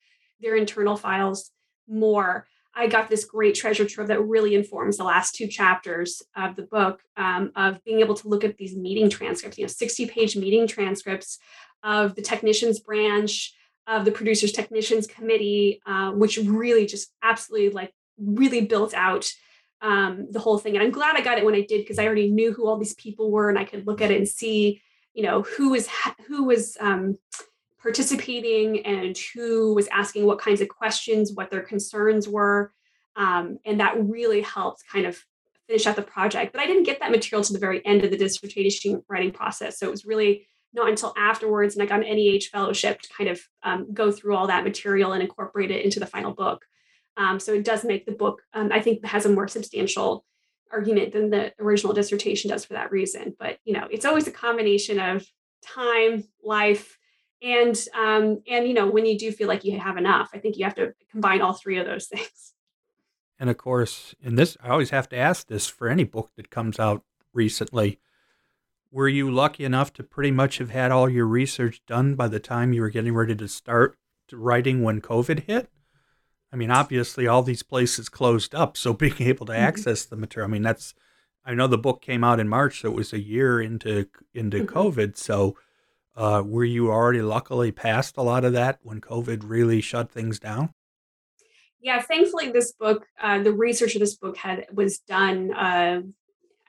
their 0.42 0.56
internal 0.56 0.96
files 0.96 1.52
more, 1.88 2.48
I 2.76 2.88
got 2.88 3.10
this 3.10 3.26
great 3.26 3.56
treasure 3.56 3.86
trove 3.86 4.08
that 4.08 4.24
really 4.24 4.56
informs 4.56 4.98
the 4.98 5.04
last 5.04 5.36
two 5.36 5.48
chapters 5.48 6.24
of 6.36 6.56
the 6.56 6.64
book 6.64 7.02
um, 7.18 7.52
of 7.56 7.84
being 7.84 8.00
able 8.00 8.16
to 8.16 8.28
look 8.28 8.44
at 8.44 8.58
these 8.58 8.76
meeting 8.76 9.10
transcripts, 9.10 9.58
you 9.58 9.64
know, 9.64 9.68
60 9.68 10.08
page 10.08 10.36
meeting 10.36 10.68
transcripts 10.68 11.38
of 11.84 12.16
the 12.16 12.22
technicians 12.22 12.80
branch, 12.80 13.54
of 13.88 14.06
the 14.06 14.12
producers 14.12 14.52
technicians 14.52 15.08
committee, 15.08 15.82
uh, 15.86 16.12
which 16.12 16.38
really 16.38 16.86
just 16.86 17.12
absolutely 17.22 17.70
like 17.70 17.94
really 18.18 18.62
built 18.62 18.94
out 18.94 19.30
um, 19.82 20.28
the 20.32 20.40
whole 20.40 20.58
thing. 20.58 20.76
And 20.76 20.84
I'm 20.84 20.92
glad 20.92 21.16
I 21.16 21.22
got 21.22 21.38
it 21.38 21.46
when 21.46 21.56
I 21.56 21.62
did 21.62 21.82
because 21.82 22.00
I 22.00 22.06
already 22.06 22.32
knew 22.32 22.54
who 22.54 22.68
all 22.68 22.78
these 22.78 22.96
people 22.96 23.30
were 23.30 23.50
and 23.50 23.60
I 23.60 23.66
could 23.66 23.86
look 23.86 24.02
at 24.02 24.12
it 24.12 24.18
and 24.18 24.28
see, 24.28 24.82
you 25.14 25.24
know, 25.24 25.42
who 25.42 25.72
was 25.72 25.90
who 26.28 26.46
was 26.46 26.78
um, 26.80 27.18
participating 27.82 28.86
and 28.86 29.18
who 29.36 29.74
was 29.74 29.88
asking 29.90 30.26
what 30.26 30.40
kinds 30.40 30.62
of 30.62 30.70
questions, 30.70 31.34
what 31.34 31.52
their 31.52 31.62
concerns 31.62 32.28
were. 32.30 32.72
Um, 33.18 33.60
and 33.66 33.82
that 33.82 34.02
really 34.02 34.42
helped 34.42 34.84
kind 34.92 35.06
of 35.06 35.22
finish 35.68 35.86
out 35.86 35.98
the 35.98 36.02
project. 36.02 36.54
But 36.54 36.62
I 36.62 36.66
didn't 36.66 36.84
get 36.84 37.00
that 37.02 37.12
material 37.12 37.44
to 37.44 37.54
the 37.54 37.60
very 37.60 37.86
end 37.86 38.04
of 38.04 38.12
the 38.12 38.18
dissertation 38.18 39.04
writing 39.10 39.32
process. 39.32 39.78
So 39.80 39.88
it 39.88 39.92
was 39.92 40.06
really 40.06 40.48
not 40.74 40.90
until 40.90 41.14
afterwards, 41.18 41.76
got 41.76 41.92
an 41.92 42.02
NEH 42.02 42.50
fellowship 42.52 43.02
to 43.02 43.10
kind 43.14 43.30
of 43.30 43.42
um, 43.64 43.94
go 43.94 44.12
through 44.12 44.36
all 44.36 44.48
that 44.48 44.64
material 44.64 45.14
and 45.14 45.22
incorporate 45.22 45.72
it 45.72 45.86
into 45.86 46.00
the 46.00 46.06
final 46.06 46.34
book. 46.34 46.66
Um, 47.16 47.40
so 47.40 47.54
it 47.54 47.64
does 47.64 47.84
make 47.84 48.06
the 48.06 48.12
book, 48.12 48.42
um, 48.54 48.72
I 48.72 48.82
think, 48.82 49.06
has 49.06 49.26
a 49.26 49.30
more 49.30 49.48
substantial 49.48 50.26
argument 50.72 51.14
than 51.14 51.30
the 51.30 51.54
original 51.60 51.94
dissertation 51.94 52.50
does 52.50 52.66
for 52.66 52.74
that 52.74 52.92
reason. 52.92 53.36
But 53.38 53.60
you 53.64 53.74
know, 53.74 53.88
it's 53.92 54.06
always 54.06 54.28
a 54.28 54.32
combination 54.32 55.00
of 55.00 55.26
time, 55.64 56.24
life, 56.44 56.98
and 57.44 57.78
um, 57.94 58.42
and 58.48 58.68
you 58.68 58.74
know 58.74 58.88
when 58.88 59.06
you 59.06 59.18
do 59.18 59.32
feel 59.32 59.48
like 59.48 59.66
you 59.66 59.78
have 59.78 59.98
enough 59.98 60.30
i 60.34 60.40
think 60.40 60.58
you 60.58 60.64
have 60.64 60.76
to 60.76 60.94
combine 61.12 61.42
all 61.42 61.54
three 61.54 61.78
of 61.78 61.86
those 61.86 62.08
things 62.14 62.54
and 63.38 63.50
of 63.50 63.58
course 63.58 64.16
in 64.22 64.36
this 64.36 64.58
i 64.64 64.70
always 64.70 64.90
have 64.90 65.10
to 65.10 65.18
ask 65.18 65.48
this 65.48 65.68
for 65.68 65.90
any 65.90 66.04
book 66.04 66.32
that 66.38 66.50
comes 66.50 66.80
out 66.80 67.04
recently 67.34 68.00
were 68.94 69.08
you 69.08 69.30
lucky 69.30 69.66
enough 69.66 69.92
to 69.92 70.04
pretty 70.04 70.32
much 70.32 70.60
have 70.60 70.70
had 70.70 70.92
all 70.92 71.10
your 71.10 71.26
research 71.26 71.82
done 71.88 72.16
by 72.16 72.28
the 72.28 72.40
time 72.40 72.72
you 72.74 72.82
were 72.82 72.90
getting 72.90 73.14
ready 73.14 73.36
to 73.36 73.48
start 73.48 73.98
writing 74.32 74.82
when 74.82 75.02
covid 75.02 75.44
hit 75.44 75.70
i 76.52 76.56
mean 76.56 76.72
obviously 76.72 77.28
all 77.28 77.44
these 77.44 77.64
places 77.64 78.10
closed 78.10 78.56
up 78.56 78.78
so 78.78 78.94
being 79.06 79.22
able 79.22 79.46
to 79.46 79.52
mm-hmm. 79.52 79.62
access 79.62 80.06
the 80.06 80.16
material 80.16 80.50
i 80.50 80.52
mean 80.52 80.64
that's 80.64 80.94
i 81.46 81.54
know 81.54 81.68
the 81.68 81.78
book 81.78 82.02
came 82.02 82.24
out 82.24 82.40
in 82.40 82.48
march 82.48 82.82
so 82.82 82.90
it 82.90 82.96
was 82.96 83.12
a 83.12 83.20
year 83.20 83.62
into 83.62 84.08
into 84.34 84.60
mm-hmm. 84.60 84.78
covid 84.78 85.18
so 85.18 85.56
uh, 86.16 86.44
were 86.46 86.64
you 86.64 86.92
already 86.92 87.22
luckily 87.22 87.72
past 87.72 88.18
a 88.18 88.22
lot 88.22 88.46
of 88.46 88.54
that 88.54 88.80
when 88.84 89.02
COVID 89.02 89.42
really 89.44 89.82
shut 89.82 90.12
things 90.12 90.40
down? 90.40 90.74
Yeah, 91.82 92.02
thankfully, 92.02 92.52
this 92.52 92.72
book, 92.72 93.06
uh, 93.22 93.42
the 93.42 93.52
research 93.52 93.96
of 93.96 94.00
this 94.00 94.16
book 94.16 94.38
had 94.38 94.68
was 94.72 95.00
done. 95.00 95.54
Uh, 95.54 96.02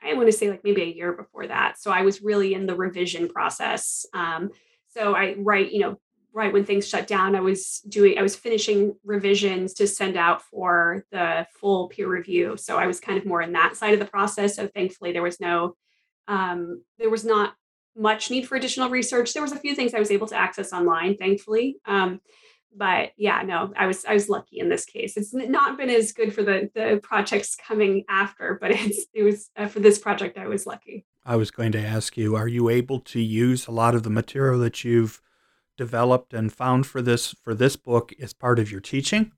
I 0.05 0.15
want 0.15 0.27
to 0.27 0.33
say 0.33 0.51
like 0.51 0.65
maybe 0.65 0.83
a 0.83 0.87
year 0.87 1.13
before 1.13 1.47
that. 1.47 1.79
So 1.81 1.91
I 1.91 2.03
was 2.03 2.23
really 2.23 2.55
in 2.55 2.67
the 2.67 2.75
revision 2.75 3.29
process. 3.29 4.07
Um, 4.13 4.51
so 4.89 5.15
I 5.15 5.35
right, 5.39 5.71
you 5.71 5.81
know, 5.81 5.99
right 6.33 6.53
when 6.53 6.65
things 6.65 6.89
shut 6.89 7.07
down, 7.07 7.37
I 7.37 7.41
was 7.41 7.81
doing, 7.89 8.19
I 8.19 8.23
was 8.23 8.37
finishing 8.37 8.97
revisions 9.05 9.73
to 9.75 9.87
send 9.87 10.17
out 10.17 10.43
for 10.43 11.05
the 11.13 11.47
full 11.61 11.89
peer 11.89 12.09
review. 12.09 12.57
So 12.57 12.77
I 12.77 12.87
was 12.87 13.01
kind 13.01 13.17
of 13.17 13.25
more 13.25 13.41
in 13.41 13.53
that 13.53 13.77
side 13.77 13.95
of 13.95 14.01
the 14.01 14.07
process. 14.07 14.57
So 14.57 14.67
thankfully, 14.67 15.13
there 15.13 15.23
was 15.23 15.41
no, 15.41 15.77
um, 16.27 16.83
there 16.99 17.11
was 17.11 17.25
not 17.25 17.55
much 17.97 18.31
need 18.31 18.49
for 18.49 18.57
additional 18.57 18.91
research. 18.91 19.33
There 19.33 19.43
was 19.43 19.53
a 19.53 19.59
few 19.59 19.75
things 19.75 19.95
I 19.95 20.01
was 20.01 20.11
able 20.11 20.27
to 20.29 20.37
access 20.37 20.73
online, 20.73 21.17
thankfully. 21.17 21.77
Um, 21.87 22.21
but 22.77 23.13
yeah, 23.17 23.43
no, 23.43 23.73
I 23.77 23.87
was 23.87 24.05
I 24.05 24.15
was 24.15 24.29
lucky 24.29 24.59
in 24.59 24.69
this 24.69 24.85
case. 24.85 25.17
It's 25.17 25.33
not 25.33 25.79
been 25.79 25.91
as 25.91 26.13
good 26.13 26.35
for 26.35 26.43
the 26.43 26.71
the 26.75 27.01
projects 27.03 27.57
coming 27.57 28.05
after, 28.09 28.59
but 28.61 28.71
it's 28.75 29.07
it 29.15 29.23
was 29.23 29.51
uh, 29.57 29.67
for 29.67 29.81
this 29.81 29.99
project 29.99 30.39
I 30.39 30.47
was 30.47 30.67
lucky. 30.67 31.07
I 31.25 31.37
was 31.37 31.51
going 31.51 31.73
to 31.73 31.81
ask 31.81 32.17
you, 32.17 32.37
are 32.37 32.49
you 32.49 32.69
able 32.69 33.01
to 33.01 33.21
use 33.21 33.67
a 33.67 33.73
lot 33.73 33.95
of 33.95 34.03
the 34.03 34.11
material 34.11 34.59
that 34.61 34.85
you've 34.85 35.23
developed 35.77 36.35
and 36.35 36.53
found 36.53 36.87
for 36.87 37.01
this 37.01 37.35
for 37.43 37.55
this 37.55 37.77
book 37.77 38.13
as 38.21 38.33
part 38.33 38.59
of 38.59 38.71
your 38.71 38.81
teaching? 38.81 39.33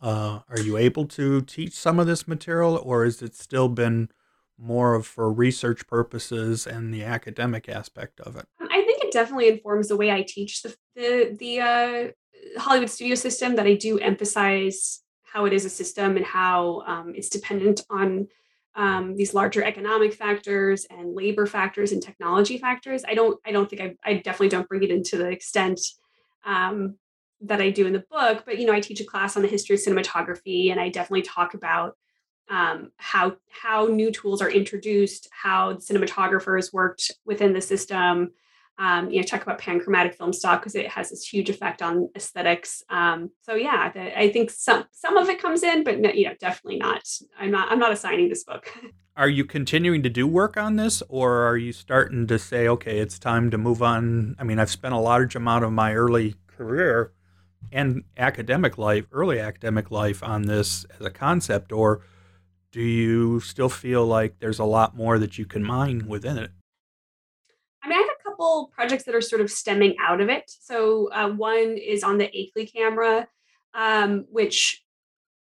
Uh, 0.00 0.40
are 0.48 0.60
you 0.60 0.76
able 0.76 1.06
to 1.06 1.40
teach 1.42 1.72
some 1.72 1.98
of 1.98 2.06
this 2.06 2.28
material, 2.28 2.80
or 2.82 3.04
has 3.04 3.22
it 3.22 3.34
still 3.34 3.68
been 3.68 4.10
more 4.58 4.94
of 4.94 5.06
for 5.06 5.30
research 5.32 5.86
purposes 5.86 6.66
and 6.66 6.92
the 6.92 7.02
academic 7.02 7.68
aspect 7.68 8.20
of 8.20 8.36
it? 8.36 8.46
I 8.60 8.82
think 8.82 9.04
it 9.04 9.12
definitely 9.12 9.48
informs 9.48 9.88
the 9.88 9.96
way 9.96 10.10
I 10.10 10.22
teach 10.22 10.62
the 10.62 10.76
the, 10.94 11.36
the 11.38 11.60
uh, 11.60 12.10
Hollywood 12.58 12.90
studio 12.90 13.14
system. 13.14 13.56
That 13.56 13.66
I 13.66 13.74
do 13.74 13.98
emphasize 13.98 15.02
how 15.24 15.44
it 15.44 15.52
is 15.52 15.64
a 15.64 15.70
system 15.70 16.16
and 16.16 16.24
how 16.24 16.82
um, 16.86 17.12
it's 17.14 17.28
dependent 17.28 17.82
on 17.90 18.28
um, 18.74 19.16
these 19.16 19.34
larger 19.34 19.64
economic 19.64 20.12
factors 20.12 20.86
and 20.90 21.14
labor 21.14 21.46
factors 21.46 21.92
and 21.92 22.02
technology 22.02 22.58
factors. 22.58 23.04
I 23.08 23.14
don't 23.14 23.40
I 23.44 23.52
don't 23.52 23.68
think 23.68 23.82
I, 23.82 23.96
I 24.04 24.14
definitely 24.14 24.50
don't 24.50 24.68
bring 24.68 24.82
it 24.82 24.90
into 24.90 25.16
the 25.16 25.28
extent 25.28 25.80
um, 26.44 26.96
that 27.40 27.60
I 27.60 27.70
do 27.70 27.86
in 27.86 27.92
the 27.92 28.04
book. 28.10 28.44
But 28.44 28.58
you 28.58 28.66
know, 28.66 28.72
I 28.72 28.80
teach 28.80 29.00
a 29.00 29.04
class 29.04 29.36
on 29.36 29.42
the 29.42 29.48
history 29.48 29.76
of 29.76 29.82
cinematography, 29.82 30.70
and 30.70 30.80
I 30.80 30.90
definitely 30.90 31.22
talk 31.22 31.54
about 31.54 31.96
um, 32.50 32.92
how 32.96 33.36
how 33.50 33.86
new 33.86 34.10
tools 34.12 34.42
are 34.42 34.50
introduced, 34.50 35.28
how 35.32 35.74
cinematographers 35.74 36.72
worked 36.72 37.12
within 37.24 37.52
the 37.52 37.60
system. 37.60 38.32
Um, 38.78 39.10
you 39.10 39.16
know, 39.16 39.22
talk 39.22 39.42
about 39.42 39.58
panchromatic 39.58 40.14
film 40.14 40.34
stock 40.34 40.60
because 40.60 40.74
it 40.74 40.88
has 40.88 41.08
this 41.10 41.26
huge 41.26 41.48
effect 41.48 41.80
on 41.80 42.10
aesthetics. 42.14 42.82
Um, 42.90 43.30
so 43.40 43.54
yeah, 43.54 43.90
the, 43.90 44.18
I 44.18 44.30
think 44.30 44.50
some 44.50 44.84
some 44.92 45.16
of 45.16 45.28
it 45.28 45.40
comes 45.40 45.62
in, 45.62 45.82
but 45.82 45.98
no, 45.98 46.10
you 46.10 46.26
know, 46.26 46.34
definitely 46.38 46.78
not. 46.78 47.02
I'm 47.38 47.50
not 47.50 47.72
I'm 47.72 47.78
not 47.78 47.92
assigning 47.92 48.28
this 48.28 48.44
book. 48.44 48.70
Are 49.16 49.30
you 49.30 49.46
continuing 49.46 50.02
to 50.02 50.10
do 50.10 50.26
work 50.26 50.58
on 50.58 50.76
this, 50.76 51.02
or 51.08 51.44
are 51.44 51.56
you 51.56 51.72
starting 51.72 52.26
to 52.26 52.38
say, 52.38 52.68
okay, 52.68 52.98
it's 52.98 53.18
time 53.18 53.50
to 53.50 53.56
move 53.56 53.82
on? 53.82 54.36
I 54.38 54.44
mean, 54.44 54.58
I've 54.58 54.68
spent 54.68 54.92
a 54.92 54.98
large 54.98 55.34
amount 55.34 55.64
of 55.64 55.72
my 55.72 55.94
early 55.94 56.34
career 56.48 57.12
and 57.72 58.04
academic 58.18 58.76
life, 58.76 59.06
early 59.12 59.40
academic 59.40 59.90
life, 59.90 60.22
on 60.22 60.42
this 60.42 60.84
as 61.00 61.06
a 61.06 61.10
concept, 61.10 61.72
or 61.72 62.02
do 62.72 62.82
you 62.82 63.40
still 63.40 63.70
feel 63.70 64.04
like 64.04 64.38
there's 64.38 64.58
a 64.58 64.64
lot 64.64 64.94
more 64.94 65.18
that 65.18 65.38
you 65.38 65.46
can 65.46 65.64
mine 65.64 66.06
within 66.06 66.36
it? 66.36 66.50
I 67.82 67.88
mean, 67.88 67.98
I 67.98 68.08
couple 68.36 68.70
projects 68.74 69.04
that 69.04 69.14
are 69.14 69.20
sort 69.20 69.40
of 69.40 69.50
stemming 69.50 69.96
out 70.00 70.20
of 70.20 70.28
it. 70.28 70.44
So 70.60 71.10
uh, 71.12 71.30
one 71.30 71.76
is 71.76 72.02
on 72.02 72.18
the 72.18 72.26
Akeley 72.26 72.70
camera, 72.70 73.26
um, 73.74 74.26
which 74.30 74.82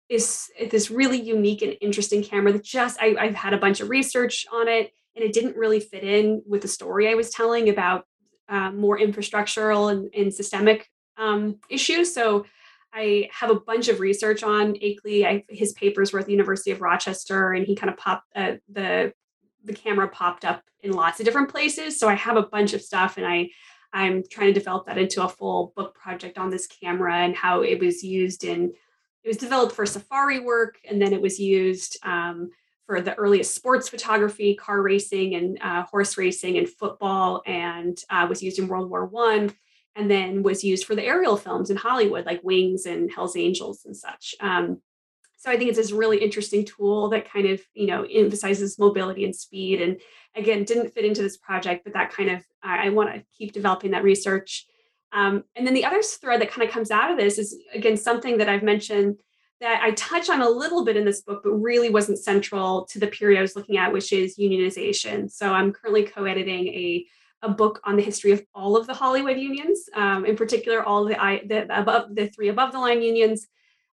is 0.10 0.50
this 0.72 0.92
really 0.92 1.20
unique 1.20 1.62
and 1.62 1.76
interesting 1.82 2.24
camera 2.24 2.54
that 2.54 2.64
just 2.64 3.02
I, 3.02 3.16
I've 3.20 3.36
had 3.36 3.54
a 3.54 3.58
bunch 3.58 3.82
of 3.82 3.90
research 3.90 4.46
on 4.52 4.68
it, 4.68 4.92
and 5.16 5.26
it 5.26 5.34
didn't 5.34 5.58
really 5.58 5.80
fit 5.80 6.04
in 6.04 6.42
with 6.48 6.62
the 6.62 6.68
story 6.68 7.10
I 7.10 7.16
was 7.16 7.32
telling 7.32 7.70
about 7.70 8.06
um, 8.48 8.78
more 8.78 9.00
infrastructural 9.00 9.92
and, 9.92 10.14
and 10.14 10.34
systemic 10.34 10.88
um, 11.18 11.60
issues. 11.70 12.14
So 12.14 12.46
I 12.94 13.30
have 13.32 13.50
a 13.50 13.60
bunch 13.60 13.88
of 13.88 14.00
research 14.00 14.44
on 14.44 14.74
Akeley. 14.76 15.26
I, 15.26 15.44
his 15.50 15.74
papers 15.74 16.14
were 16.14 16.20
at 16.20 16.28
the 16.28 16.32
University 16.32 16.72
of 16.72 16.82
Rochester, 16.82 17.54
and 17.54 17.66
he 17.66 17.76
kind 17.76 17.92
of 17.92 17.98
popped 17.98 18.28
uh, 18.36 18.54
the 18.72 19.14
the 19.66 19.74
camera 19.74 20.08
popped 20.08 20.46
up 20.46 20.64
in 20.82 20.92
lots 20.92 21.20
of 21.20 21.26
different 21.26 21.50
places. 21.50 22.00
So 22.00 22.08
I 22.08 22.16
have 22.16 22.38
a 22.38 22.44
bunch 22.44 22.74
of 22.74 22.82
stuff, 22.82 23.18
and 23.18 23.26
I 23.26 23.50
I'm 23.94 24.24
trying 24.30 24.54
to 24.54 24.60
develop 24.60 24.88
that 24.88 24.98
into 24.98 25.24
a 25.24 25.30
full 25.30 25.74
book 25.76 25.96
project 25.96 26.38
on 26.38 26.50
this 26.50 26.68
camera 26.68 27.16
and 27.16 27.36
how 27.36 27.62
it 27.62 27.80
was 27.80 28.04
used 28.04 28.44
in. 28.44 28.74
It 29.24 29.28
was 29.28 29.38
developed 29.38 29.76
for 29.76 29.86
safari 29.86 30.40
work, 30.40 30.78
and 30.88 31.02
then 31.02 31.14
it 31.14 31.22
was 31.22 31.40
used 31.40 31.98
um, 32.04 32.50
for 32.86 33.02
the 33.02 33.16
earliest 33.16 33.56
sports 33.56 33.90
photography, 33.90 34.56
car 34.56 34.82
racing, 34.82 35.36
and 35.36 35.58
uh, 35.62 35.84
horse 35.84 36.18
racing, 36.18 36.58
and 36.58 36.70
football, 36.70 37.42
and 37.46 37.98
uh, 38.10 38.28
was 38.30 38.44
used 38.44 38.60
in 38.60 38.68
World 38.68 38.90
War 38.90 39.06
One 39.06 39.52
and 39.96 40.12
then 40.12 40.44
was 40.44 40.64
used 40.64 40.86
for 40.86 40.96
the 40.96 41.04
aerial 41.04 41.38
films 41.38 41.70
in 41.70 41.78
Hollywood, 41.78 42.26
like 42.26 42.44
Wings 42.44 42.86
and 42.86 43.10
Hell's 43.12 43.38
Angels 43.38 43.86
and 43.86 43.96
such. 43.96 44.36
Um, 44.40 44.82
so 45.46 45.52
I 45.52 45.58
think 45.58 45.70
it's 45.70 45.78
this 45.78 45.92
really 45.92 46.18
interesting 46.18 46.66
tool 46.66 47.10
that 47.10 47.32
kind 47.32 47.46
of 47.46 47.62
you 47.76 47.86
know 47.86 48.04
emphasizes 48.04 48.80
mobility 48.80 49.26
and 49.26 49.36
speed. 49.36 49.80
And 49.80 50.02
again, 50.36 50.64
didn't 50.64 50.90
fit 50.90 51.06
into 51.06 51.22
this 51.22 51.38
project, 51.38 51.84
but 51.84 51.94
that 51.94 52.12
kind 52.12 52.32
of 52.32 52.44
I, 52.64 52.88
I 52.88 52.90
want 52.90 53.14
to 53.14 53.24
keep 53.38 53.54
developing 53.54 53.92
that 53.92 54.04
research. 54.04 54.66
Um, 55.14 55.44
and 55.56 55.66
then 55.66 55.76
the 55.76 55.86
other 55.86 56.02
thread 56.02 56.42
that 56.42 56.52
kind 56.52 56.68
of 56.68 56.74
comes 56.74 56.90
out 56.90 57.12
of 57.12 57.18
this 57.18 57.38
is 57.38 57.56
again 57.76 57.96
something 57.96 58.40
that 58.40 58.50
I've 58.50 58.64
mentioned 58.64 59.18
that 59.62 59.82
I 59.84 59.92
touch 59.92 60.32
on 60.32 60.42
a 60.42 60.50
little 60.50 60.84
bit 60.84 60.98
in 60.98 61.06
this 61.06 61.22
book, 61.22 61.42
but 61.44 61.52
really 61.52 61.90
wasn't 61.90 62.18
central 62.18 62.86
to 62.88 63.00
the 63.00 63.08
period 63.08 63.38
I 63.38 63.44
was 63.44 63.56
looking 63.56 63.78
at, 63.78 63.94
which 63.94 64.12
is 64.12 64.38
unionization. 64.38 65.32
So 65.32 65.54
I'm 65.54 65.72
currently 65.72 66.06
co-editing 66.06 66.68
a 66.70 67.06
a 67.44 67.50
book 67.50 67.80
on 67.84 67.98
the 67.98 68.02
history 68.02 68.32
of 68.32 68.44
all 68.56 68.76
of 68.76 68.88
the 68.88 68.94
Hollywood 68.96 69.38
unions, 69.38 69.88
um, 69.94 70.26
in 70.26 70.36
particular, 70.36 70.82
all 70.84 71.06
the, 71.06 71.22
I, 71.22 71.44
the 71.46 71.68
above 71.80 72.16
the 72.16 72.28
three 72.30 72.48
above 72.48 72.72
the 72.72 72.80
line 72.80 73.04
unions, 73.04 73.46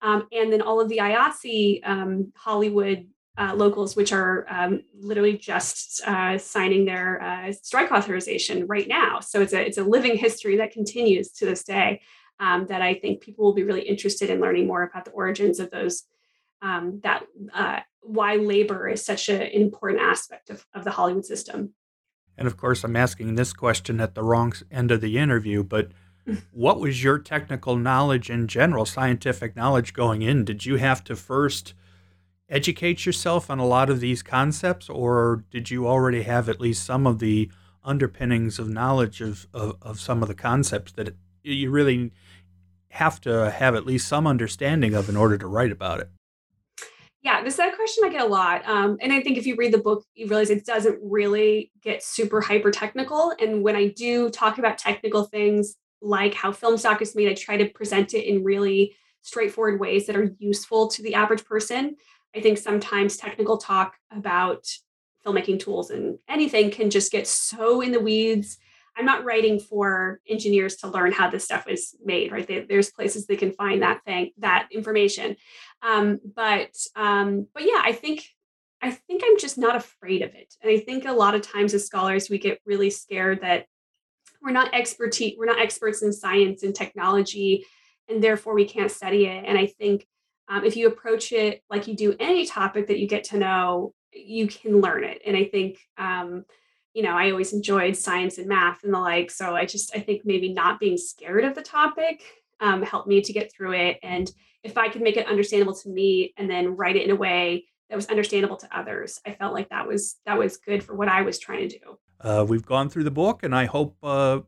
um, 0.02 0.28
and 0.32 0.52
then 0.52 0.62
all 0.62 0.80
of 0.80 0.90
the 0.90 0.98
IATSE 0.98 1.88
um, 1.88 2.32
Hollywood 2.36 3.08
uh, 3.38 3.54
locals, 3.56 3.96
which 3.96 4.12
are 4.12 4.46
um, 4.50 4.82
literally 5.00 5.38
just 5.38 6.02
uh, 6.08 6.38
signing 6.38 6.86
their 6.86 7.22
uh, 7.22 7.54
strike 7.54 7.92
authorization 7.92 8.66
right 8.68 8.88
now. 8.88 9.20
So 9.20 9.42
it's 9.42 9.54
a 9.54 9.66
it's 9.66 9.78
a 9.78 9.84
living 9.84 10.18
history 10.18 10.58
that 10.58 10.72
continues 10.72 11.32
to 11.34 11.46
this 11.46 11.64
day. 11.64 12.02
um, 12.40 12.68
that 12.68 12.82
I 12.82 12.94
think 12.94 13.22
people 13.22 13.46
will 13.46 13.54
be 13.54 13.64
really 13.64 13.82
interested 13.82 14.30
in 14.30 14.40
learning 14.40 14.68
more 14.68 14.84
about 14.84 15.06
the 15.06 15.12
origins 15.12 15.60
of 15.60 15.72
those. 15.72 16.04
Um, 16.62 17.02
that 17.04 17.24
uh, 17.54 17.82
why 18.02 18.36
labor 18.36 18.88
is 18.88 19.06
such 19.06 19.30
an 19.30 19.42
important 19.42 20.02
aspect 20.02 20.50
of, 20.50 20.66
of 20.74 20.84
the 20.84 20.92
Hollywood 20.92 21.26
system. 21.26 21.74
And 22.38 22.48
of 22.48 22.58
course, 22.58 22.84
I'm 22.84 22.96
asking 22.96 23.36
this 23.36 23.54
question 23.54 24.00
at 24.00 24.16
the 24.16 24.24
wrong 24.24 24.54
end 24.72 24.92
of 24.92 25.02
the 25.02 25.18
interview, 25.18 25.64
but 25.64 25.92
what 26.52 26.80
was 26.80 27.04
your 27.04 27.20
technical 27.20 27.76
knowledge 27.76 28.30
in 28.30 28.48
general, 28.48 28.86
scientific 28.86 29.56
knowledge 29.56 29.94
going 29.94 30.22
in? 30.22 30.44
Did 30.46 30.66
you 30.66 30.78
have 30.78 31.04
to 31.06 31.16
first 31.16 31.74
educate 32.50 33.06
yourself 33.06 33.50
on 33.50 33.60
a 33.60 33.66
lot 33.66 33.90
of 33.90 34.00
these 34.00 34.24
concepts, 34.24 34.90
or 34.90 35.44
did 35.52 35.70
you 35.70 35.88
already 35.88 36.24
have 36.24 36.50
at 36.50 36.62
least 36.62 36.86
some 36.86 37.06
of 37.06 37.20
the 37.20 37.52
underpinnings 37.84 38.60
of 38.60 38.68
knowledge 38.68 39.22
of, 39.22 39.48
of, 39.54 39.78
of 39.82 40.00
some 40.00 40.22
of 40.22 40.28
the 40.28 40.36
concepts 40.36 40.92
that 40.94 41.16
you 41.44 41.70
really 41.70 42.12
have 42.90 43.22
to 43.22 43.52
have 43.52 43.76
at 43.76 43.86
least 43.86 44.08
some 44.08 44.28
understanding 44.28 44.94
of 44.94 45.10
in 45.10 45.16
order 45.16 45.38
to 45.38 45.48
write 45.48 45.72
about 45.72 46.00
it? 46.00 46.10
Yeah, 47.22 47.44
this 47.44 47.56
is 47.56 47.60
a 47.60 47.72
question 47.72 48.04
I 48.06 48.10
get 48.10 48.22
a 48.22 48.26
lot. 48.26 48.68
Um, 48.68 48.98
and 49.02 49.12
I 49.12 49.22
think 49.22 49.38
if 49.38 49.46
you 49.46 49.56
read 49.56 49.74
the 49.74 49.80
book, 49.80 50.06
you 50.14 50.28
realize 50.28 50.50
it 50.50 50.66
doesn't 50.66 51.00
really 51.02 51.72
get 51.82 52.04
super 52.04 52.40
hyper 52.40 52.72
technical. 52.72 53.34
And 53.42 53.64
when 53.64 53.76
I 53.76 53.90
do 53.90 54.30
talk 54.30 54.58
about 54.58 54.78
technical 54.78 55.26
things 55.26 55.76
like 56.02 56.34
how 56.34 56.52
film 56.52 56.78
stock 56.78 57.02
is 57.02 57.16
made, 57.16 57.30
I 57.30 57.34
try 57.34 57.58
to 57.58 57.70
present 57.70 58.14
it 58.14 58.28
in 58.28 58.44
really 58.44 58.96
straightforward 59.22 59.80
ways 59.80 60.08
that 60.08 60.16
are 60.16 60.36
useful 60.40 60.88
to 60.90 61.02
the 61.02 61.16
average 61.16 61.46
person. 61.46 61.96
I 62.36 62.42
think 62.42 62.58
sometimes 62.58 63.18
technical 63.18 63.58
talk 63.58 63.96
about 64.12 64.68
filmmaking 65.26 65.60
tools 65.60 65.90
and 65.90 66.18
anything 66.28 66.72
can 66.72 66.90
just 66.90 67.12
get 67.12 67.28
so 67.28 67.82
in 67.82 67.92
the 67.92 68.00
weeds. 68.00 68.58
I'm 68.96 69.06
not 69.06 69.26
writing 69.26 69.60
for 69.60 70.22
engineers 70.28 70.78
to 70.78 70.88
learn 70.88 71.12
how 71.12 71.30
this 71.30 71.44
stuff 71.44 71.68
is 71.68 71.96
made, 72.04 72.32
right? 72.32 72.48
They, 72.48 72.62
there's 72.62 72.90
places 72.90 73.28
they 73.28 73.36
can 73.36 73.52
find 73.52 73.82
that 73.82 74.04
thing, 74.06 74.32
that 74.40 74.68
information. 74.72 75.36
Um, 75.82 76.20
but 76.36 76.76
um, 76.96 77.48
but 77.54 77.64
yeah, 77.64 77.82
I 77.84 77.92
think 77.92 78.28
I 78.82 78.92
think 78.92 79.24
I'm 79.26 79.38
just 79.38 79.58
not 79.58 79.76
afraid 79.76 80.22
of 80.22 80.34
it. 80.34 80.56
And 80.62 80.72
I 80.72 80.80
think 80.80 81.06
a 81.06 81.12
lot 81.12 81.36
of 81.36 81.42
times 81.42 81.74
as 81.74 81.86
scholars, 81.86 82.30
we 82.30 82.38
get 82.40 82.62
really 82.66 82.90
scared 82.90 83.42
that 83.42 83.68
we're 84.42 84.52
not 84.52 84.74
expertise, 84.74 85.36
we're 85.38 85.46
not 85.46 85.60
experts 85.60 86.02
in 86.02 86.12
science 86.14 86.64
and 86.64 86.76
technology, 86.76 87.66
and 88.10 88.24
therefore 88.24 88.54
we 88.54 88.66
can't 88.66 88.92
study 88.92 89.26
it. 89.26 89.44
And 89.46 89.58
I 89.58 89.68
think 89.68 90.06
um, 90.50 90.64
if 90.64 90.76
you 90.76 90.88
approach 90.88 91.32
it 91.32 91.62
like 91.70 91.88
you 91.88 91.96
do 91.96 92.16
any 92.20 92.46
topic 92.46 92.88
that 92.88 93.00
you 93.00 93.08
get 93.08 93.26
to 93.26 93.38
know, 93.38 93.94
you 94.14 94.48
can 94.48 94.82
learn 94.82 95.04
it. 95.04 95.22
And 95.26 95.36
I 95.36 95.46
think, 95.46 95.80
um, 95.98 96.46
you 96.94 97.04
know, 97.04 97.12
I 97.12 97.32
always 97.32 97.54
enjoyed 97.54 97.96
science 97.96 98.38
and 98.38 98.48
math 98.48 98.84
and 98.84 98.94
the 98.94 99.00
like. 99.00 99.30
So 99.30 99.56
I 99.56 99.66
just, 99.66 99.96
I 99.96 100.00
think 100.00 100.22
maybe 100.26 100.54
not 100.54 100.80
being 100.80 100.98
scared 100.98 101.44
of 101.44 101.54
the 101.54 101.62
topic 101.62 102.24
um, 102.60 102.82
helped 102.82 103.08
me 103.08 103.22
to 103.22 103.34
get 103.34 103.52
through 103.52 103.74
it. 103.74 104.00
And 104.02 104.32
if 104.64 104.78
I 104.78 104.90
could 104.90 105.02
make 105.02 105.18
it 105.18 105.28
understandable 105.28 105.76
to 105.76 105.90
me 105.90 106.34
and 106.38 106.50
then 106.50 106.76
write 106.76 106.96
it 106.96 107.04
in 107.04 107.12
a 107.12 107.16
way 107.16 107.66
that 107.90 107.96
was 107.96 108.08
understandable 108.08 108.58
to 108.58 108.78
others, 108.78 109.20
I 109.26 109.34
felt 109.34 109.54
like 109.54 109.70
that 109.70 109.88
was 109.88 110.16
that 110.26 110.38
was 110.38 110.58
good 110.58 110.84
for 110.84 110.96
what 110.96 111.08
I 111.08 111.22
was 111.22 111.40
trying 111.40 111.70
to 111.70 111.80
do. 111.80 112.00
Uh, 112.20 112.46
we've 112.48 112.66
gone 112.66 112.90
through 112.90 113.04
the 113.04 113.12
book, 113.12 113.44
and 113.44 113.56
I 113.56 113.66
hope 113.66 113.96
uh, 114.04 114.40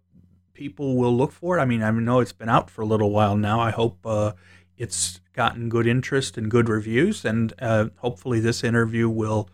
people 0.53 0.97
will 0.97 1.15
look 1.15 1.31
for 1.31 1.57
it. 1.57 1.61
I 1.61 1.65
mean, 1.65 1.83
I 1.83 1.91
know 1.91 2.19
it's 2.19 2.33
been 2.33 2.49
out 2.49 2.69
for 2.69 2.81
a 2.81 2.85
little 2.85 3.11
while 3.11 3.37
now. 3.37 3.59
I 3.59 3.71
hope 3.71 3.99
uh, 4.05 4.33
it's 4.77 5.21
gotten 5.33 5.69
good 5.69 5.87
interest 5.87 6.37
and 6.37 6.49
good 6.49 6.67
reviews, 6.67 7.23
and 7.23 7.53
uh, 7.59 7.89
hopefully 7.97 8.39
this 8.39 8.63
interview 8.63 9.07
will 9.09 9.49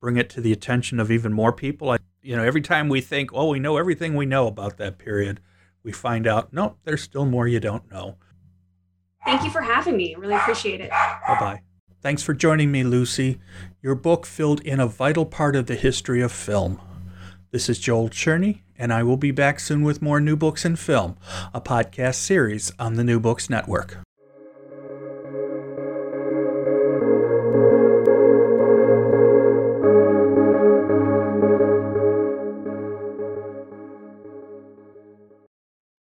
bring 0.00 0.16
it 0.16 0.28
to 0.30 0.40
the 0.40 0.52
attention 0.52 1.00
of 1.00 1.10
even 1.10 1.32
more 1.32 1.52
people. 1.52 1.90
I, 1.90 1.98
you 2.22 2.36
know, 2.36 2.42
every 2.42 2.60
time 2.60 2.88
we 2.88 3.00
think, 3.00 3.30
oh, 3.32 3.50
we 3.50 3.58
know 3.58 3.76
everything 3.76 4.14
we 4.14 4.26
know 4.26 4.46
about 4.46 4.76
that 4.78 4.98
period, 4.98 5.40
we 5.82 5.92
find 5.92 6.26
out, 6.26 6.52
nope, 6.52 6.78
there's 6.84 7.02
still 7.02 7.24
more 7.24 7.46
you 7.46 7.60
don't 7.60 7.90
know. 7.90 8.16
Thank 9.24 9.42
you 9.42 9.50
for 9.50 9.60
having 9.60 9.96
me. 9.96 10.14
Really 10.16 10.34
appreciate 10.34 10.80
it. 10.80 10.90
Bye 10.90 11.36
bye. 11.40 11.62
Thanks 12.02 12.22
for 12.22 12.34
joining 12.34 12.70
me, 12.70 12.82
Luci. 12.82 13.38
Your 13.82 13.94
book 13.94 14.26
filled 14.26 14.60
in 14.60 14.78
a 14.80 14.86
vital 14.86 15.26
part 15.26 15.56
of 15.56 15.66
the 15.66 15.74
history 15.74 16.20
of 16.20 16.30
film. 16.30 16.80
This 17.52 17.68
is 17.68 17.78
Joel 17.78 18.10
Cherney, 18.10 18.62
and 18.76 18.92
I 18.92 19.04
will 19.04 19.16
be 19.16 19.30
back 19.30 19.60
soon 19.60 19.82
with 19.82 20.02
more 20.02 20.20
New 20.20 20.34
Books 20.34 20.64
in 20.64 20.74
Film, 20.74 21.16
a 21.54 21.60
podcast 21.60 22.16
series 22.16 22.72
on 22.76 22.94
the 22.94 23.04
New 23.04 23.20
Books 23.20 23.48
Network. 23.48 23.98